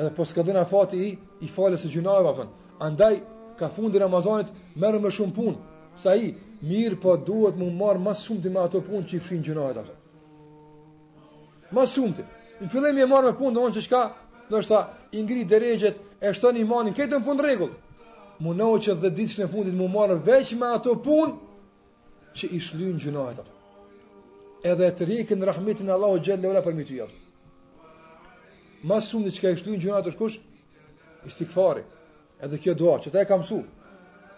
edhe 0.00 0.14
po 0.16 0.24
skadon 0.24 0.56
afati 0.62 1.00
i 1.08 1.10
i 1.44 1.48
falës 1.50 1.82
së 1.84 1.90
gjinoave, 1.96 2.30
apo 2.30 2.46
Andaj 2.86 3.18
ka 3.58 3.68
fundi 3.74 3.98
Ramazanit 4.00 4.54
merr 4.76 5.00
më 5.02 5.10
shumë 5.16 5.36
punë. 5.36 5.56
Sa 5.98 6.14
i 6.14 6.30
mirë 6.62 7.00
po 7.02 7.16
duhet 7.26 7.58
më 7.60 7.68
marr 7.82 8.00
më 8.00 8.14
shumë 8.26 8.42
ti 8.42 8.54
me 8.54 8.62
ato 8.62 8.80
punë 8.86 9.08
që 9.10 9.16
i 9.18 9.20
fshin 9.20 9.42
gjinoave. 9.42 9.84
Ma 11.70 11.86
sumti, 11.86 12.22
Në 12.60 12.68
fillim 12.68 12.98
e 13.00 13.06
marrë 13.08 13.30
me 13.30 13.36
punë, 13.38 13.56
në 13.64 13.70
që 13.74 13.82
çka, 13.86 13.98
në 14.50 14.58
është 14.58 14.68
ta 14.68 14.80
ingri 15.16 15.44
e 16.22 16.32
shton 16.36 16.52
të 16.54 16.58
një 16.58 16.66
manin, 16.68 16.92
këtë 16.92 17.14
në 17.16 17.20
punë 17.24 17.42
regullë. 17.46 17.78
Më 18.44 18.50
në 18.58 18.66
që 18.84 18.94
dhe 19.00 19.10
ditë 19.16 19.32
shne 19.32 19.46
punë, 19.48 19.72
më 19.78 19.86
marrë 19.94 20.14
veç 20.26 20.50
me 20.60 20.66
ato 20.76 20.92
punë, 21.00 21.32
që 22.36 22.48
i 22.56 22.60
lynë 22.80 22.98
gjuna 22.98 23.24
Edhe 24.62 24.90
të 24.92 25.04
rikën 25.08 25.40
rahmetin 25.48 25.88
Allah 25.90 26.10
o 26.12 26.18
gjellë 26.20 26.48
ula 26.50 26.60
për 26.60 26.74
mitu 26.76 26.92
jelë. 26.92 27.16
Ma 28.84 28.98
sumti 29.00 29.30
që 29.32 29.40
ka 29.40 29.50
i 29.54 29.56
lynë 29.56 29.78
gjuna 29.80 30.02
është 30.02 30.18
kush, 30.18 30.36
i 31.24 31.82
Edhe 32.44 32.58
kjo 32.58 32.74
doa, 32.74 32.98
që 33.00 33.08
ta 33.12 33.20
e 33.20 33.24
kam 33.28 33.42
su. 33.44 33.62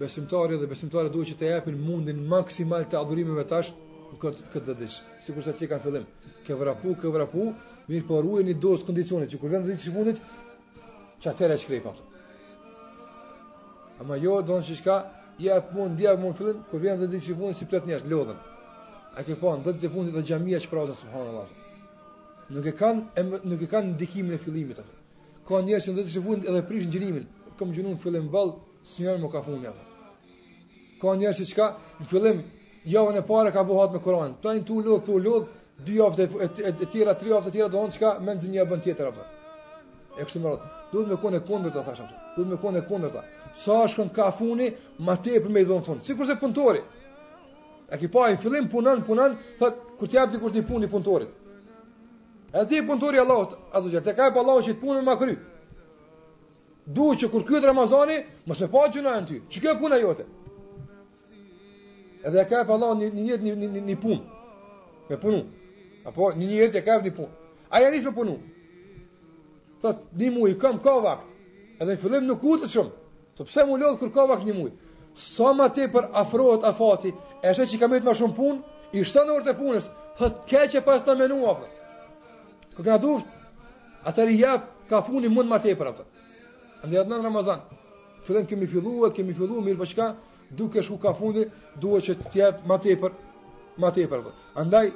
besimtari 0.00 0.58
dhe 0.60 0.66
besimtari 0.68 1.10
duhet 1.12 1.30
që 1.30 1.36
të 1.40 1.48
japin 1.54 1.78
mundin 1.84 2.20
maksimal 2.28 2.84
të 2.88 2.98
adhurimeve 3.00 3.44
të 3.48 3.56
ashtë 3.62 3.88
në 4.10 4.18
këtë, 4.20 4.48
këtë 4.52 4.66
dhe 4.66 4.74
ditë, 4.82 4.98
si 5.24 5.34
kurse 5.36 5.54
që 5.56 5.64
i 5.64 5.70
kanë 5.70 5.84
fillim, 5.86 6.04
ke 6.44 6.58
vrapu, 6.60 6.92
ke 7.00 7.12
vrapu, 7.14 7.46
mirë 7.86 8.04
për 8.04 8.12
po 8.12 8.20
ruje 8.26 8.44
një 8.50 8.56
dosë 8.62 8.82
të 8.84 8.90
kondicionit, 8.90 9.32
që 9.32 9.40
kur 9.40 9.54
vend 9.54 9.64
dhe 9.64 9.78
ditë 9.78 9.86
që 9.86 9.90
i 9.90 9.94
funit, 9.96 10.22
që 11.20 11.32
e 11.32 11.50
që 11.56 11.72
krej 11.72 11.82
Ama 14.00 14.16
jo, 14.16 14.38
do 14.40 14.54
në 14.56 14.64
që 14.64 14.74
shka, 14.78 14.92
jep 15.44 15.74
mund, 15.76 15.98
jep 16.00 16.20
mund 16.22 16.36
fillim, 16.38 16.60
kur 16.70 16.80
vend 16.80 17.02
dhe 17.04 17.08
ditë 17.14 17.26
që 17.26 17.32
i 17.34 17.36
funit, 17.40 17.56
si 17.58 17.66
një 17.68 17.80
njështë, 17.88 18.08
lodhen. 18.12 18.38
A 19.12 19.20
ke 19.26 19.36
pan, 19.36 19.60
po, 19.60 19.72
dhe 19.72 19.74
ditë 19.76 19.82
që 19.84 19.90
i 19.90 19.92
funit 19.92 20.14
dhe 20.16 20.22
gjamija 20.30 20.60
që 20.64 20.70
prazën, 20.72 21.36
Nuk 22.50 22.66
e 22.66 22.72
kanë 23.68 23.92
ndikimin 23.92 24.34
e 24.34 24.38
fillimit 24.42 24.80
atë 24.82 24.99
ka 25.50 25.58
njerëz 25.66 25.86
që 25.88 25.92
ndetë 25.94 26.12
shfuqin 26.14 26.44
edhe 26.46 26.62
prish 26.68 26.86
gjinimin. 26.92 27.26
Kam 27.58 27.72
gjunun 27.74 27.98
fillim 27.98 28.28
vallë, 28.32 28.54
sinjor 28.86 29.18
më 29.18 29.30
ka 29.32 29.42
funë 29.46 29.66
atë. 29.70 29.82
Ka 31.02 31.14
njerëz 31.18 31.40
që 31.42 31.46
çka, 31.50 31.66
në 32.00 32.06
fillim 32.12 32.42
javën 32.94 33.18
e 33.18 33.24
parë 33.30 33.52
ka 33.56 33.64
bëhat 33.68 33.96
me 33.96 34.00
Kur'an. 34.04 34.36
Toi 34.44 34.60
tu 34.68 34.78
lut, 34.84 35.02
tu 35.06 35.18
lut, 35.18 35.50
dy 35.86 35.98
javë 35.98 36.28
të 36.54 36.88
tëra, 36.92 37.14
tre 37.18 37.34
javë 37.34 37.48
të 37.48 37.54
tëra 37.56 37.68
don 37.72 37.90
çka, 37.90 38.14
me 38.22 38.34
nxjë 38.36 38.68
bën 38.70 38.84
tjetër 38.86 39.10
apo. 39.10 39.24
E 40.14 40.22
kështu 40.24 40.40
me 40.44 40.54
radhë. 40.54 40.68
Duhet 40.92 41.12
me 41.12 41.18
konë 41.24 41.42
kundër 41.48 41.74
ta 41.74 41.84
thashë. 41.88 42.06
Duhet 42.36 42.52
me 42.52 42.60
konë 42.62 42.84
kundër 42.88 43.12
ta. 43.16 43.22
Sa 43.58 43.82
shkon 43.90 44.10
ka 44.14 44.30
funi, 44.32 44.70
më 45.02 45.14
tepër 45.26 45.50
me 45.50 45.60
i 45.64 45.66
dhon 45.66 45.82
fund. 45.82 46.04
Sikurse 46.06 46.36
puntori. 46.40 46.80
Ekipa 47.90 48.30
i 48.30 48.36
fillim 48.38 48.68
punon, 48.70 49.02
punon, 49.02 49.34
thot 49.58 49.74
kur 49.98 50.06
të 50.08 50.16
jap 50.18 50.30
dikush 50.34 50.54
një 50.54 50.62
punë 50.62 50.70
puni 50.72 50.86
puntorit. 50.94 51.30
E 52.52 52.66
ti 52.66 52.82
punëtori 52.82 53.18
Allahot, 53.22 53.54
aso 53.72 53.90
gjerë, 53.92 54.04
te 54.08 54.14
kajpë 54.18 54.40
Allah 54.42 54.56
që 54.64 54.72
i 54.72 54.74
të 54.74 54.80
punën 54.82 55.04
ma 55.06 55.14
kry. 55.20 55.36
Du 56.90 57.12
që 57.14 57.28
kur 57.30 57.44
kjo 57.46 57.60
të 57.62 57.68
Ramazani, 57.70 58.16
më 58.50 58.56
se 58.58 58.66
pa 58.72 58.86
që 58.90 59.04
në 59.04 59.12
ty, 59.28 59.36
që 59.54 59.60
kjo 59.64 59.74
puna 59.78 59.98
jote. 60.02 60.24
Edhe 62.26 62.42
e 62.42 62.46
kajpë 62.50 62.74
Allahot 62.74 63.02
një 63.04 63.10
një 63.14 63.38
një, 63.44 63.56
një, 63.62 63.70
një, 63.76 63.84
një 63.92 63.96
punë, 64.02 64.20
me 65.12 65.20
punu. 65.22 65.44
Apo 66.08 66.32
një 66.34 66.48
një 66.50 66.58
jetë 66.64 66.82
e 66.82 66.84
kajpë 66.90 67.06
një 67.06 67.14
punë. 67.20 67.32
Aja 67.70 67.92
njështë 67.94 68.10
me 68.10 68.16
punu. 68.18 68.34
Thot, 69.80 70.02
një 70.18 70.32
mujë, 70.34 70.58
kam 70.60 70.82
ka 70.82 70.98
vakt. 71.06 71.30
Edhe 71.78 71.92
në 71.94 72.00
fillim 72.02 72.26
nuk 72.26 72.42
utë 72.50 72.68
shumë. 72.68 72.92
Të 73.38 73.46
pse 73.46 73.62
mu 73.68 73.78
lodhë 73.80 74.00
kur 74.02 74.10
ka 74.12 74.26
vakt 74.28 74.42
një 74.44 74.56
mujë. 74.58 74.74
Sa 75.16 75.52
ma 75.56 75.68
te 75.70 75.86
për 75.88 76.10
afrohet 76.18 76.66
afati, 76.68 77.14
e 77.46 77.54
shë 77.54 77.68
që 77.70 77.76
i 77.76 77.80
kam 77.80 77.94
jetë 77.94 78.08
ma 78.10 78.14
shumë 78.18 78.36
punë, 78.36 78.60
i 78.98 79.04
shtë 79.06 79.24
në 79.28 79.36
orët 79.38 79.52
e 79.52 79.54
punës, 79.56 79.86
thot, 80.18 80.42
keqe 80.50 80.82
pas 80.86 81.06
të 81.06 81.16
menu, 81.22 81.44
apë. 81.54 81.68
Po 82.80 82.84
kena 82.86 82.96
duft. 82.98 83.26
Atë 84.08 84.24
ri 84.24 84.38
jap 84.40 84.62
ka 84.88 85.02
funi 85.04 85.28
mund 85.28 85.50
më 85.52 85.58
tepër 85.60 85.88
aftë. 85.90 86.04
Në 86.88 86.94
jetën 86.94 87.12
e 87.12 87.18
Ramazan. 87.26 87.60
Fillim 88.24 88.46
kemi 88.48 88.66
filluar, 88.68 89.10
kemi 89.12 89.34
filluar 89.36 89.60
mirë 89.66 89.76
po 89.76 89.84
çka? 89.88 90.06
Duke 90.56 90.80
shku 90.82 90.96
ka 91.02 91.12
fundi, 91.14 91.44
duhet 91.76 92.06
që 92.08 92.14
të 92.22 92.30
jap 92.40 92.62
më 92.68 92.78
tepër, 92.86 93.12
më 93.84 93.90
tepër 94.00 94.22
aftë. 94.22 94.34
Andaj 94.64 94.86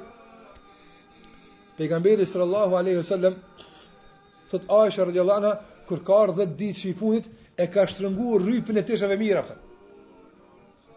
Pejgamberi 1.77 2.25
sallallahu 2.25 2.73
alaihi 2.79 2.97
wasallam 3.03 3.37
sot 4.49 4.65
Aisha 4.81 5.05
radhiyallahu 5.05 5.43
anha 5.43 5.53
kur 5.85 6.01
ka 6.03 6.23
10 6.33 6.57
ditë 6.57 6.79
shifunit, 6.79 7.29
fundit 7.29 7.61
e 7.61 7.69
ka 7.69 7.85
shtrënguar 7.85 8.41
rrypën 8.41 8.81
e 8.81 8.85
tëshave 8.87 9.19
mirë 9.21 9.41
aftë. 9.43 9.55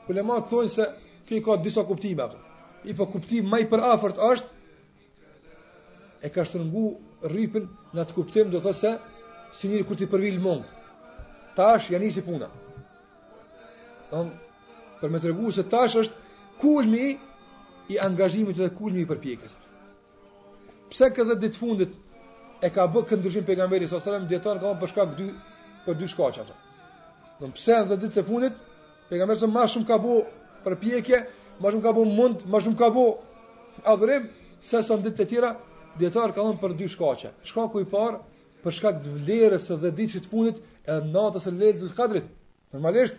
Kulemat 0.06 0.48
thonë 0.48 0.72
se 0.72 0.88
kjo 1.28 1.42
ka 1.44 1.60
disa 1.60 1.84
kuptime 1.84 2.24
aftë. 2.24 2.40
I 2.88 2.96
po 2.96 3.04
kuptim 3.12 3.44
më 3.52 3.66
i 3.66 3.68
përafërt 3.68 4.22
është 4.32 4.56
e 6.22 6.30
ka 6.30 6.44
shtrëngu 6.44 6.84
rripën 7.30 7.66
në 7.94 8.04
të 8.08 8.16
kuptim 8.16 8.50
do 8.50 8.58
të 8.58 8.64
thotë 8.64 8.78
se 8.78 8.94
si 9.58 9.70
një 9.70 9.84
kur 9.86 9.96
ti 9.96 10.06
përvil 10.10 10.40
mong. 10.42 10.64
Tash 11.56 11.90
ja 11.92 11.98
nisi 12.02 12.22
puna. 12.26 12.48
Don 14.10 14.32
për 15.00 15.10
më 15.14 15.20
tregu 15.22 15.52
se 15.54 15.62
tash 15.64 15.96
është 16.02 16.58
kulmi 16.60 17.14
i 17.94 17.98
angazhimit 18.02 18.58
dhe 18.58 18.70
kulmi 18.78 19.02
i 19.04 19.08
përpjekjes. 19.08 19.54
Pse 20.90 21.10
këtë 21.14 21.38
ditë 21.42 21.60
fundit 21.60 21.94
e 22.64 22.70
ka 22.74 22.86
bë 22.86 23.02
këndryshim 23.04 23.20
ndryshim 23.20 23.46
pejgamberi 23.46 23.86
sa 23.86 24.00
selam 24.02 24.26
dietar 24.26 24.58
ka 24.60 24.74
për 24.80 24.88
shkak 24.92 25.14
dy 25.18 25.28
për 25.86 25.98
dy 26.00 26.08
shkaqe 26.10 26.42
ato. 26.42 26.54
Don 27.38 27.52
pse 27.54 27.76
në 27.84 27.94
ditë 27.94 28.12
të 28.18 28.26
fundit 28.26 28.56
pejgamberi 29.10 29.46
më 29.46 29.68
shumë 29.74 29.86
ka 29.86 30.00
bë 30.02 30.18
përpjekje, 30.66 31.22
më 31.62 31.66
shumë 31.72 31.86
ka 31.86 31.92
bë 31.94 32.04
mund, 32.16 32.42
më 32.50 32.58
shumë 32.64 32.80
ka 32.80 32.90
bë 32.94 33.06
adhurim 33.92 34.28
se 34.58 34.80
sa 34.82 34.96
ditë 34.98 35.16
të 35.20 35.28
tjera 35.30 35.52
dietar 35.98 36.32
ka 36.34 36.42
dhënë 36.42 36.60
për 36.62 36.74
dy 36.78 36.88
shkaqe. 36.90 37.30
Shkaku 37.44 37.82
i 37.82 37.86
parë 37.90 38.18
për 38.64 38.76
shkak 38.78 39.00
të 39.04 39.14
vlerës 39.16 39.66
së 39.68 39.76
dhe 39.82 39.90
ditës 40.00 40.22
së 40.24 40.30
fundit 40.30 40.60
e 40.88 40.98
natës 41.12 41.46
së 41.48 41.52
letul 41.58 41.90
kadrit. 41.96 42.28
Normalisht 42.72 43.18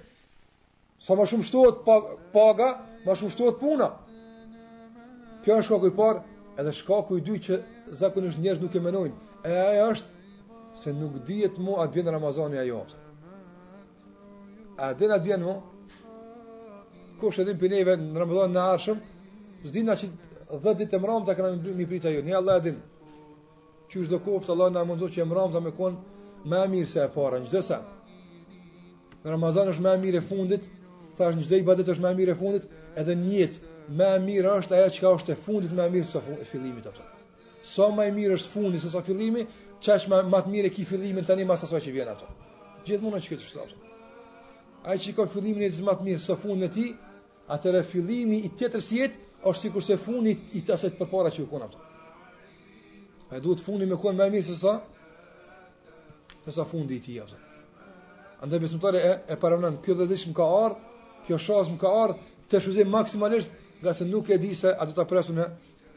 sa 1.01 1.15
më 1.15 1.27
shumë 1.31 1.47
shtohet 1.47 1.83
paga, 2.33 2.71
më 3.05 3.15
shumë 3.19 3.35
shtohet 3.35 3.59
puna. 3.61 3.91
Kjo 5.43 5.57
është 5.57 5.69
shkaku 5.69 5.89
i 5.91 5.95
parë, 5.97 6.23
edhe 6.59 6.73
shkaku 6.79 7.19
i 7.19 7.23
dytë 7.25 7.43
që 7.47 7.59
zakonisht 8.01 8.39
njerëzit 8.43 8.65
nuk 8.65 8.75
e 8.75 8.83
menojnë, 8.85 9.19
e 9.47 9.51
ai 9.51 9.81
është 9.85 10.77
se 10.83 10.93
nuk 10.95 11.17
dihet 11.27 11.57
më 11.59 11.77
atë 11.85 11.97
vjen 11.97 12.11
Ramazani 12.15 12.59
ajo. 12.63 12.81
A 14.79 14.93
dhe 14.95 15.07
atë 15.11 15.25
vjen 15.25 15.43
më? 15.45 15.57
Kush 17.19 17.41
e 17.41 17.47
din 17.47 17.57
për 17.59 17.73
neve 17.75 17.97
në 17.99 18.19
Ramazan 18.21 18.53
në 18.55 18.67
arshëm? 18.75 18.99
Zdina 19.67 19.95
që 19.99 20.07
dhe 20.57 20.73
ditë 20.75 20.95
e 20.97 21.01
mramta 21.01 21.35
kërë 21.37 21.75
mi 21.77 21.85
prita 21.87 22.09
ju, 22.09 22.23
një 22.25 22.33
Allah 22.39 22.59
din 22.63 22.79
që 23.89 23.99
është 24.01 24.09
do 24.13 24.19
koftë, 24.25 24.51
Allah 24.53 24.71
në 24.73 24.83
mundzo 24.85 25.07
që 25.09 25.21
e 25.21 25.27
mramta 25.29 25.61
me 25.61 25.71
konë 25.73 26.49
me 26.49 26.61
mirë 26.73 26.89
se 26.89 27.03
e 27.05 27.09
para, 27.13 27.37
në 27.39 27.49
gjithë 27.51 27.79
Në 29.23 29.33
Ramazan 29.33 29.67
është 29.69 29.83
me 29.83 29.91
mirë 29.99 30.17
e 30.17 30.23
fundit, 30.23 30.63
thash 31.17 31.35
në 31.35 31.41
gjithë 31.45 31.57
i 31.61 31.65
badet 31.67 31.89
është 31.93 32.03
me 32.05 32.13
mirë 32.17 32.33
e 32.33 32.39
fundit, 32.39 32.67
edhe 32.97 33.15
një 33.21 33.31
jetë, 33.41 33.57
me 33.99 34.07
mirë 34.25 34.53
është 34.61 34.77
aja 34.77 34.91
që 34.95 35.01
ka 35.05 35.09
është 35.19 35.33
e 35.33 35.39
fundit 35.43 35.73
me 35.75 35.87
mirë 35.91 36.07
së 36.09 36.21
fund, 36.25 36.45
fillimit, 36.49 36.87
sa 37.69 37.87
so 37.89 37.91
me 37.93 38.05
mirë 38.15 38.37
është 38.39 38.49
fundit 38.53 38.79
së 38.81 38.93
sa 38.93 39.01
fillimi, 39.05 39.43
që 39.83 39.97
është 39.97 40.13
me 40.13 40.21
të 40.41 40.53
mirë 40.55 40.69
e 40.69 40.73
ki 40.77 40.85
fillimin 40.89 41.25
tani 41.27 41.43
mas 41.45 41.65
asaj 41.67 41.81
që 41.89 41.93
vjen, 41.97 42.13
gjithë 42.87 43.03
mund 43.03 43.19
është 43.19 43.33
këtë 43.35 43.47
shtë, 43.47 43.67
aja 44.87 44.97
që 45.03 45.15
ka 45.19 45.27
fillimin 45.33 45.67
e 45.67 45.73
të 45.75 45.97
mirë 46.07 46.23
së 46.29 46.37
fundit 46.45 46.73
ti, 46.77 46.87
atëre 47.51 47.83
fillimi 47.91 48.39
i 48.47 48.53
tjetër 48.55 48.85
si 48.87 49.03
jetë, 49.03 49.19
është 49.47 49.61
sikur 49.69 49.83
se 49.85 49.97
funi 49.97 50.35
i 50.53 50.61
të 50.61 50.73
asajt 50.75 50.97
përpara 50.99 51.29
që 51.31 51.39
ju 51.41 51.47
kona 51.47 51.65
ato. 51.65 51.77
E 53.31 53.39
duhet 53.39 53.61
funi 53.63 53.85
me 53.85 53.95
kona 54.01 54.17
me 54.25 54.29
mirë 54.33 54.43
se 54.45 54.55
sa, 54.55 54.79
sa 56.49 56.63
fundi 56.65 56.95
i 56.95 56.99
ti 57.01 57.13
jazë. 57.19 57.35
Andaj 58.43 58.59
besëmëtare 58.63 59.01
e, 59.05 59.11
e 59.29 59.35
paramënën, 59.37 59.77
kjo 59.85 59.95
dhe 59.99 60.05
dhishë 60.09 60.29
më 60.31 60.35
ka 60.37 60.45
ardhë, 60.65 60.79
kjo 61.27 61.37
shazë 61.45 61.73
më 61.75 61.79
ka 61.83 61.91
ardhë, 62.05 62.23
të 62.49 62.61
shuzim 62.65 62.89
maksimalisht, 62.89 63.51
nga 63.83 63.93
se 63.93 64.07
nuk 64.09 64.31
e 64.33 64.39
di 64.41 64.53
se 64.57 64.71
ato 64.73 64.95
të 64.97 65.05
presu 65.11 65.35
në 65.37 65.45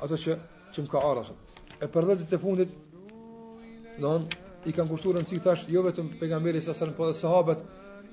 ato 0.04 0.18
që, 0.24 0.36
që 0.76 0.84
më 0.84 0.90
ka 0.92 1.02
ardhë. 1.12 1.36
E 1.82 1.88
për 1.88 2.08
dhe 2.10 2.18
të 2.32 2.40
fundit, 2.42 2.74
do 4.02 4.12
i 4.70 4.74
kanë 4.76 4.90
kushturë 4.92 5.22
në 5.22 5.30
cikë 5.30 5.54
jo 5.74 5.82
vetëm 5.88 6.12
pegamberi 6.20 6.60
sa 6.62 6.74
sërën, 6.76 6.92
po 6.98 7.08
dhe 7.08 7.16
sahabet, 7.16 7.62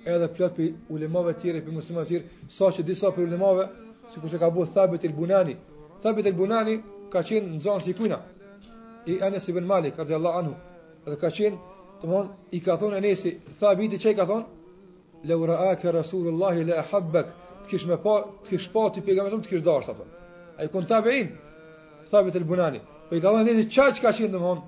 edhe 0.10 0.30
plot 0.38 0.56
për 0.58 0.96
ulemave 0.96 1.36
tjere, 1.42 1.60
për 1.66 1.76
muslimave 1.82 2.08
tjere, 2.10 2.30
sa 2.50 2.70
që 2.74 2.86
disa 2.88 3.12
për 3.14 3.26
ulemave, 3.28 3.66
si 4.14 4.20
kur 4.20 4.38
ka 4.39 4.49
bu 4.49 4.66
Thabit 4.66 5.05
el 5.05 5.14
Bunani. 5.14 5.57
Thabit 6.01 6.26
el 6.26 6.34
Bunani 6.34 6.84
ka 7.12 7.20
qenë 7.22 7.55
në 7.55 7.62
zonë 7.62 7.84
si 7.84 7.93
kujna, 7.93 8.18
i 9.05 9.18
Enes 9.26 9.47
i 9.47 9.51
Malik, 9.53 9.97
rrdi 9.97 10.14
Allah 10.14 10.36
anhu, 10.38 10.53
edhe 11.05 11.18
ka 11.18 11.30
qenë, 11.30 11.57
të 12.01 12.28
i 12.55 12.60
ka 12.62 12.78
thonë 12.78 12.97
Enesi, 12.99 13.32
Thabiti 13.60 13.97
që 13.99 14.14
i 14.14 14.16
ka 14.16 14.26
thonë, 14.26 14.45
le 15.26 15.34
ura 15.36 15.57
ake 15.72 15.91
Rasulullahi 15.91 16.64
le 16.64 16.76
e 16.78 16.84
të 16.91 17.26
kish 17.68 17.86
me 17.88 17.97
pa, 17.97 18.16
të 18.43 18.49
kish 18.53 18.70
pa, 18.74 18.88
të 18.89 19.01
pjega 19.05 19.24
me 19.24 19.30
të 19.41 19.49
kish 19.51 19.62
darë, 19.64 19.86
sapër. 19.86 20.07
A 20.57 20.64
i 20.66 20.70
kun 20.70 20.86
Thabit 20.88 21.30
Thabit 22.12 22.43
Bunani, 22.45 22.80
po 23.10 23.16
i 23.16 23.22
ka 23.22 23.30
thonë 23.34 23.45
Enesi, 23.49 23.68
qa 23.70 23.89
që 23.93 24.01
ka 24.01 24.12
qenë, 24.14 24.32
të 24.32 24.62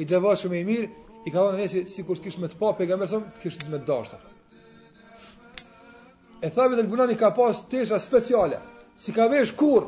i 0.00 0.04
dhe 0.08 0.22
me 0.48 0.58
i 0.60 0.64
mirë, 0.64 0.88
i 1.26 1.30
ka 1.30 1.38
thonë 1.38 1.56
Enesi, 1.58 1.86
si 1.88 2.02
kur 2.02 2.16
të 2.16 2.24
kish 2.26 2.38
me 2.40 2.48
pa, 2.48 2.72
pjega 2.72 2.96
me 2.96 3.06
të 3.06 3.22
kish 3.42 3.58
me 3.68 3.78
darë, 3.78 4.20
E 6.42 6.50
thabit 6.50 6.78
e 6.78 6.82
lbunani 6.82 7.14
ka 7.16 7.30
pas 7.34 7.56
tesha 7.72 7.98
speciale 8.00 8.58
Si 8.96 9.12
ka 9.12 9.28
vesh 9.30 9.54
kur 9.54 9.86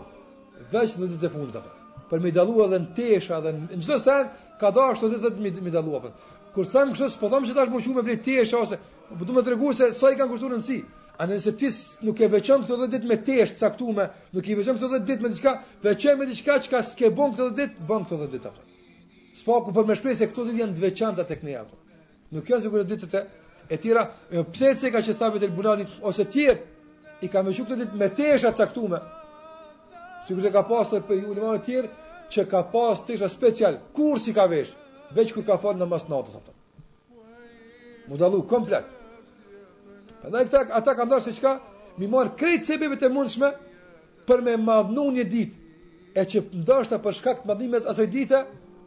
Vec 0.70 0.94
në 0.98 1.08
ditë 1.10 1.22
dhe 1.26 1.30
fundit 1.34 1.56
apë 1.58 2.08
Për 2.10 2.22
me 2.22 2.30
dalua 2.36 2.68
dhe 2.70 2.78
në 2.84 2.90
tesha 2.98 3.40
dhe 3.44 3.52
në 3.56 3.78
gjithë 3.82 3.98
sen 4.04 4.28
Ka 4.60 4.70
ta 4.70 4.86
është 4.94 5.10
të 5.14 5.22
ditë 5.40 5.58
dhe 5.58 5.66
me 5.66 5.74
dalua 5.74 6.00
apë 6.00 6.12
Kur 6.54 6.68
thamë 6.70 6.94
kështë, 6.94 7.18
po 7.18 7.30
thamë 7.32 7.48
që 7.50 7.56
ta 7.56 7.64
është 7.66 7.72
më 7.74 7.80
quë 7.86 7.96
me 7.98 8.04
blej 8.06 8.20
tesha 8.28 8.60
ose 8.62 8.78
po 9.14 9.24
du 9.28 9.34
me 9.36 9.42
të 9.44 9.52
regu 9.54 9.70
se 9.76 9.88
sa 9.92 10.08
i 10.10 10.16
kanë 10.18 10.30
kështu 10.36 10.50
në 10.52 10.58
nësi 10.62 10.78
A 11.20 11.26
në 11.26 11.34
nëse 11.36 11.52
tis 11.58 11.78
nuk 12.06 12.20
e 12.24 12.28
veçan 12.30 12.62
këtë 12.64 12.78
dhe 12.82 12.88
ditë 12.94 13.10
me 13.10 13.18
tesh 13.28 13.56
të 13.58 14.08
Nuk 14.34 14.52
i 14.52 14.56
veçan 14.60 14.78
këtë 14.78 14.92
dhe 14.94 15.02
ditë 15.10 15.22
me 15.26 15.34
diqka 15.34 15.56
Veçan 15.84 16.18
me 16.22 16.26
diqka 16.30 16.58
që 16.64 16.72
ka 16.72 16.82
s'ke 16.92 17.10
bon 17.18 17.34
këtë 17.34 17.50
dhe 17.50 17.66
ditë 17.66 17.88
Bon 17.90 18.06
këtë 18.06 18.20
dhe 18.22 18.30
ditë 18.36 18.50
apë 18.50 19.38
Spaku 19.42 19.74
për 19.76 19.86
me 19.90 19.96
shprej 19.98 20.16
se 20.22 20.30
këtë 20.30 20.44
dhe 20.46 20.54
ditë 20.54 20.64
janë 20.64 20.78
dveçan 20.78 21.16
të 21.18 21.26
tekni 21.32 21.56
apë 21.62 21.82
Nuk 22.38 22.50
janë 22.50 22.62
se 22.68 22.72
këtë 22.72 22.88
ditë 22.94 23.10
të 23.16 23.24
e 23.68 23.76
tjera, 23.78 24.04
pse 24.52 24.74
se 24.76 24.90
ka 24.92 25.00
që 25.02 25.14
thabit 25.18 25.42
e 25.46 25.48
lbunani, 25.48 25.86
ose 26.04 26.24
tjerë, 26.24 26.62
i 27.24 27.28
ka 27.32 27.42
me 27.42 27.52
që 27.56 27.64
të 27.64 27.76
ditë 27.80 27.96
me 28.00 28.10
tesha 28.12 28.50
caktume. 28.56 28.98
Së 30.26 30.32
të 30.32 30.36
kështë 30.36 30.52
ka 30.52 30.62
pas 30.68 30.90
të 30.92 31.00
për 31.08 31.22
ulimanë 31.32 31.62
tjerë, 31.64 31.90
që 32.32 32.44
ka 32.50 32.62
pas 32.72 33.02
tesha 33.08 33.28
special, 33.32 33.78
kur 33.96 34.20
si 34.20 34.34
ka 34.36 34.46
vesh, 34.50 34.74
veç 35.16 35.32
kur 35.32 35.46
ka 35.46 35.56
falë 35.62 35.80
në 35.80 35.88
mas 35.88 36.04
natës, 36.10 36.36
ato. 36.40 36.54
Mu 38.08 38.18
dalu, 38.20 38.42
komplet. 38.48 38.84
Përna 40.24 40.42
e 40.44 40.48
këta, 40.48 40.66
ata 40.76 40.94
ka 40.96 41.06
ndarë 41.08 41.24
se 41.30 41.36
qka, 41.38 41.54
mi 42.00 42.08
marë 42.12 42.34
krejtë 42.40 42.68
sebebet 42.74 43.06
e 43.06 43.12
mundshme, 43.12 43.52
për 44.28 44.44
me 44.44 44.58
madhnu 44.60 45.08
një 45.18 45.24
ditë, 45.32 45.60
e 46.14 46.22
që 46.30 46.44
ndashta 46.62 47.00
për 47.02 47.16
shkak 47.16 47.40
të 47.42 47.50
madhimet 47.52 47.88
asoj 47.90 48.06
dite, 48.12 48.44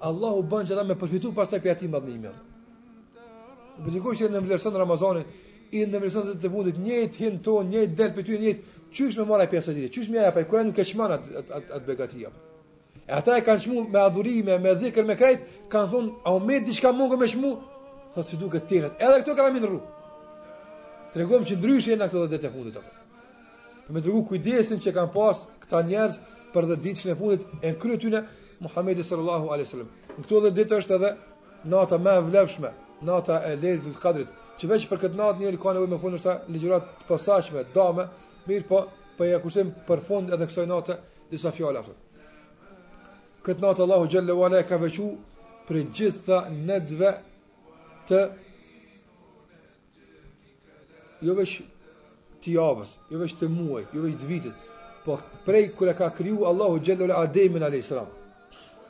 Allahu 0.08 0.44
bën 0.46 0.68
që 0.70 0.76
ta 0.78 0.84
me 0.86 0.94
përfitu 0.96 1.32
pas 1.34 1.50
të 1.50 1.58
pjati 1.64 1.88
madhimet. 1.90 2.38
Me 3.84 3.92
diku 3.94 4.14
që 4.18 4.30
në 4.34 4.40
vlerëson 4.46 4.76
Ramazanin, 4.80 5.28
i 5.76 5.84
në 5.84 6.00
vlerëson 6.02 6.28
të 6.32 6.36
të 6.46 6.50
vudit 6.52 6.78
një 6.82 7.02
të 7.14 7.24
hin 7.26 7.36
ton, 7.44 7.68
një 7.70 7.86
del 8.00 8.14
për 8.16 8.26
ty 8.28 8.38
një, 8.42 8.54
çysh 8.96 9.18
me 9.20 9.26
marr 9.30 9.44
ai 9.44 9.50
pesë 9.52 9.74
ditë, 9.76 9.92
çysh 9.98 10.10
më 10.14 10.22
ai 10.22 10.30
apo 10.32 10.46
kur 10.50 10.64
nuk 10.66 10.80
e 10.80 10.86
çmon 10.88 11.14
atë 11.14 11.42
atë 11.44 11.58
at, 11.58 11.68
at 11.78 11.84
begatia. 11.86 12.32
E 13.08 13.12
ata 13.16 13.36
e 13.38 13.44
kanë 13.46 13.64
çmuar 13.66 13.86
me 13.94 14.00
adhurime, 14.02 14.56
me 14.64 14.74
dhikër 14.80 15.06
me 15.08 15.16
krejt, 15.16 15.44
kanë 15.72 15.92
thonë, 15.92 16.10
"A 16.26 16.34
u 16.36 16.40
merr 16.48 16.64
diçka 16.68 16.92
më 16.96 17.06
që 17.12 17.18
më 17.22 17.28
çmu?" 17.34 17.52
Thotë 18.14 18.30
si 18.30 18.38
duket 18.42 18.64
të 18.66 18.70
tjerët. 18.72 18.94
Edhe 19.06 19.20
këto 19.22 19.36
kanë 19.38 19.52
mbinë 19.54 19.68
rrugë. 19.68 19.88
Tregojmë 21.14 21.48
që 21.50 21.56
ndryshe 21.60 21.92
janë 21.94 22.06
ato 22.08 22.26
ditë 22.28 22.42
të 22.48 22.52
fundit 22.56 22.76
apo. 22.78 22.92
Për 23.86 23.92
më 23.96 24.00
tregu 24.04 24.22
kujdesin 24.28 24.80
që 24.84 24.92
kanë 24.98 25.14
pas 25.16 25.38
këta 25.62 25.80
njerëz 25.88 26.16
për 26.54 26.64
dhjetë 26.68 26.84
ditën 26.88 27.12
e 27.12 27.16
fundit 27.20 27.42
e 27.62 27.74
kryetyn 27.82 28.14
e 28.14 28.22
Muhamedi 28.64 29.04
sallallahu 29.06 29.46
alaihi 29.54 29.68
wasallam. 29.68 29.90
Këto 30.22 30.36
dhjetë 30.42 30.58
ditë 30.60 30.78
është 30.82 30.96
edhe 30.98 31.12
nata 31.72 31.98
më 32.04 32.12
e 32.18 32.22
vlefshme, 32.28 32.70
nata 33.06 33.42
e 33.46 33.56
lejtë 33.60 33.92
të 33.94 34.02
kadrit, 34.02 34.30
që 34.58 34.68
veç 34.72 34.86
për 34.90 35.02
këtë 35.04 35.20
natë 35.20 35.42
njëri 35.44 35.60
ka 35.62 35.74
nevoj 35.78 35.90
me 35.92 36.00
fund 36.02 36.18
nështë 36.18 36.34
legjurat 36.54 36.88
të 37.02 37.08
pasashme, 37.10 37.64
dame, 37.76 38.08
mirë 38.50 38.66
po, 38.70 38.80
për 39.18 39.18
po 39.18 39.28
e 39.28 39.40
kushtim 39.44 39.72
për 39.88 40.02
fund 40.08 40.34
edhe 40.34 40.48
kësoj 40.50 40.68
nate 40.70 40.96
disa 41.32 41.52
fjallë 41.54 41.82
aftër. 41.84 41.96
Këtë 43.46 43.64
natë 43.66 43.84
Allahu 43.86 44.10
Gjellewale 44.12 44.64
ka 44.68 44.80
vequ 44.82 45.00
për 45.68 45.82
gjitha 45.96 46.42
nedve 46.54 47.12
të 48.10 48.22
jo 51.28 51.38
veç 51.38 51.56
të 52.44 52.54
javës, 52.58 52.98
jo 53.12 53.22
veç 53.22 53.38
të 53.40 53.50
muaj, 53.52 53.88
jo 53.94 54.04
veç 54.06 54.18
të 54.22 54.30
vitit, 54.32 54.68
po 55.06 55.20
prej 55.46 55.70
kër 55.78 55.94
e 55.94 55.98
ka 56.02 56.10
kryu 56.18 56.46
Allahu 56.50 56.82
Gjellewale 56.82 57.18
Ademin 57.22 57.66
a.s. 57.68 57.94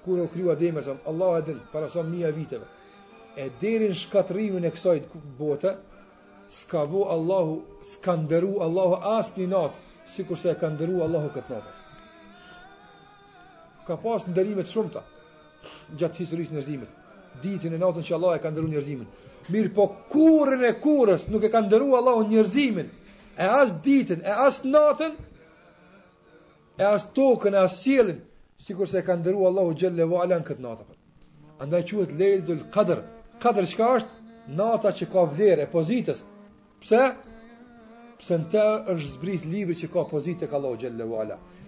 Kër 0.05 0.23
e 0.25 0.29
kryu 0.31 0.51
Ademin 0.53 0.81
a.s. 0.83 0.95
Allahu 1.11 1.39
Adil, 1.43 1.59
para 1.73 1.87
sa 1.91 2.03
mija 2.03 2.31
viteve, 2.35 2.65
e 3.37 3.49
derin 3.61 3.93
shkatrimin 3.93 4.63
e 4.65 4.71
kësajt 4.73 5.11
bote, 5.37 5.75
s'ka 6.49 6.83
bo 6.89 7.03
Allahu, 7.13 7.55
s'ka 7.85 8.15
ndëru 8.23 8.55
Allahu 8.65 8.97
asë 9.19 9.37
një 9.43 9.49
natë, 9.51 9.77
si 10.09 10.23
kurse 10.25 10.49
e 10.51 10.57
ka 10.57 10.69
ndëru 10.73 11.03
Allahu 11.05 11.29
këtë 11.35 11.53
natë. 11.53 11.73
Ka 13.87 13.97
pas 14.01 14.25
ndërimet 14.31 14.71
shumëta, 14.73 15.03
gjatë 15.99 16.23
historisë 16.23 16.55
njërzimit, 16.57 16.89
ditin 17.43 17.75
e 17.77 17.81
natën 17.83 18.07
që 18.07 18.15
Allah 18.17 18.37
e 18.39 18.43
ka 18.43 18.49
ndëru 18.51 18.71
njërzimin. 18.73 19.11
Mirë 19.53 19.73
po 19.75 19.85
kurën 20.11 20.63
e 20.65 20.73
kurës 20.81 21.27
nuk 21.29 21.45
e 21.45 21.51
ka 21.53 21.61
ndëru 21.67 21.93
Allahu 21.99 22.25
njërzimin, 22.31 22.89
e 23.37 23.45
as 23.61 23.75
ditin, 23.85 24.23
e 24.25 24.33
as 24.47 24.63
natën, 24.65 25.13
e 26.81 26.87
as 26.89 27.05
tokën, 27.13 27.53
e 27.53 27.61
as 27.67 27.77
sielin, 27.85 28.23
si 28.57 28.73
kurse 28.73 28.97
e 28.97 29.05
ka 29.05 29.13
ndëru 29.19 29.45
Allahu 29.51 29.77
gjëllë 29.77 30.01
e 30.07 30.09
valen 30.15 30.41
këtë 30.47 30.65
natë. 30.65 30.89
Andaj 31.57 31.85
quhet 31.89 32.11
Lejlul 32.13 32.65
Qadr, 32.73 32.99
Kadr 33.39 33.67
qka 33.69 33.87
është 33.97 34.15
Nata 34.57 34.93
që 34.95 35.05
ka 35.11 35.23
vlerë 35.29 35.65
e 35.65 35.71
pozitës 35.71 36.21
Pse? 36.81 37.01
Pse 38.17 38.37
në 38.41 38.47
të 38.53 38.61
është 38.93 39.09
zbrit 39.13 39.43
libri 39.51 39.75
që 39.77 39.89
ka 39.93 40.05
pozitë 40.09 40.47
Ka 40.49 40.55
Allahu 40.57 40.79
Gjelle 40.81 41.07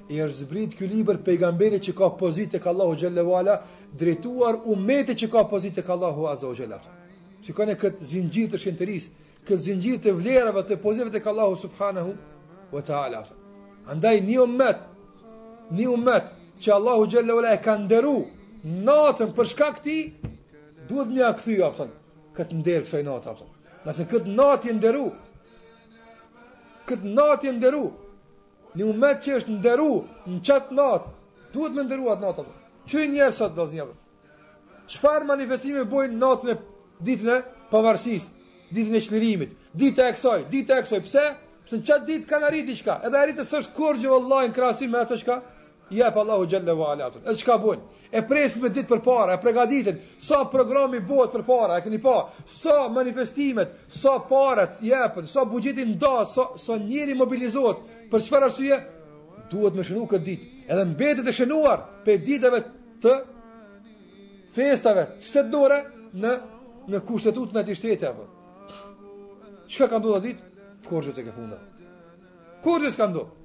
I 0.09 0.17
është 0.26 0.38
zbrit 0.47 0.74
kjo 0.78 0.86
libër 0.89 1.17
pejgamberi 1.28 1.80
që 1.86 1.93
ka 1.99 2.07
pozitë 2.17 2.59
Ka 2.63 2.70
Allahu 2.72 2.95
Gjelle 2.97 3.57
Drejtuar 4.01 4.55
u 4.65 4.76
që 4.78 5.30
ka 5.32 5.43
pozitë 5.51 5.84
Ka 5.86 5.93
Allahu 5.97 6.26
Azza 6.32 6.47
o 6.47 6.55
Gjelle 6.57 6.80
Që 7.45 7.53
kone 7.55 7.76
këtë 7.80 8.01
zingjit 8.15 8.51
të 8.51 8.57
shenteris 8.63 9.09
Këtë 9.45 9.61
zingjit 9.67 10.01
të 10.07 10.13
vlerëve 10.24 10.63
të 10.72 10.80
pozitëve 10.84 11.22
Ka 11.24 11.30
Allahu 11.36 11.55
Subhanahu 11.65 12.15
Wa 12.72 12.82
Ta'ala 12.82 13.22
Andaj 13.91 14.15
një 14.26 14.41
umet 14.47 14.82
Një 15.78 15.88
umet 15.93 16.34
që 16.63 16.74
Allahu 16.80 17.05
Gjelle 17.07 17.38
e 17.53 17.59
E 17.59 17.78
nderu 17.84 18.17
natën 18.89 19.32
për 19.38 19.47
shka 19.53 19.70
këti 19.78 19.97
duhet 20.90 21.10
më 21.14 21.24
akthy 21.30 21.58
hapën 21.64 21.92
këtë 22.38 22.60
nder 22.60 22.84
kësaj 22.86 23.04
natë 23.08 23.32
apo 23.34 23.48
nëse 23.86 24.06
këtë 24.12 24.34
natë 24.38 24.72
i 24.72 24.76
nderu 24.78 25.06
këtë 26.90 27.14
natë 27.18 27.50
i 27.50 27.54
nderu 27.60 27.84
në 28.80 28.88
moment 28.90 29.22
që 29.26 29.36
është 29.40 29.58
nderu 29.60 29.92
në 30.34 30.42
çat 30.48 30.74
natë 30.78 31.14
duhet 31.54 31.76
më 31.78 31.86
nderu 31.88 32.10
atë 32.14 32.26
natë 32.26 32.48
çu 32.90 33.06
njerëz 33.14 33.38
sa 33.42 33.48
do 33.56 33.68
të 33.70 33.78
njerëz 33.78 34.96
çfarë 34.96 35.30
manifestime 35.32 35.86
bojnë 35.94 36.18
natën 36.24 36.54
e 36.56 36.58
ditën 37.06 37.32
e 37.36 37.40
pavarësisë 37.74 38.74
ditën 38.76 38.98
e 39.00 39.04
çlirimit 39.06 39.54
dita 39.84 40.10
e 40.12 40.18
kësaj 40.18 40.48
dita 40.52 40.80
e 40.82 40.88
kësaj 40.88 41.04
pse 41.06 41.26
pse 41.68 41.78
në 41.78 41.84
çat 41.86 42.06
ditë 42.10 42.30
kanë 42.32 42.50
arrit 42.50 42.68
diçka 42.72 42.98
edhe 43.08 43.20
arritë 43.22 43.46
s'është 43.46 43.78
kurrë 43.78 44.10
vallahi 44.16 44.50
në 44.52 44.58
krahasim 44.58 44.92
me 44.96 45.06
atë 45.06 45.20
çka 45.22 45.42
jep 45.90 46.18
Allahu 46.18 46.46
xhallahu 46.48 46.80
ve 46.80 46.86
ala 46.86 47.12
E 47.34 47.36
Çka 47.36 47.54
bën? 47.54 47.78
E 48.14 48.22
pres 48.28 48.56
me 48.58 48.70
ditë 48.70 48.88
për 48.90 49.02
para, 49.04 49.34
e 49.34 49.38
përgatiten. 49.42 49.98
Sa 50.20 50.44
programi 50.52 51.00
bëhet 51.00 51.34
për 51.34 51.44
para, 51.46 51.78
e 51.78 51.84
keni 51.84 52.00
pa. 52.02 52.30
Sa 52.46 52.90
manifestimet, 52.90 53.70
sa 53.88 54.18
parat 54.30 54.82
jepën, 54.82 55.28
sa 55.30 55.46
buxheti 55.46 55.86
nda, 55.86 56.26
sa 56.26 56.50
sa 56.58 56.78
njerë 56.78 57.16
mobilizohet. 57.16 57.82
Për 58.12 58.26
çfarë 58.26 58.50
arsye? 58.50 58.80
Duhet 59.52 59.78
më 59.78 59.86
shënuar 59.88 60.10
këtë 60.12 60.26
ditë. 60.28 60.50
Edhe 60.70 60.84
mbetet 60.94 61.26
të 61.28 61.34
shënuar 61.40 61.80
pe 62.06 62.18
ditëve 62.26 62.60
të 63.04 63.14
festave. 64.56 65.08
Çfarë 65.22 65.50
në 65.54 65.82
në 66.22 66.34
në 66.92 66.98
kushtetutën 67.08 67.68
e 67.70 67.76
shtetit 67.78 68.04
apo? 68.10 68.26
Çka 69.70 69.88
kanë 69.92 70.04
dorë 70.08 70.22
ditë? 70.28 70.44
Korrjet 70.90 71.18
e 71.22 71.26
kafunda. 71.28 71.58
Korrjet 72.64 72.98
kanë 72.98 73.14
dorë. 73.14 73.39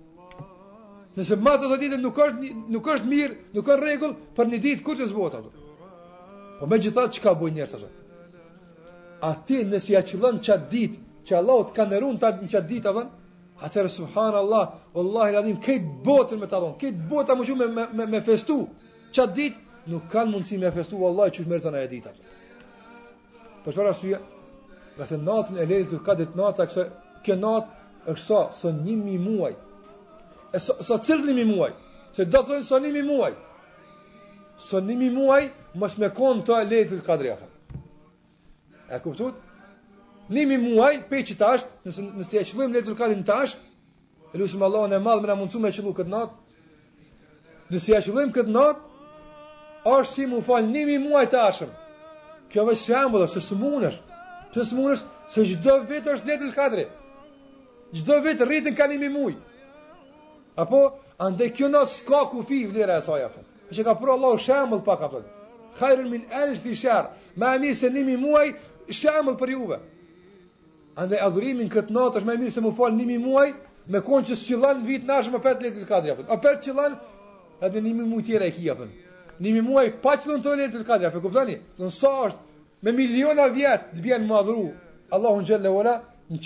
Nëse 1.16 1.36
masa 1.38 1.68
do 1.70 1.76
ditën 1.78 2.00
nuk 2.02 2.16
është 2.20 2.48
nuk 2.74 2.86
është 2.90 3.06
mirë, 3.10 3.34
nuk 3.54 3.66
ka 3.68 3.76
rregull 3.78 4.16
për 4.36 4.48
një 4.50 4.58
ditë 4.64 4.84
kur 4.86 4.96
të 4.98 5.06
zbot 5.12 5.34
ato. 5.38 5.52
Po 6.58 6.66
më 6.70 6.78
gjithatë 6.86 7.12
çka 7.18 7.34
bën 7.38 7.52
njerëz 7.54 7.74
ato? 7.78 7.90
A 9.22 9.30
ti 9.46 9.60
nëse 9.70 9.92
ja 9.94 10.00
çillon 10.06 10.40
çat 10.42 10.64
ditë, 10.72 10.98
që 11.26 11.36
Allahu 11.38 11.68
të 11.68 11.76
ka 11.76 11.84
dhënë 11.92 12.16
ta 12.20 12.32
në 12.40 12.50
çat 12.50 12.66
ditë 12.68 12.90
avan, 12.90 13.12
atë 13.64 13.84
subhanallahu, 13.94 14.80
wallahi 14.96 15.36
ladhim 15.38 15.60
kët 15.62 15.84
botën 16.04 16.40
me 16.42 16.48
ta 16.50 16.58
don, 16.60 16.74
kët 16.82 16.98
bota 17.10 17.36
më 17.38 17.46
shumë 17.48 17.68
me 17.76 17.86
me, 17.98 18.06
me 18.10 18.20
festu. 18.26 18.58
Çat 19.14 19.36
ditë 19.36 19.90
nuk 19.94 20.08
kanë 20.10 20.32
mundësi 20.34 20.58
me 20.58 20.72
festu 20.74 20.98
vallahi 20.98 21.30
çu 21.36 21.46
merr 21.46 21.62
tani 21.62 21.86
ditë. 21.94 22.12
Po 23.62 23.70
çfarë 23.70 23.94
asyja? 23.94 24.18
Ka 24.98 25.06
thënë 25.12 25.24
natën 25.30 25.62
e 25.62 25.68
lejtë 25.70 25.94
të 25.94 26.02
ka 26.06 26.18
ditë 26.18 26.36
natë, 26.42 26.66
kjo 27.24 27.38
natë 27.46 27.80
është 28.12 28.26
sa, 28.26 28.42
sa 28.58 28.74
njimi 28.82 29.14
muaj, 29.22 29.54
E 30.54 30.60
sa 30.60 30.74
so, 30.78 30.94
so 30.94 30.98
cilë 31.02 31.42
muaj? 31.50 31.72
Se 32.14 32.22
do 32.30 32.42
thonë 32.46 32.62
sa 32.62 32.76
so 32.76 32.80
nimi 32.82 33.00
muaj. 33.02 33.34
Sa 34.54 34.78
so 34.78 34.80
nimi 34.86 35.08
muaj, 35.10 35.48
më 35.74 35.88
shmekon 35.96 36.44
të 36.46 36.54
e 36.62 36.66
lejtë 36.70 36.98
të 37.00 37.06
kadri 37.06 37.32
E 38.94 38.98
kuptut? 39.02 39.34
Nimi 40.30 40.58
muaj, 40.62 40.92
pej 41.10 41.24
që 41.30 41.34
tash, 41.40 41.64
nësë, 41.86 42.04
nësë 42.20 42.30
të 42.30 42.38
jaqëllujmë 42.38 42.74
lejtë 42.76 42.86
të 42.86 42.94
të 42.94 42.98
kadri 43.00 43.16
në 43.18 43.26
tash, 43.32 43.56
e 44.30 44.34
lusëm 44.38 44.62
Allah 44.68 44.84
në 44.92 45.00
madhë, 45.02 45.24
më 45.24 45.32
në 45.32 45.36
mundësu 45.40 45.62
me 45.64 45.72
qëllu 45.74 45.94
këtë 45.98 46.12
natë, 46.12 46.60
nësë 47.74 47.88
të 47.88 47.94
jaqëllujmë 47.96 48.34
këtë 48.38 48.54
natë, 48.54 49.08
është 49.94 50.10
si 50.14 50.26
më 50.30 50.42
falë 50.46 50.70
nimi 50.70 51.00
muaj 51.08 51.24
të 51.32 51.40
ashëm. 51.48 51.72
Kjo 52.52 52.66
vë 52.68 52.76
shambullë, 52.84 53.26
se 53.32 53.40
së 53.40 53.40
se 53.40 53.56
së 53.56 54.78
mund 54.78 54.94
është, 54.94 55.10
se 55.34 55.48
gjdo 55.50 55.80
vitë 55.90 56.14
është 56.14 56.30
lejtë 56.30 56.46
të 56.46 56.54
kadri. 56.62 56.86
Gjdo 57.96 58.20
vitë 58.28 58.46
rritën 58.48 58.74
ka 58.78 58.86
nimi 58.94 59.10
muaj. 59.10 59.34
Apo, 60.56 60.92
ande 61.18 61.48
kjo 61.54 61.68
natë 61.70 61.90
s'ka 61.90 62.26
kufi 62.30 62.64
vlera 62.68 62.98
e 63.00 63.02
saj, 63.02 63.22
apo. 63.26 63.40
Që 63.74 63.82
ka 63.84 63.94
pru 63.98 64.12
Allah 64.14 64.36
shemëll 64.38 64.84
pak, 64.86 65.00
apo. 65.06 65.20
Kajrën 65.78 66.08
min 66.10 66.26
alfi 66.30 66.74
shërë, 66.84 67.10
Ma 67.36 67.54
e 67.56 67.58
mirë 67.58 67.74
se 67.74 67.88
nimi 67.90 68.14
muaj, 68.16 68.52
shemëll 68.86 69.34
për 69.40 69.50
juve. 69.50 69.78
Ande 70.94 71.18
adhurimin 71.18 71.66
këtë 71.72 71.90
natë 71.90 72.20
është 72.20 72.28
më 72.28 72.34
e 72.36 72.38
mirë 72.44 72.54
se 72.54 72.62
mu 72.62 72.70
falë 72.78 72.94
nimi 73.00 73.16
muaj, 73.18 73.48
me 73.90 73.98
konë 74.00 74.28
që 74.28 74.36
s'qillan 74.38 74.84
vit 74.86 75.02
nashë 75.04 75.32
me 75.34 75.40
petë 75.42 75.66
letë 75.66 75.80
të 75.82 75.88
kadri, 75.88 76.12
apo. 76.14 76.28
A 76.30 76.36
petë 76.38 76.68
qillan, 76.68 76.94
edhe 77.66 77.82
nimi 77.82 78.06
muaj 78.06 78.22
tjera 78.28 78.46
e 78.46 78.54
ki, 78.54 78.68
apo. 78.70 78.86
Nimi 79.42 79.64
muaj 79.66 79.88
pa 80.02 80.14
qillon 80.22 80.44
të 80.46 80.54
letë 80.60 80.84
të 80.84 80.86
kadri, 80.86 81.10
apo. 81.10 81.24
kuptoni? 81.24 81.58
në 81.80 81.90
sa 81.90 82.12
është, 82.28 82.46
me 82.86 82.92
miliona 83.00 83.48
vjetë 83.50 83.96
të 83.98 84.04
bjenë 84.06 84.30
madhru, 84.30 84.68
Allahun 85.14 85.42
gjëlle 85.46 85.70
wala 85.74 85.96
në 86.30 86.38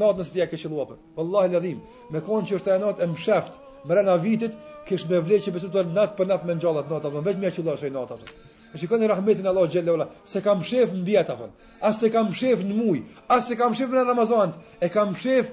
natë 0.00 0.18
nëse 0.22 0.32
ti 0.32 0.40
ja 0.40 0.46
ke 0.48 0.58
qelluar. 0.58 0.94
Wallahi 1.16 1.52
ladhim, 1.52 1.80
me 2.10 2.20
kohën 2.24 2.46
që 2.48 2.58
është 2.58 2.72
ajo 2.74 2.80
natë 2.86 3.04
e 3.06 3.10
mshaft, 3.12 3.58
brenda 3.88 4.16
vitit 4.18 4.54
kish 4.88 5.04
me 5.10 5.20
vlerë 5.20 5.44
që 5.46 5.54
besoj 5.56 5.84
natë 5.92 6.16
për 6.18 6.30
natë 6.32 6.48
me 6.48 6.56
ngjallat 6.56 6.90
natë 6.90 7.08
apo 7.10 7.22
vetëm 7.28 7.46
ja 7.46 7.50
qelluar 7.56 7.78
sot 7.80 7.94
natë 7.96 8.16
atë. 8.16 8.36
E 8.72 8.78
shikoni 8.80 9.08
rahmetin 9.10 9.46
Allah 9.48 9.66
xhelle 9.68 9.90
ola, 9.92 10.06
se 10.24 10.40
kam 10.40 10.62
shef 10.64 10.94
në 10.96 11.04
vit 11.04 11.32
apo. 11.34 11.50
As 11.84 12.00
se 12.00 12.08
kam 12.10 12.30
shef 12.32 12.62
në 12.64 12.76
muj, 12.78 13.02
as 13.28 13.48
se 13.50 13.56
kam 13.56 13.74
shef 13.76 13.90
në 13.92 14.06
Ramazan, 14.08 14.54
e 14.80 14.88
kam 14.88 15.12
shef 15.14 15.50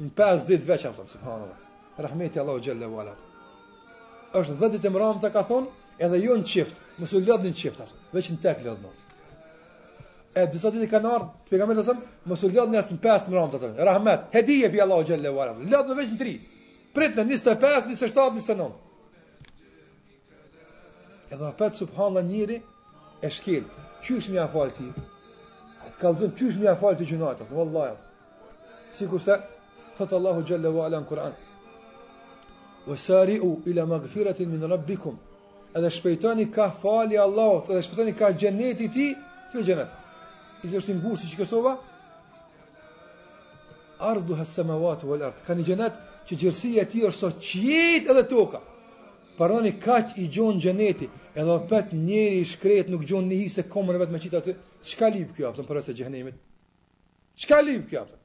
në 0.00 0.10
5 0.18 0.48
ditë 0.50 0.68
veç 0.70 0.84
apo 0.90 1.06
subhanallah. 1.08 1.62
Rahmeti 2.04 2.40
Allah 2.42 2.60
xhelle 2.60 2.90
ola. 2.90 3.14
Është 4.34 4.58
10 4.60 4.76
ditë 4.76 4.90
më 4.92 5.08
ta 5.22 5.30
ka 5.32 5.42
thon, 5.48 5.70
edhe 5.98 6.18
ju 6.20 6.28
jo 6.28 6.36
në 6.36 6.44
çift, 6.52 6.80
mos 6.98 7.12
u 7.16 7.20
lodhni 7.24 7.54
në 7.54 7.58
çift 7.62 7.80
atë, 7.80 7.94
veç 8.12 8.30
në 8.34 8.40
tek 8.44 8.60
lodh 8.66 8.82
e 10.34 10.46
disa 10.50 10.68
ditë 10.74 10.88
kanë 10.90 11.10
ardhë, 11.14 11.28
të 11.46 11.52
pegamë 11.54 11.74
të 11.78 11.82
sëmë, 11.88 12.04
mos 12.30 12.40
u 12.42 12.48
lëdhë 12.50 12.72
nësë 12.74 12.94
në 12.96 13.02
pesë 13.04 13.28
më 13.30 13.36
ramët 13.38 13.54
atë, 13.54 13.68
rahmet, 13.88 14.22
hedije 14.34 14.70
bi 14.72 14.80
Allah 14.82 14.98
u 14.98 15.04
gjelle 15.06 15.30
u 15.30 15.38
aram, 15.44 15.60
lëdhë 15.70 15.90
në 15.92 15.96
veç 15.98 16.08
në 16.10 16.18
tri, 16.20 16.32
pritë 16.96 17.20
në 17.20 17.30
25, 17.30 17.88
27, 17.92 18.24
29. 18.40 18.68
Edhe 21.30 21.40
në 21.40 21.52
petë 21.62 22.24
njëri, 22.32 22.58
e 23.24 23.30
shkelë, 23.38 23.84
që 24.02 24.18
është 24.18 24.34
mja 24.34 24.48
falë 24.52 24.74
ti? 24.78 24.88
Të 25.86 25.96
kalëzëm, 26.02 26.34
që 26.38 26.46
është 26.50 26.60
mja 26.64 26.74
falë 26.82 26.98
ti 26.98 27.06
gjënatë, 27.12 27.46
në 27.50 27.58
vëllaj, 27.62 27.90
si 28.98 29.06
kurse, 29.08 29.38
Allah 30.10 30.36
u 30.36 30.42
gjelle 30.42 30.68
u 30.68 31.04
Kur'an, 31.08 31.34
vë 32.86 33.62
ila 33.70 33.86
magfiratin 33.88 34.48
min 34.50 34.66
rabbikum, 34.70 35.14
edhe 35.76 35.88
shpejtoni 35.90 36.50
ka 36.52 36.70
fali 36.80 37.16
Allahot, 37.18 37.70
edhe 37.70 37.82
shpejtoni 37.86 38.12
ka 38.18 38.32
gjenetit 38.32 38.92
ti, 38.92 39.14
cilë 39.50 39.64
gjenetë? 39.70 40.02
i 40.72 40.78
është 40.78 40.94
i 40.94 40.96
ngurë 40.98 41.20
si 41.20 41.28
që 41.32 41.40
kësova 41.42 41.74
ardu 44.08 44.36
hasë 44.38 44.64
me 44.68 44.78
vatu 44.80 45.08
vëllë 45.10 45.26
ardë 45.28 45.44
ka 45.46 45.56
një 45.58 45.66
gjenet 45.68 45.98
që 46.28 46.38
gjërësia 46.40 46.86
ti 46.90 47.02
është 47.04 47.20
sa 47.20 47.32
qjetë 47.44 48.12
edhe 48.14 48.24
toka 48.30 48.60
parani 49.38 49.74
kaq 49.82 50.16
i 50.22 50.28
gjonë 50.32 50.62
gjeneti 50.66 51.08
edhe 51.34 51.58
pet 51.70 51.92
njeri 51.92 52.40
i 52.40 52.48
shkret 52.52 52.88
nuk 52.92 53.04
gjonë 53.04 53.30
një 53.32 53.40
hisë 53.42 53.64
e 53.64 53.68
komën 53.74 53.96
e 53.98 54.02
vetë 54.04 54.14
me 54.16 54.22
qita 54.22 54.40
të 54.46 54.56
qka 54.90 55.10
lip 55.14 55.34
kjo 55.36 55.50
aftën 55.52 55.68
për 55.68 55.80
e 55.80 55.84
se 55.88 55.96
gjenemit 56.00 56.40
qka 57.44 57.60
lip 57.66 57.84
kjo 57.90 58.00
aftën? 58.06 58.20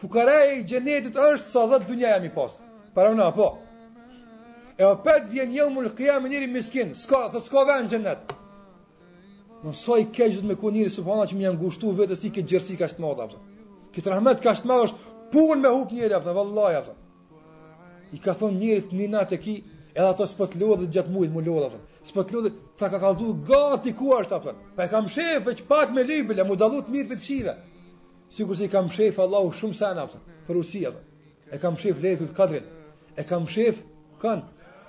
fukareja 0.00 0.56
i 0.56 0.64
gjenetit 0.68 1.14
është 1.16 1.52
sa 1.52 1.66
dhëtë 1.72 1.90
dunja 1.90 2.16
jam 2.16 2.24
i 2.30 2.34
pasë 2.34 2.72
parana 2.96 3.30
po 3.36 3.52
E 4.76 4.84
opet 4.84 5.30
vjen 5.32 5.54
jelmul 5.56 5.86
qiyam 5.96 6.26
njëri 6.28 6.50
miskin, 6.52 6.90
s'ka, 6.92 7.18
s'ka 7.32 7.62
vend 7.64 7.88
gjenet. 7.88 8.34
Mësoj 9.66 10.02
keq 10.14 10.30
vetëm 10.36 10.46
me 10.52 10.54
ku 10.54 10.70
njëri 10.70 10.90
subhana 10.94 11.24
që 11.26 11.34
më 11.34 11.42
janë 11.44 11.58
ngushtuar 11.58 11.96
vetes 11.98 12.20
ti 12.22 12.28
këtë 12.30 12.46
gjerësi 12.50 12.76
kaq 12.78 12.92
të 12.94 13.02
madhe 13.02 13.24
apo. 13.24 13.40
Këtë 13.96 14.12
rahmet 14.12 14.42
kaq 14.44 14.60
të 14.62 14.68
madh 14.70 14.84
është 14.86 14.98
punë 15.32 15.60
me 15.64 15.72
hub 15.74 15.94
njëri 15.96 16.14
apo 16.14 16.34
vallahi 16.36 16.76
apo. 16.78 16.94
I 18.14 18.20
ka 18.22 18.34
thonë 18.38 18.58
njëri 18.60 19.00
në 19.00 19.08
natë 19.16 19.40
ki, 19.42 19.54
edhe 19.96 20.06
ato 20.06 20.26
s'po 20.30 20.46
të 20.52 20.60
lodhë 20.62 20.86
gjatë 20.94 21.10
mujt 21.16 21.34
mu 21.34 21.42
lodh 21.42 21.66
apo. 21.66 21.80
S'po 22.06 22.22
të 22.22 22.36
lodhë, 22.36 22.54
ta 22.78 22.90
ka 22.92 23.00
kallzu 23.02 23.32
gati 23.50 23.94
ku 23.98 24.12
është 24.20 24.38
apo. 24.38 24.54
Pa 24.78 24.86
e 24.86 24.88
kam 24.92 25.10
shef 25.10 25.42
veç 25.50 25.64
pak 25.66 25.90
me 25.96 26.06
libel, 26.06 26.44
më 26.46 26.60
dallu 26.62 26.84
të 26.86 26.94
mirë 26.94 27.10
për 27.14 27.24
fshive. 27.24 27.54
se 28.30 28.64
i 28.66 28.68
kam 28.68 28.88
shef 28.90 29.18
Allahu 29.18 29.50
shumë 29.52 29.74
sen 29.74 29.98
apo. 29.98 30.18
Për 30.46 30.56
usi 30.62 30.86
apo. 30.86 31.00
E 31.50 31.58
kam 31.58 31.74
shef 31.76 31.96
lehtul 32.02 32.30
kadrin. 32.38 32.66
E 33.16 33.22
kam 33.26 33.46
shef 33.46 33.82
kan. 34.22 34.42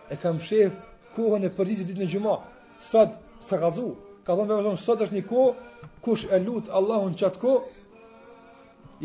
E 0.09 0.15
kam 0.21 0.37
shef 0.39 0.71
kohën 1.15 1.45
e 1.45 1.49
përgjithë 1.49 1.87
ditën 1.87 2.03
e 2.05 2.11
gjumë. 2.13 2.37
Sot 2.79 3.17
s'ka 3.41 3.57
gjallë 3.61 3.89
ka 4.27 4.35
thonë 4.35 4.55
vetëm 4.59 4.75
sot 4.81 5.01
është 5.05 5.15
një 5.15 5.25
kohë 5.29 5.89
kush 6.03 6.25
e 6.35 6.39
lut 6.43 6.67
Allahun 6.77 7.15
çatko 7.19 7.53
kohë 7.53 7.75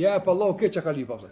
ja 0.03 0.15
e 0.19 0.23
pa 0.25 0.33
Allahu 0.33 0.57
keq 0.59 0.79
ka 0.83 0.93
li 0.97 1.03
pafë. 1.07 1.29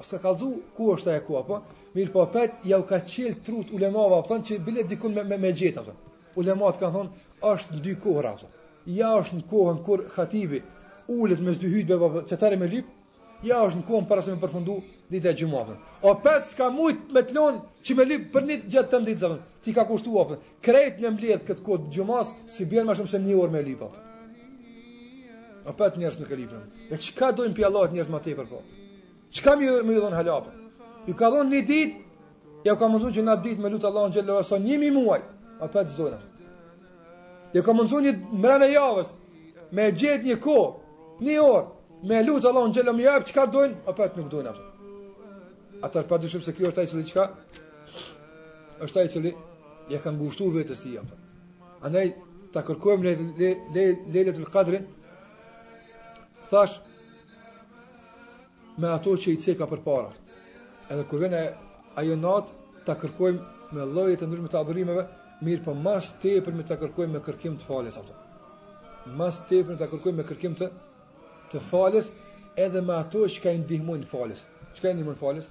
Ose 0.00 0.16
ka 0.22 0.30
dhu 0.40 0.48
ku 0.76 0.86
është 0.94 1.10
ajo 1.12 1.24
kohë 1.28 1.40
apo? 1.42 1.58
Mir 1.94 2.08
po 2.10 2.22
pet 2.32 2.54
ja 2.64 2.78
u 2.80 2.86
ka 2.88 3.00
qel 3.06 3.34
trut 3.44 3.68
ulemava 3.76 4.22
thonë 4.26 4.46
që 4.48 4.58
bile 4.66 4.82
dikun 4.88 5.12
me 5.14 5.22
me, 5.28 5.36
me 5.38 5.50
gjet 5.52 5.76
apo. 5.78 5.92
Ulemat 6.40 6.80
kanë 6.80 6.96
thonë 6.96 7.54
është 7.54 7.80
dy 7.84 7.94
kohë 8.02 8.24
rafë. 8.26 8.48
Ja 8.96 9.12
është 9.20 9.36
në 9.36 9.44
kohën 9.52 9.78
kur 9.86 10.04
hatibi 10.16 10.62
ulet 11.20 11.40
mes 11.44 11.58
dy 11.60 11.68
hyjve 11.74 11.94
apo 11.94 12.50
me 12.58 12.68
lip. 12.74 12.86
Ja 13.44 13.60
është 13.66 13.82
në 13.82 13.86
kohën 13.90 14.08
para 14.08 14.22
se 14.22 14.32
me 14.34 14.40
përfundu 14.40 14.80
dita 15.12 15.28
e 15.28 15.34
gjumafën. 15.36 15.76
O 16.02 16.14
pet 16.18 16.44
s'ka 16.48 16.68
mujt 16.74 17.10
me 17.12 17.22
të 17.22 17.36
lonë 17.36 17.60
që 17.84 17.96
me 17.98 18.06
lipë 18.08 18.30
për 18.32 18.46
një 18.48 18.56
gjatë 18.72 18.90
të 18.92 19.00
në 19.02 19.08
ditë, 19.10 19.30
ti 19.64 19.74
ka 19.76 19.84
kushtu 19.88 20.14
apë. 20.22 20.38
Krejt 20.64 20.98
me 21.02 21.10
mbledhë 21.14 21.46
këtë 21.48 21.64
kodë 21.66 21.90
gjumas, 21.94 22.32
si 22.52 22.66
bjerë 22.70 22.88
ma 22.88 22.96
shumë 22.98 23.12
se 23.12 23.20
një 23.22 23.36
orë 23.40 23.52
me 23.54 23.62
lipë 23.68 23.88
O 25.68 25.72
pet 25.78 25.94
njerës 26.00 26.16
nuk 26.18 26.30
e 26.32 26.36
lipë. 26.40 26.60
E 26.90 26.96
që 27.02 27.12
ka 27.18 27.28
dojnë 27.38 27.54
pja 27.54 27.68
lojtë 27.70 27.94
njerës 27.94 28.08
ma 28.10 28.18
te 28.24 28.32
për 28.34 28.48
po? 28.50 28.62
Që 29.32 29.44
ka 29.44 29.54
mi, 29.56 29.68
mi 29.86 29.94
dhonë 29.94 30.18
halapë? 30.18 30.54
Ju 31.06 31.14
ka 31.18 31.30
dhonë 31.30 31.54
një 31.54 31.60
ditë, 31.68 32.00
ja 32.66 32.74
ka 32.78 32.88
mundu 32.90 33.12
që 33.14 33.22
nga 33.28 33.36
ditë 33.44 33.62
me 33.62 33.70
lutë 33.70 33.86
Allah 33.88 34.08
në 34.08 34.16
gjellë, 34.16 34.32
oso 34.40 34.58
një 34.64 34.80
mi 34.82 34.90
muaj, 34.96 35.20
o 35.62 35.68
pet 35.70 35.94
zdojnë. 35.94 36.18
Ja 37.54 37.62
ka 37.62 37.74
mundu 37.78 38.02
një 38.02 38.16
mrena 38.42 38.66
javës, 38.74 39.14
me 39.70 39.86
gjithë 40.02 40.32
një 40.32 40.40
ko, 40.42 40.58
një 41.22 41.38
orë, 41.44 41.64
me 42.10 42.24
lutë 42.26 42.50
Allah 42.50 42.66
në 42.66 42.76
gjellë, 42.80 42.96
më 42.98 43.06
jepë 43.08 43.30
që 43.30 43.38
ka 43.38 43.46
dojnë, 43.54 43.80
o 43.86 43.94
pet 44.00 44.18
nuk 44.18 44.30
dojnë 44.34 44.56
atër 45.82 46.06
pa 46.08 46.18
dyshim 46.22 46.42
se 46.46 46.52
kjo 46.54 46.70
është 46.70 46.80
ai 46.84 46.90
cili 46.92 47.06
qka? 47.10 47.24
është 48.86 49.00
ai 49.00 49.08
cili 49.14 49.32
ja 49.90 49.98
kanë 50.02 50.18
gushtu 50.20 50.48
vetës 50.54 50.80
ti 50.82 50.94
jam. 50.96 51.08
A 51.82 51.90
nej, 51.90 52.12
ta 52.54 52.62
kërkojmë 52.66 53.02
në 53.02 53.10
le, 53.10 53.18
le, 53.40 53.50
le, 53.74 53.86
le, 54.14 54.22
le, 54.22 54.36
le, 54.38 54.46
kadrin, 54.54 54.84
thash, 56.50 56.78
me 58.78 58.88
ato 58.94 59.16
që 59.18 59.34
i 59.34 59.40
ceka 59.42 59.66
për 59.68 59.82
para. 59.86 60.12
Edhe 60.90 61.04
kur 61.10 61.22
vene 61.24 61.42
ajo 61.98 62.16
natë, 62.18 62.54
ta 62.86 62.96
kërkojmë 63.00 63.74
me 63.74 63.86
lojët 63.96 64.22
e 64.22 64.28
ndryshme 64.28 64.50
të 64.52 64.60
adhurimeve, 64.60 65.04
mirë 65.42 65.64
për 65.64 65.72
po 65.72 65.74
mas 65.88 66.12
të 66.22 66.36
e 66.38 66.54
me 66.54 66.66
ta 66.68 66.78
kërkojmë 66.78 67.16
me 67.18 67.24
kërkim 67.26 67.58
të 67.58 67.66
falis 67.68 67.98
ato. 67.98 68.14
Mas 69.18 69.40
të 69.50 69.62
e 69.64 69.66
me 69.72 69.78
ta 69.80 69.88
kërkojmë 69.90 70.22
me 70.22 70.26
kërkim 70.30 70.54
të, 70.58 70.70
të 71.50 71.62
falis, 71.70 72.12
edhe 72.54 72.82
me 72.86 72.94
ato 73.02 73.26
që 73.30 73.42
ka 73.42 73.50
i 73.54 73.58
ndihmojnë 73.62 74.08
falis. 74.12 74.46
Që 74.78 74.84
ka 74.84 74.94
i 74.94 74.98
ndihmojnë 75.00 75.20
falis? 75.20 75.48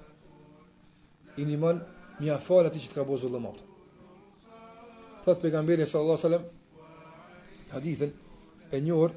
i 1.40 1.44
një 1.46 1.56
mën, 1.58 1.78
mi 2.20 2.28
a 2.30 2.36
falë 2.40 2.68
ati 2.70 2.80
që 2.82 2.90
të 2.92 2.98
ka 2.98 3.04
bozë 3.08 3.30
dhe 3.32 3.38
mëtë. 3.40 3.68
Thëtë 5.24 5.40
pegamberi 5.44 5.86
sallallahu 5.86 6.20
sallam, 6.20 6.44
hadithën 7.72 8.10
e 8.74 8.80
njohër, 8.84 9.14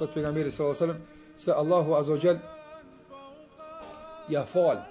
thëtë 0.00 0.14
pegamberi 0.16 0.52
sallallahu 0.54 0.78
sallam, 0.80 1.02
se 1.40 1.52
Allahu 1.60 1.96
azogjel, 1.98 2.38
i 4.30 4.36
a 4.40 4.44
falë, 4.46 4.86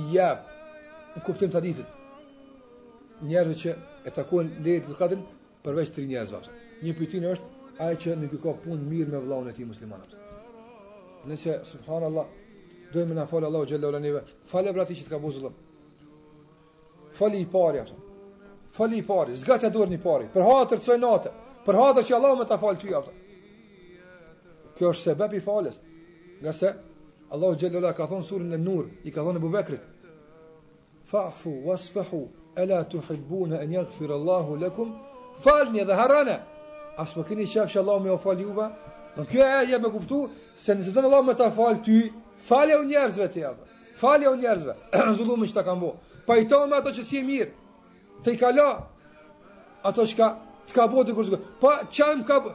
i 0.00 0.04
jabë, 0.16 0.58
në 1.16 1.24
kuptim 1.26 1.52
të 1.52 1.60
hadithën, 1.60 1.88
njerëve 3.30 3.56
që 3.64 3.76
e 4.08 4.12
takojnë 4.18 4.60
lejët 4.66 4.88
për 4.90 5.00
katërin, 5.00 5.24
përveç 5.64 5.92
të 5.94 6.02
rinjë 6.02 6.20
e 6.24 6.28
zvapsë. 6.32 6.60
Një 6.82 6.94
pëjtyni 6.98 7.28
është, 7.36 7.50
aje 7.86 7.98
që 8.04 8.14
nuk 8.18 8.34
i 8.34 8.40
ka 8.42 8.56
punë 8.64 8.88
mirë 8.90 9.12
me 9.14 9.20
vlaun 9.22 9.48
e 9.48 9.54
ti 9.54 9.64
muslimanat. 9.64 10.16
Nëse, 11.30 11.60
subhanallah, 11.70 12.26
dojmë 12.92 13.12
me 13.12 13.16
na 13.18 13.26
falë 13.28 13.48
Allahu 13.48 13.66
xhalla 13.70 13.88
ola 13.88 14.00
neve. 14.04 14.22
Falë 14.50 14.72
për 14.74 14.90
që 14.90 15.06
të 15.06 15.12
ka 15.12 15.20
bëzullë. 15.22 15.52
Falë 17.18 17.40
i 17.42 17.46
pari 17.52 17.80
atë. 17.82 17.98
Falë 18.76 18.98
i 18.98 19.02
pari, 19.06 19.34
zgatja 19.36 19.68
dorën 19.72 19.96
i 19.96 20.00
pari. 20.00 20.28
Për 20.32 20.44
hatër 20.48 20.80
të 20.80 20.86
sojnate. 20.90 21.30
Për 21.66 21.76
hatër 21.80 22.06
që 22.08 22.14
Allahu 22.18 22.38
më 22.40 22.46
ta 22.50 22.56
falë 22.60 22.78
ty 22.80 22.94
atë. 22.98 23.12
Kjo 24.76 24.92
është 24.92 25.06
sebebi 25.10 25.40
i 25.40 25.44
falës. 25.46 25.76
Nga 26.42 26.52
se 26.60 26.70
Allahu 27.32 27.58
xhalla 27.60 27.82
ola 27.82 27.92
ka 27.96 28.06
thonë 28.10 28.28
surën 28.30 28.54
e 28.56 28.60
nur 28.60 28.86
i 29.06 29.12
ka 29.14 29.22
thonë 29.26 29.40
Abu 29.40 29.50
Bekrit. 29.52 29.84
Fa'fu 31.12 31.52
wasfahu 31.68 32.22
ala 32.56 32.84
tuhibbuna 32.84 33.60
an 33.60 33.72
yaghfira 33.76 34.16
Allahu 34.20 34.56
lakum? 34.56 34.94
Falni 35.44 35.84
dhe 35.84 35.94
harana. 35.94 36.38
As 36.98 37.12
po 37.12 37.22
keni 37.24 37.46
shafsh 37.46 37.76
Allahu 37.80 38.04
më 38.06 38.16
ofal 38.16 38.40
juve. 38.40 38.66
Në 39.18 39.26
kjo 39.28 39.44
e 39.44 39.64
më 39.68 39.78
me 39.84 39.88
kuptu, 39.92 40.18
se 40.58 40.72
nëse 40.74 40.92
do 40.92 41.02
Allahu 41.04 41.22
më 41.26 41.28
me 41.28 41.34
ta 41.38 41.50
falë 41.52 41.82
ty, 41.84 41.98
Falja 42.46 42.78
u 42.80 42.84
njerëzve 42.86 43.28
të 43.30 43.42
jabë. 43.44 43.66
Falja 44.00 44.30
u 44.30 44.36
njerëzve. 44.36 44.74
Zulumi 45.16 45.46
që 45.48 45.54
ta 45.54 45.62
kam 45.64 45.80
bo. 45.80 45.92
Pa 46.26 46.36
i 46.36 46.48
tome 46.48 46.76
ato 46.76 46.90
që 46.90 47.04
si 47.06 47.20
e 47.20 47.26
mirë. 47.26 47.50
Të 48.24 48.34
i 48.34 48.38
kala. 48.40 48.68
Ato 49.82 50.06
që 50.06 50.16
ka, 50.18 50.28
të 50.70 50.76
ka 50.78 50.88
bo 50.90 51.04
të 51.04 51.14
kërëzgoj. 51.16 51.42
Pa 51.60 51.76
qaj 51.94 52.10
më 52.20 52.26
ka 52.28 52.40
bo. 52.44 52.52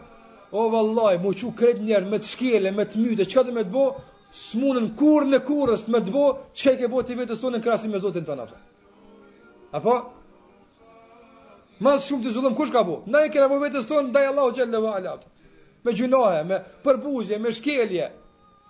O, 0.51 0.67
vallaj, 0.71 1.19
mu 1.23 1.33
që 1.35 1.53
kretë 1.59 1.83
njerë 1.88 2.09
me 2.11 2.19
të 2.23 2.31
shkele, 2.33 2.71
me 2.75 2.85
të 2.88 3.01
myte. 3.03 3.25
Që 3.27 3.39
ka 3.41 3.45
të 3.49 3.55
me 3.57 3.67
të 3.67 3.73
bo? 3.77 3.88
s'munën 4.38 4.89
kur 4.99 5.23
në 5.25 5.38
kurës 5.47 5.85
me 5.89 6.01
të 6.03 6.11
bo. 6.13 6.25
Që 6.51 6.67
ka 6.69 6.73
i 6.75 6.79
ke 6.81 6.89
bo 6.91 6.99
të 7.07 7.15
vetës 7.21 7.39
tonë 7.41 7.57
në 7.57 7.63
krasin 7.63 7.93
me 7.95 8.01
zotin 8.03 8.25
tonë. 8.27 8.45
Apo? 8.45 8.59
Apo? 9.79 9.95
Mas 11.79 12.07
shumë 12.09 12.25
të 12.25 12.31
zullum, 12.33 12.55
kush 12.57 12.71
ka 12.73 12.81
bo? 12.83 12.99
Na 13.13 13.19
i 13.21 13.29
kena 13.29 13.45
bo 13.51 13.59
vetës 13.61 13.85
tonë, 13.85 14.09
daj 14.09 14.31
Allah 14.31 14.45
u 14.49 14.53
gjellë 14.57 14.71
dhe 14.71 14.79
vë 14.83 15.17
Me 15.85 15.91
gjunahe, 15.93 16.41
me 16.43 16.57
përbuzje, 16.83 17.38
me 17.39 17.51
shkelje. 17.53 18.07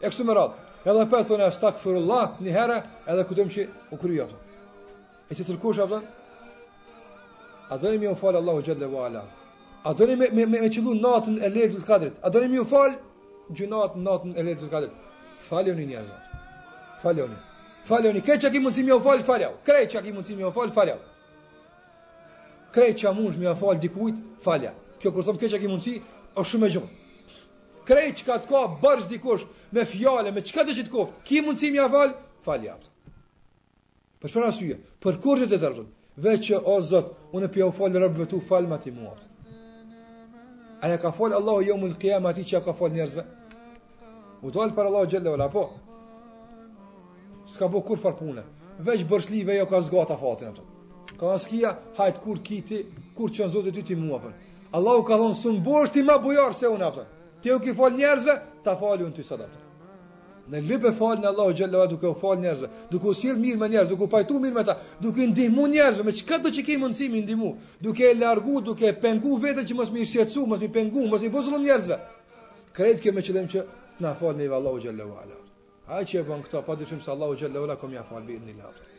E 0.03 0.09
kështu 0.09 0.25
më 0.27 0.33
radhë 0.37 0.66
edhe 0.85 1.05
për 1.09 1.23
thonë 1.27 1.47
e 1.47 1.53
stakë 1.55 1.79
fërë 1.81 2.01
Allah 2.01 2.37
një 2.43 2.51
herë 2.53 2.75
edhe 3.09 3.23
ku 3.27 3.35
që 3.41 3.63
u 3.91 3.97
kryja 3.97 4.27
E 5.29 5.35
të 5.35 5.43
tërkush, 5.49 5.79
abdhan? 5.83 6.03
A 7.69 7.75
dërëmi 7.81 8.07
u 8.07 8.15
falë 8.15 8.37
Allahu 8.39 8.61
Gjellë 8.63 8.87
wa 8.87 9.01
Allah. 9.09 9.25
A 9.83 9.91
dërëmi 9.93 10.29
me, 10.37 10.45
me, 10.45 10.45
me 10.61 10.69
qëllu 10.71 10.93
natën 11.01 11.41
e 11.43 11.49
lejtë 11.51 11.73
të 11.75 11.81
të 11.81 11.87
kadrit. 11.89 12.13
A 12.23 12.29
dërëmi 12.31 12.61
u 12.61 12.65
falë 12.65 12.95
gjënatën 13.51 14.05
natën 14.07 14.37
e 14.39 14.45
lejtë 14.47 14.59
të 14.61 14.65
të 14.65 14.71
kadrit. 14.71 14.93
Falëoni 15.49 15.67
jo 15.67 15.75
një 15.81 15.87
njerë, 15.89 16.13
zonë. 17.17 17.39
Falë 17.87 18.11
jo 18.11 18.21
që 18.29 18.47
aki 18.47 18.59
mundësi 18.63 18.85
me 18.87 18.93
u 18.95 19.01
falë, 19.03 19.25
falë 19.27 19.45
jo. 19.45 19.51
Kërë 19.67 19.83
që 19.91 19.99
aki 19.99 20.13
mundësi 20.15 20.37
me 20.39 20.47
u 20.47 20.53
falë, 20.55 20.73
falë 20.79 20.93
jo. 20.93 20.97
Kërë 22.75 22.95
që 23.01 23.09
a 23.09 23.13
mund 23.13 23.43
u 23.43 23.55
falë 23.59 23.79
dikujt, 23.83 24.23
falë 24.47 24.71
Kjo 24.99 25.11
kërë 25.11 25.27
thomë 25.27 25.39
kërë 25.43 25.51
që 25.51 25.57
aki 25.59 25.67
mundësi, 25.73 25.95
është 26.39 26.49
shumë 26.53 26.67
e 26.67 26.71
gjëmë. 26.75 26.89
Kërë 27.87 28.09
që 28.23 28.27
ka 28.31 28.39
të 28.43 28.49
ka 28.51 28.63
bërsh 28.83 29.11
dikush, 29.11 29.43
me 29.71 29.85
fjale, 29.85 30.31
me 30.31 30.41
çka 30.43 30.63
të 30.65 30.75
qitë 30.79 30.91
kofë, 30.93 31.21
ki 31.27 31.41
mundësi 31.45 31.71
mja 31.73 31.87
falë, 31.91 32.13
falë 32.45 32.69
ja. 32.69 32.75
Për 34.21 34.31
shpër 34.33 34.47
asuja, 34.47 34.77
për 35.03 35.17
kur 35.23 35.41
që 35.41 35.49
të 35.51 35.59
të 35.61 35.71
rëtën, 35.73 35.89
veqë, 36.25 36.59
o 36.61 36.77
Zotë, 36.81 37.15
unë 37.37 37.49
e 37.49 37.53
pja 37.53 37.67
u 37.69 37.73
falë, 37.77 38.01
rëbëve 38.05 38.29
tu, 38.31 38.39
falë 38.49 38.71
ma 38.71 38.79
ti 38.81 38.93
mua. 38.95 39.15
Aja 40.85 40.99
ka 41.01 41.11
falë, 41.13 41.37
Allahu, 41.39 41.65
jo 41.67 41.77
më 41.77 41.91
lëkja, 41.93 42.19
ma 42.23 42.33
ti 42.33 42.45
që 42.45 42.57
ja 42.59 42.63
ka 42.65 42.73
falë 42.77 42.99
njerëzve. 42.99 43.23
U 44.45 44.51
dojnë 44.53 44.75
për 44.77 44.89
Allahu 44.91 45.09
gjëllë, 45.11 45.35
vëla, 45.35 45.49
po, 45.53 45.65
s'ka 47.53 47.69
bo 47.73 47.83
kur 47.85 47.99
farë 48.01 48.19
punë, 48.23 48.47
veqë 48.87 49.07
bërshli, 49.09 49.43
vejo 49.47 49.67
ka 49.69 49.81
zgata 49.85 50.17
fatin, 50.21 50.53
apëtën. 50.53 50.73
Ka 51.17 51.31
askia, 51.33 51.75
hajtë 51.97 52.21
kur 52.23 52.41
kiti, 52.45 52.83
kur 53.17 53.31
që 53.33 53.47
në 53.47 53.53
zotë 53.55 53.71
e 53.71 53.75
ty 53.79 53.83
ti 53.91 53.95
mua, 53.97 54.19
apëtën. 54.21 54.43
Allahu 54.77 55.05
ka 55.07 55.17
dhonë, 55.17 55.37
sënë 55.41 55.61
bërsh 55.65 55.93
ti 55.95 56.03
ma 56.05 56.19
bujarë, 56.21 56.53
se 56.59 56.69
unë, 56.69 56.89
apëtën. 56.91 57.13
Ti 57.41 57.53
u 57.55 57.57
ki 57.63 57.73
falë 57.79 57.97
njerëzve, 58.01 58.35
ta 58.67 58.75
fali 58.75 59.03
unë 59.07 59.15
ty 59.15 59.23
sot 59.25 59.43
atë. 59.45 59.63
Në 60.51 60.61
lype 60.63 60.93
falë 60.95 61.23
në 61.23 61.27
Allahu 61.31 61.55
Gjellu 61.59 61.75
Allah, 61.79 61.89
duke 61.91 62.07
u 62.07 62.13
falë 62.19 62.43
njerëzve, 62.43 62.67
duke 62.91 63.09
u 63.11 63.15
silë 63.21 63.41
mirë 63.43 63.59
me 63.59 63.67
njerëzve, 63.73 63.91
duke 63.93 64.05
u 64.07 64.11
pajtu 64.13 64.37
mirë 64.43 64.55
me 64.55 64.61
ta, 64.69 64.75
duke 65.03 65.25
u 65.25 65.25
ndihmu 65.31 65.65
njerëzve, 65.73 66.05
me 66.07 66.13
qëka 66.15 66.37
të 66.45 66.51
që 66.55 66.63
ke 66.67 66.77
mundësimi 66.83 67.21
ndihmu, 67.25 67.49
duke 67.83 68.05
e 68.07 68.13
largu, 68.21 68.61
duke 68.69 68.87
e 68.87 68.93
pengu 69.01 69.35
vete 69.43 69.65
që 69.67 69.75
mos 69.75 69.91
mi 69.91 70.05
shqetsu, 70.07 70.45
mos 70.47 70.61
mi 70.63 70.69
pengu, 70.77 71.03
mos 71.11 71.21
mi 71.25 71.31
pozullu 71.33 71.59
njerëzve. 71.65 71.97
Kretë 72.79 73.01
kjo 73.03 73.13
me 73.17 73.25
qëllim 73.27 73.49
që 73.53 73.65
na 74.05 74.13
falë 74.21 74.39
njëve 74.43 74.55
Allahu 74.59 74.79
Gjellu 74.85 75.09
Allah. 75.25 75.43
A 75.97 75.99
që 76.07 76.21
e 76.21 76.23
bën 76.29 76.43
këta, 76.47 76.61
pa 76.63 76.75
dyshim 76.79 77.01
se 77.03 77.11
Allahu 77.11 77.35
Gjellu 77.39 77.63
ala 77.67 77.75
kom 77.75 77.91
ja 77.93 78.03
falë 78.09 78.25
bi 78.29 78.39
një 78.47 78.57
lartë. 78.63 78.89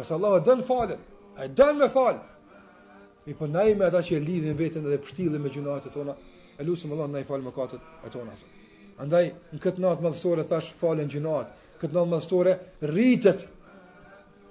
Nësë 0.00 0.16
Allah 0.16 0.40
e 0.40 0.42
dënë 0.48 0.66
falën, 0.72 1.00
e 1.44 1.48
dënë 1.60 1.78
me 1.84 1.88
falë. 1.96 2.24
Po 2.24 3.30
I 3.30 3.34
për 3.36 3.48
nëjme 3.60 3.84
ata 3.88 4.00
që 4.06 4.16
e 4.16 4.20
lidhin 4.26 4.56
vetën 4.64 4.80
dhe 4.86 5.00
pështilin 5.04 5.42
me 5.44 5.50
gjunajtë 5.52 5.90
tona, 5.92 6.14
e 6.56 6.62
lusëm 6.64 6.92
Allah 6.96 7.10
në 7.18 7.24
i 7.26 7.28
falë 7.28 7.44
më 7.50 7.58
katët 7.58 7.82
e 7.84 8.08
tona. 8.14 8.32
Të. 8.38 8.55
Andaj 9.02 9.24
në 9.52 9.58
këtë 9.60 9.82
natë 9.84 10.04
madhështore 10.04 10.44
thash 10.50 10.70
falen 10.80 11.10
gjinat 11.12 11.50
Këtë 11.80 11.96
natë 11.98 12.10
madhështore 12.12 12.52
rritët 12.92 13.42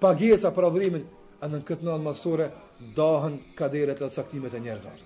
Pagesa 0.03 0.51
për 0.55 0.67
adhërimin 0.69 1.05
Andë 1.43 1.61
në 1.61 1.65
këtë 1.71 1.87
natë 1.87 2.03
madhështore 2.07 2.47
Dahën 2.99 3.39
kaderet 3.61 4.01
dhe 4.03 4.09
të 4.11 4.19
saktimet 4.19 4.53
e 4.53 4.61
njerëzar 4.67 5.01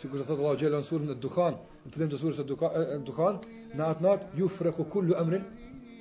Si 0.00 0.10
kërë 0.10 0.26
të 0.28 0.34
të 0.34 0.34
të 0.42 0.56
gjellë 0.64 0.80
në 0.82 0.88
surën 0.90 1.14
e 1.14 1.18
dukhan 1.26 1.60
Në 1.86 1.94
fëtim 1.94 2.10
të 2.16 2.20
surës 2.24 2.42
e 2.44 2.48
dukhan 3.12 3.40
Në 3.78 3.86
atë 3.94 4.06
natë 4.08 4.34
ju 4.42 4.50
freku 4.58 4.88
kullu 4.96 5.18
emrin 5.22 5.46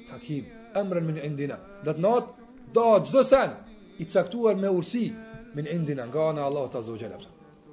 Hakim, 0.10 0.50
emrin 0.80 1.06
min 1.12 1.22
indina 1.30 1.62
Dhe 1.86 1.94
të 2.00 2.06
natë 2.10 2.52
da 2.80 2.90
gjdo 3.06 3.24
sen 3.32 3.54
I 3.98 4.04
të 4.10 4.14
saktuar 4.18 4.58
me 4.62 4.74
ursi 4.82 5.12
Min 5.58 5.70
indina 5.74 6.10
nga 6.10 6.32
në 6.38 6.48
Allah 6.50 6.68
të 6.74 6.82
azogjellë 6.82 7.26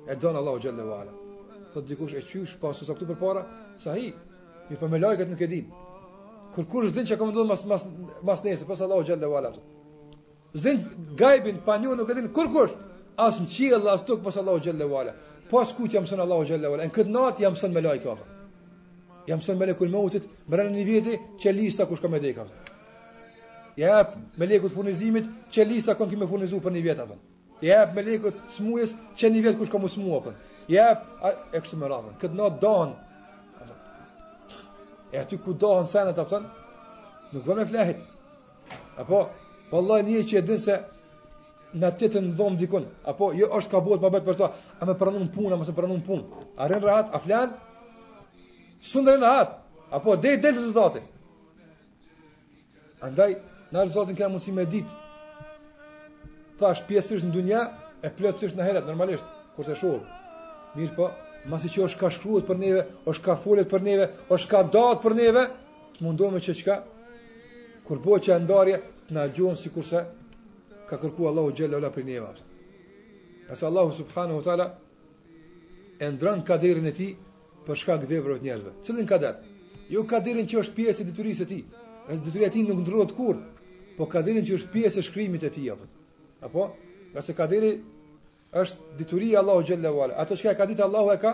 E 0.05 0.17
donë 0.21 0.45
Allah 0.45 0.59
të 0.61 0.77
azogjellë 0.77 1.21
Tha 1.75 1.81
dikush 1.83 2.15
e 2.15 2.23
qysh 2.23 2.55
pa 2.61 2.69
po, 2.69 2.73
se 2.73 2.85
sa 2.87 2.95
këtu 2.95 3.07
përpara, 3.11 3.43
sa 3.77 3.95
hi. 3.99 4.13
Mi 4.71 4.77
po 4.79 4.87
me 4.89 4.99
lajkat 4.99 5.29
nuk 5.31 5.41
e 5.43 5.47
din. 5.47 5.67
Kur 6.55 6.65
kush 6.71 6.93
din 6.95 7.05
çka 7.07 7.25
më 7.27 7.33
duhet 7.35 7.49
mas 7.51 7.65
mas 7.67 7.83
mas 8.23 8.41
nesër, 8.47 8.67
pas 8.67 8.81
Allahu 8.87 9.03
xhallahu 9.03 9.35
ala. 9.39 9.51
Zin 10.63 10.77
gaibin 11.21 11.59
pa 11.67 11.75
një 11.83 11.97
nuk 11.99 12.11
e 12.11 12.15
din 12.15 12.29
kur 12.37 12.47
kush. 12.55 12.75
As 13.27 13.41
në 13.43 13.47
qiell 13.53 13.89
as 13.95 14.07
tok 14.07 14.23
pas 14.23 14.37
Allahu 14.37 14.63
xhallahu 14.63 14.95
ala. 15.01 15.13
Po 15.51 15.59
as 15.63 15.75
kujt 15.77 15.91
jam 15.97 16.07
son 16.07 16.21
Allahu 16.27 16.47
xhallahu 16.47 16.75
ala. 16.77 16.87
Në 16.87 16.95
këtë 16.97 17.11
natë 17.17 17.43
jam 17.45 17.59
son 17.61 17.73
me 17.75 17.83
lajkat. 17.87 18.23
Jam 19.27 19.41
son 19.43 19.59
me 19.59 19.67
lekul 19.67 19.91
mautit, 19.97 20.25
me 20.49 20.57
rënë 20.59 20.77
në 20.79 20.87
vjetë 20.89 21.19
që 21.43 21.51
lista 21.59 21.87
kush 21.91 22.01
ka 22.05 22.09
me 22.15 22.21
dekat. 22.21 22.47
Ja 23.83 23.99
me 24.39 24.47
lekut 24.47 24.71
furnizimit 24.71 25.27
që 25.51 25.67
lista 25.71 25.99
kon 25.99 26.11
kimë 26.11 26.29
furnizuar 26.31 26.63
për 26.65 26.73
një 26.79 26.85
vjet 26.89 27.03
apo. 27.05 27.19
Ja 27.63 27.83
me 27.95 28.03
lekut 28.07 28.37
smujës 28.59 28.95
që 29.19 29.31
një 29.35 29.41
vjet 29.45 29.57
kush 29.59 29.73
ka 29.73 29.79
mos 29.83 29.97
smuar 29.99 30.21
atë 30.23 30.33
jep 30.69 31.01
e 31.53 31.61
kështu 31.61 31.79
me 31.81 31.89
radhën 31.91 32.15
këtë 32.21 32.37
natë 32.39 32.61
dohen 32.63 32.93
e 35.15 35.19
aty 35.21 35.39
ku 35.39 35.53
dohen 35.55 35.87
sen 35.87 36.09
e 36.11 36.15
të 36.17 36.25
nuk 37.35 37.45
vëm 37.49 37.61
e 37.61 37.67
flehit 37.69 38.01
apo 38.99 39.21
vëllaj 39.71 40.01
një 40.09 40.23
që 40.31 40.39
e 40.41 40.43
din 40.49 40.61
se 40.63 40.79
në 41.75 41.89
të 41.99 42.09
të 42.15 42.23
ndonë 42.31 42.61
dikun 42.65 42.87
apo 43.11 43.33
jo 43.37 43.49
është 43.59 43.75
ka 43.75 43.83
bëhet 43.85 44.01
për 44.05 44.15
betë 44.17 44.27
për 44.31 44.39
ta 44.41 44.51
a 44.81 44.89
me 44.89 44.95
pranun 44.97 45.29
pun 45.35 45.53
a 45.53 45.57
me 45.59 45.65
se 45.67 45.75
pranun 45.77 46.01
pun 46.07 46.25
a 46.57 46.69
rrën 46.69 46.81
rrët 46.85 47.13
a 47.15 47.21
flehen 47.25 47.53
së 48.85 49.03
ndërën 49.05 49.25
rrët 49.25 49.57
apo 50.01 50.17
dhe 50.17 50.33
i 50.37 50.41
delë 50.41 50.71
të 50.77 51.05
andaj 53.05 53.31
në 53.35 53.81
rezultatin 53.85 54.15
zëtën 54.15 54.17
këna 54.17 54.33
mundësi 54.33 54.53
me 54.57 54.65
dit 54.71 54.95
thash 56.61 56.81
pjesësht 56.89 57.27
në 57.29 57.33
dunja 57.35 57.67
e 58.05 58.09
plëtsësht 58.13 58.57
në 58.57 58.63
heret 58.69 58.87
normalisht 58.89 59.27
kur 59.57 59.67
të 59.69 59.75
shohë 59.81 60.23
Mirë 60.75 60.95
po, 60.97 61.09
masi 61.51 61.69
që 61.71 61.85
është 61.87 62.01
ka 62.01 62.09
shkruat 62.11 62.47
për 62.49 62.59
neve, 62.59 62.81
është 63.11 63.25
ka 63.25 63.35
folet 63.45 63.69
për 63.71 63.85
neve, 63.87 64.09
është 64.35 64.51
ka 64.51 64.63
datë 64.77 65.03
për 65.05 65.15
neve, 65.21 65.45
të 65.95 66.07
mundohë 66.07 66.35
me 66.35 66.41
që 66.43 66.55
qka, 66.61 66.77
kur 67.87 68.01
po 68.03 68.19
që 68.25 68.33
e 68.37 68.41
ndarje, 68.43 68.81
të 69.09 69.15
në 69.15 69.27
gjonë 69.37 69.61
si 69.61 69.71
kurse, 69.75 70.03
ka 70.89 70.99
kërku 71.01 71.29
Allahu 71.31 71.55
Gjellë 71.57 71.79
Ola 71.79 71.93
për 71.95 72.07
neve. 72.09 72.33
Ese 73.53 73.67
Allahu 73.69 73.93
Subhanu 73.95 74.39
Hotala, 74.41 74.67
e 76.01 76.11
ndrën 76.11 76.43
kaderin 76.49 76.91
e 76.91 76.95
ti, 76.97 77.11
për 77.65 77.79
shka 77.81 77.99
këtë 78.03 78.11
dhevrëve 78.11 78.43
të 78.43 78.49
njerëve. 78.49 78.75
Cëllin 78.85 79.09
kader? 79.09 79.39
Jo 79.93 80.03
kaderin 80.11 80.49
që 80.51 80.61
është 80.65 80.75
pjesë 80.79 81.03
e 81.05 81.09
diturisë 81.11 81.45
e 81.47 81.51
ti, 81.53 81.61
e 82.11 82.19
diturisë 82.19 82.49
e 82.49 82.55
ti 82.57 82.67
nuk 82.67 82.83
ndrodhët 82.83 83.15
kur, 83.17 83.37
po 83.97 84.09
kaderin 84.11 84.43
që 84.45 84.59
është 84.59 84.73
pjesë 84.75 84.99
e 84.99 85.07
shkrimit 85.07 85.47
e 85.47 85.53
ti, 85.55 85.69
apo? 86.45 86.67
Ese 87.15 87.33
kaderi 87.37 87.77
është 88.55 88.97
dituria 88.99 89.41
Allahu 89.43 89.65
Gjelle 89.67 89.91
Vala 89.91 90.15
Ato 90.23 90.37
që 90.39 90.55
ka 90.57 90.67
ditë 90.67 90.85
Allahu 90.87 91.11
e 91.13 91.17
ka 91.23 91.33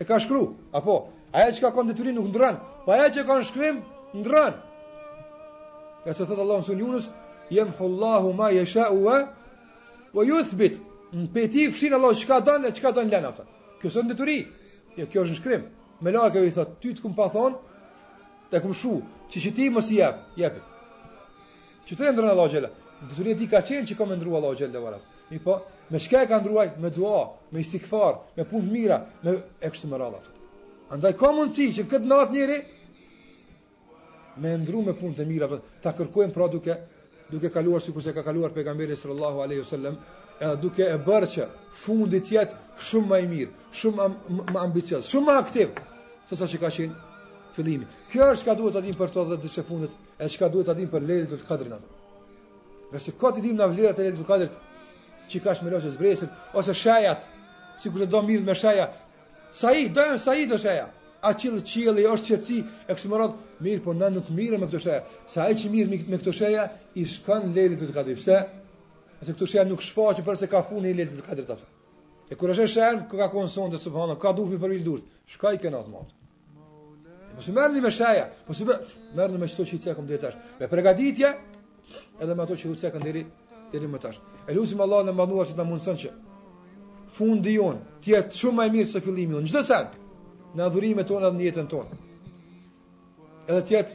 E 0.00 0.04
ka 0.04 0.18
shkru 0.20 0.42
Apo 0.76 0.98
Aja 1.32 1.52
që 1.56 1.60
ka 1.64 1.70
konë 1.76 1.92
diturin 1.94 2.16
nuk 2.18 2.28
ndran 2.32 2.58
Po 2.84 2.92
aja 2.92 3.08
që 3.14 3.24
ka 3.26 3.38
në 3.40 3.48
shkrim 3.48 3.80
Ndran 4.20 4.52
Ja 6.06 6.12
që 6.14 6.26
thot 6.28 6.36
Allahu 6.44 6.62
në 6.64 6.68
sunë 6.68 6.84
Yunus 6.84 7.08
Jem 7.50 7.72
hullahu 7.80 8.30
ma 8.36 8.52
jesha 8.54 8.86
wa 8.92 10.22
yuthbit. 10.24 10.76
ju 10.76 10.76
fshin 10.76 11.20
Në 11.20 11.28
peti 11.34 11.70
fshinë 11.72 11.94
Allahu 11.96 12.14
që 12.20 12.26
ka 12.28 12.38
danë 12.50 12.66
E 12.68 12.72
që 12.76 12.82
ka 12.82 12.90
danë 12.98 13.10
lena 13.14 13.30
Kjo 13.80 13.86
është 13.90 14.02
në 14.02 14.44
Jo 14.96 15.06
kjo 15.06 15.22
është 15.24 15.34
në 15.34 15.40
shkrim 15.40 15.64
Me 16.00 16.12
la 16.12 16.26
i 16.28 16.50
thëtë 16.50 16.80
Ty 16.80 16.88
të 16.94 17.02
këmë 17.04 17.16
pa 17.16 17.28
thonë 17.34 17.56
Të 18.50 18.60
këmë 18.64 18.76
shu 18.80 19.00
Që 19.30 19.38
që 19.44 19.50
ti 19.56 19.70
mësë 19.72 19.96
jep 19.96 20.16
Jepi 20.36 20.60
Që 21.88 21.96
të 21.96 22.04
e 22.12 22.30
Allahu 22.30 22.48
Gjelle 22.52 22.70
Dituri 23.08 23.34
ti 23.38 23.46
ka 23.48 23.60
qenë 23.64 23.86
që 23.88 23.94
ka 23.96 24.04
mendru 24.04 24.36
Allahu 24.36 24.56
Gjelle 24.56 24.98
Mi 25.30 25.38
po 25.38 25.56
me 25.90 25.98
çka 25.98 26.22
e 26.22 26.26
ka 26.26 26.38
ndruaj 26.38 26.68
me 26.78 26.94
dua, 26.96 27.30
me 27.52 27.60
istikfar, 27.60 28.16
me 28.36 28.44
punë 28.44 28.70
mira, 28.70 28.98
me 29.22 29.30
e 29.60 29.70
kështu 29.70 29.86
Andaj 30.90 31.12
ka 31.14 31.28
mundësi 31.32 31.68
që 31.76 31.82
këtë 31.86 32.08
natë 32.10 32.32
njëri 32.34 32.56
me 34.42 34.56
ndru 34.58 34.80
me 34.82 34.92
punë 34.98 35.16
të 35.20 35.26
mira, 35.28 35.46
ta 35.82 35.92
kërkojmë 35.94 36.32
pra 36.34 36.48
duke 36.50 36.74
duke 37.30 37.50
kaluar 37.54 37.82
sikur 37.82 38.02
se 38.02 38.12
ka 38.14 38.22
kaluar 38.22 38.50
pejgamberi 38.50 38.96
sallallahu 38.96 39.38
alaihi 39.42 39.60
wasallam, 39.62 39.96
edhe 40.40 40.56
duke 40.62 40.82
e 40.88 40.96
bërë 41.06 41.28
që 41.34 41.44
fundi 41.84 42.18
të 42.20 42.32
jetë 42.34 42.56
shumë 42.82 43.08
më 43.12 43.18
i 43.22 43.28
mirë, 43.32 43.50
shumë 43.72 44.08
më 44.50 44.58
ambicioz, 44.62 45.06
shumë 45.06 45.26
më 45.26 45.36
aktiv, 45.42 45.68
sa 46.32 46.46
që 46.50 46.58
ka 46.62 46.68
qenë 46.70 46.96
fillimi. 47.54 47.86
Kjo 48.10 48.26
është 48.32 48.42
çka 48.42 48.54
duhet 48.58 48.74
ta 48.74 48.80
dim 48.82 48.96
për 48.98 49.12
to 49.14 49.24
dhe 49.30 49.38
disa 49.42 49.62
fundet, 49.62 49.92
e 50.18 50.26
çka 50.28 50.48
duhet 50.52 50.66
ta 50.70 50.74
dim 50.74 50.90
për 50.90 51.06
lejlatul 51.06 51.46
qadrin. 51.50 51.78
Nëse 52.92 53.14
ka 53.20 53.30
të 53.34 53.42
dim 53.46 53.56
na 53.58 53.66
vlerat 53.70 53.98
e 53.98 54.02
lejlatul 54.08 54.26
qadrit, 54.26 54.54
që 55.30 55.42
ka 55.44 55.54
shme 55.54 55.70
loqës 55.72 55.96
bresin, 56.00 56.30
ose 56.58 56.74
shajat, 56.74 57.24
si 57.80 57.90
kërë 57.92 58.08
do 58.12 58.20
mirë 58.26 58.46
me 58.48 58.56
shaja, 58.58 58.88
sa 59.54 59.72
i, 59.76 59.88
dojmë 59.92 60.18
sa 60.22 60.34
i 60.38 60.46
do 60.50 60.58
shaja, 60.60 60.88
a 61.20 61.30
qilë 61.36 61.62
qëllë, 61.68 62.06
është 62.10 62.30
qëtësi, 62.34 62.58
e 62.86 62.92
kësë 62.96 63.10
më 63.12 63.26
mirë, 63.64 63.82
po 63.84 63.94
në 63.96 64.10
nuk 64.14 64.30
mirë 64.36 64.58
me 64.62 64.68
këto 64.70 64.80
shaja, 64.86 65.02
sa 65.30 65.46
i 65.52 65.56
që 65.58 65.72
mirë 65.74 66.00
me 66.10 66.18
këto 66.20 66.34
shaja, 66.36 66.66
i 67.00 67.06
shkan 67.06 67.52
lejnë 67.54 67.80
të 67.82 67.90
të 67.90 67.96
kadrë, 67.98 68.18
pëse, 68.20 68.40
e 69.20 69.26
se 69.28 69.34
këto 69.36 69.50
shaja 69.54 69.66
nuk 69.68 69.84
shfa 69.84 70.10
që 70.18 70.26
përse 70.26 70.50
ka 70.50 70.62
funë 70.70 70.90
i 70.92 70.96
lejnë 71.00 71.12
të 71.12 71.20
të 71.24 71.28
kadrë 71.30 71.48
të 71.54 71.60
E 72.30 72.36
kur 72.38 72.52
është 72.52 72.64
shajën, 72.70 72.98
kë 73.10 73.16
ka 73.18 73.26
konë 73.32 73.72
të 73.72 74.18
ka 74.22 74.30
dufmi 74.38 74.54
për 74.62 74.70
vilë 74.76 74.84
durët, 74.86 75.06
shkaj 75.34 75.56
këna 75.64 75.80
të 75.82 75.90
matë. 75.90 76.14
Po 77.34 77.42
si 77.42 77.50
mërë 77.56 77.74
një 77.74 77.82
me 77.82 77.90
shëja, 77.90 78.28
po 78.46 78.54
si 78.54 78.68
mërë 78.68 79.16
i 79.18 79.20
edhe 82.22 82.34
me 82.36 82.44
ato 82.44 82.54
që 82.54 83.24
deri 83.72 83.86
më 83.88 83.98
tash. 84.02 84.18
E 84.48 84.52
Allahun 84.82 85.08
e 85.08 85.44
që 85.44 85.54
ta 85.56 85.64
mundson 85.64 85.96
që 86.02 86.10
fundi 87.16 87.52
jon 87.58 87.76
të 88.02 88.30
shumë 88.40 88.56
më 88.58 88.66
mirë 88.74 88.88
se 88.92 89.00
fillimi 89.00 89.34
në 89.40 89.46
Çdo 89.48 89.62
sad 89.64 89.94
në 90.56 90.62
adhurimet 90.66 91.06
tona 91.08 91.30
në 91.30 91.44
jetën 91.48 91.68
tonë. 91.70 91.96
Edhe 93.48 93.62
tjetë 93.68 93.94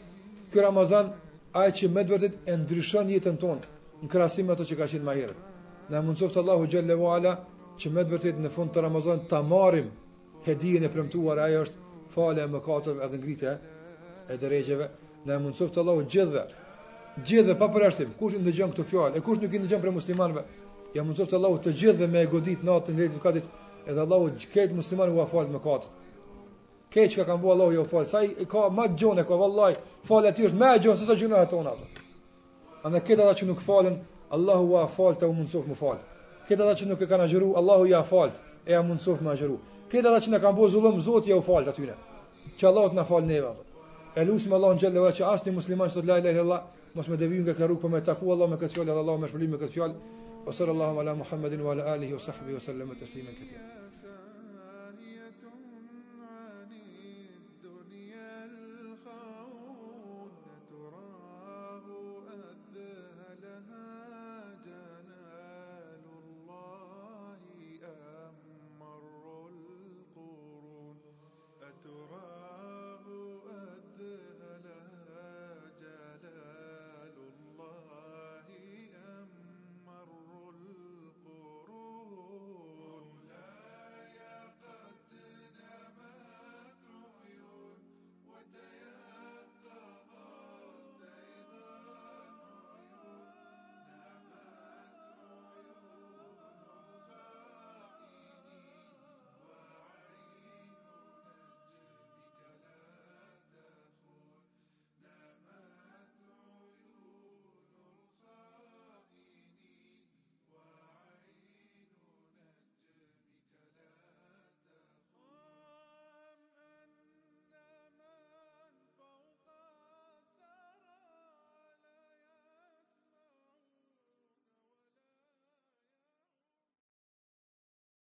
kjo 0.49 0.51
ky 0.51 0.65
Ramazan 0.65 1.07
aje 1.53 1.71
që 1.77 1.89
më 1.93 2.31
e 2.49 2.55
ndryshon 2.57 3.09
jetën 3.13 3.37
tonë 3.41 3.69
në 4.03 4.09
krahasim 4.11 4.45
me 4.47 4.53
ato 4.55 4.63
që 4.67 4.75
ka 4.79 4.87
qenë 4.87 5.05
më 5.07 5.15
herët. 5.21 5.39
na 5.89 6.01
mundsoj 6.01 6.29
të 6.29 6.39
Allahu 6.41 6.67
Gjelle 6.67 6.95
Vala 6.95 7.33
që 7.77 7.89
me 7.93 8.01
vërtet 8.03 8.37
në 8.41 8.49
fund 8.49 8.69
të 8.73 8.81
Ramazan 8.81 9.19
ta 9.29 9.41
marrim 9.41 9.91
hedhjen 10.45 10.83
e 10.83 10.89
premtuar, 10.89 11.37
ajo 11.39 11.61
është 11.65 11.77
fala 12.09 12.41
e 12.41 12.47
mëkateve 12.47 13.03
edhe 13.05 13.17
ngritja 13.17 13.59
e 14.29 14.37
drejtëve. 14.37 14.87
na 15.25 15.39
mundsoj 15.39 15.69
të 15.69 15.79
Allahu 15.79 16.05
gjithve 16.09 16.41
gjithë 17.23 17.55
pa 17.59 17.67
përjashtim. 17.71 18.09
Kush 18.19 18.35
i 18.35 18.39
ndëgjon 18.43 18.73
këtë 18.73 18.85
fjalë? 18.91 19.17
E 19.17 19.21
kush 19.23 19.39
nuk 19.41 19.53
i 19.55 19.59
ndëgjon 19.59 19.81
për 19.83 19.93
muslimanëve? 19.95 20.41
Ja 20.95 21.03
më 21.03 21.15
thoftë 21.19 21.37
Allahu 21.39 21.59
të 21.63 21.73
gjithë 21.81 21.99
dhe 22.01 22.07
më 22.11 22.23
e 22.25 22.29
godit 22.31 22.63
natën 22.63 22.99
e 23.03 23.07
dukatit, 23.13 23.45
edhe 23.87 24.01
Allahu 24.03 24.29
gjet 24.39 24.73
musliman 24.75 25.11
u 25.15 25.21
afal 25.23 25.47
me 25.51 25.59
kat. 25.63 25.85
Keq 26.93 27.13
që 27.15 27.25
kanë 27.27 27.41
bëu 27.43 27.51
Allahu 27.55 27.73
ju 27.75 27.85
fal. 27.91 28.05
Sa 28.07 28.21
i 28.23 28.45
ka 28.47 28.67
më 28.71 28.87
gjone 28.99 29.23
ka 29.27 29.35
vallaj. 29.35 29.75
Fala 30.03 30.31
ti 30.31 30.45
është 30.47 30.59
më 30.59 30.73
e 30.75 30.79
gjone 30.83 30.97
se 30.97 31.05
sa 31.05 31.15
gjona 31.15 31.45
tona. 31.47 31.73
Ana 32.83 32.99
këta 33.01 33.23
ata 33.23 33.33
që 33.39 33.47
nuk 33.49 33.59
falen, 33.61 33.97
Allahu 34.29 34.73
u 34.73 34.77
afal 34.77 35.15
te 35.15 35.25
u 35.25 35.33
mundsof 35.33 35.67
më 35.67 35.75
fal. 35.79 35.97
Këta 36.47 36.63
ata 36.65 36.75
që 36.81 36.85
nuk 36.89 37.01
e 37.01 37.05
kanë 37.07 37.25
agjëru, 37.27 37.53
Allahu 37.59 37.85
ja 37.89 37.99
afal 37.99 38.31
e 38.65 38.71
ja 38.71 38.81
mundsof 38.83 39.21
më 39.21 39.33
agjëru. 39.33 39.57
Këta 39.91 40.11
ata 40.11 40.21
që 40.25 40.29
na 40.35 40.39
kanë 40.43 40.55
bëu 40.57 40.69
zullëm 40.75 40.99
Zoti 41.01 41.29
ja 41.33 41.37
u 41.39 41.43
fal 41.43 41.67
atyre. 41.67 41.95
Që 42.57 42.67
Allahu 42.69 42.93
të 42.93 43.01
na 43.01 43.03
fal 43.03 43.25
neva. 43.27 43.55
Elusim 44.15 44.53
Allahun 44.53 44.79
xhallahu 44.79 45.11
që 45.17 45.25
asni 45.33 45.51
musliman 45.51 45.91
sot 45.91 46.05
la 46.05 46.17
ilaha 46.21 46.31
illallah 46.37 46.61
mos 46.97 47.09
më 47.11 47.15
devijë 47.21 47.43
nga 47.43 47.55
kjo 47.57 47.65
rrugë, 47.67 47.81
por 47.83 47.91
më 47.93 48.01
taku 48.09 48.31
Allah 48.33 48.47
me 48.53 48.59
këtë 48.61 48.77
fjalë, 48.79 48.95
Allah 49.01 49.17
me 49.25 49.59
këtë 49.63 49.73
fjalë. 49.75 50.01
O 50.47 50.53
sallallahu 50.57 51.03
ala 51.03 51.17
Muhammedin 51.21 51.65
wa 51.67 51.75
ala 51.75 51.91
alihi 51.97 52.15
wa 52.15 52.25
sahbihi 52.29 52.57
wa 52.59 52.65
sallama 52.69 52.99
taslima 53.03 53.39
katira. 53.39 53.74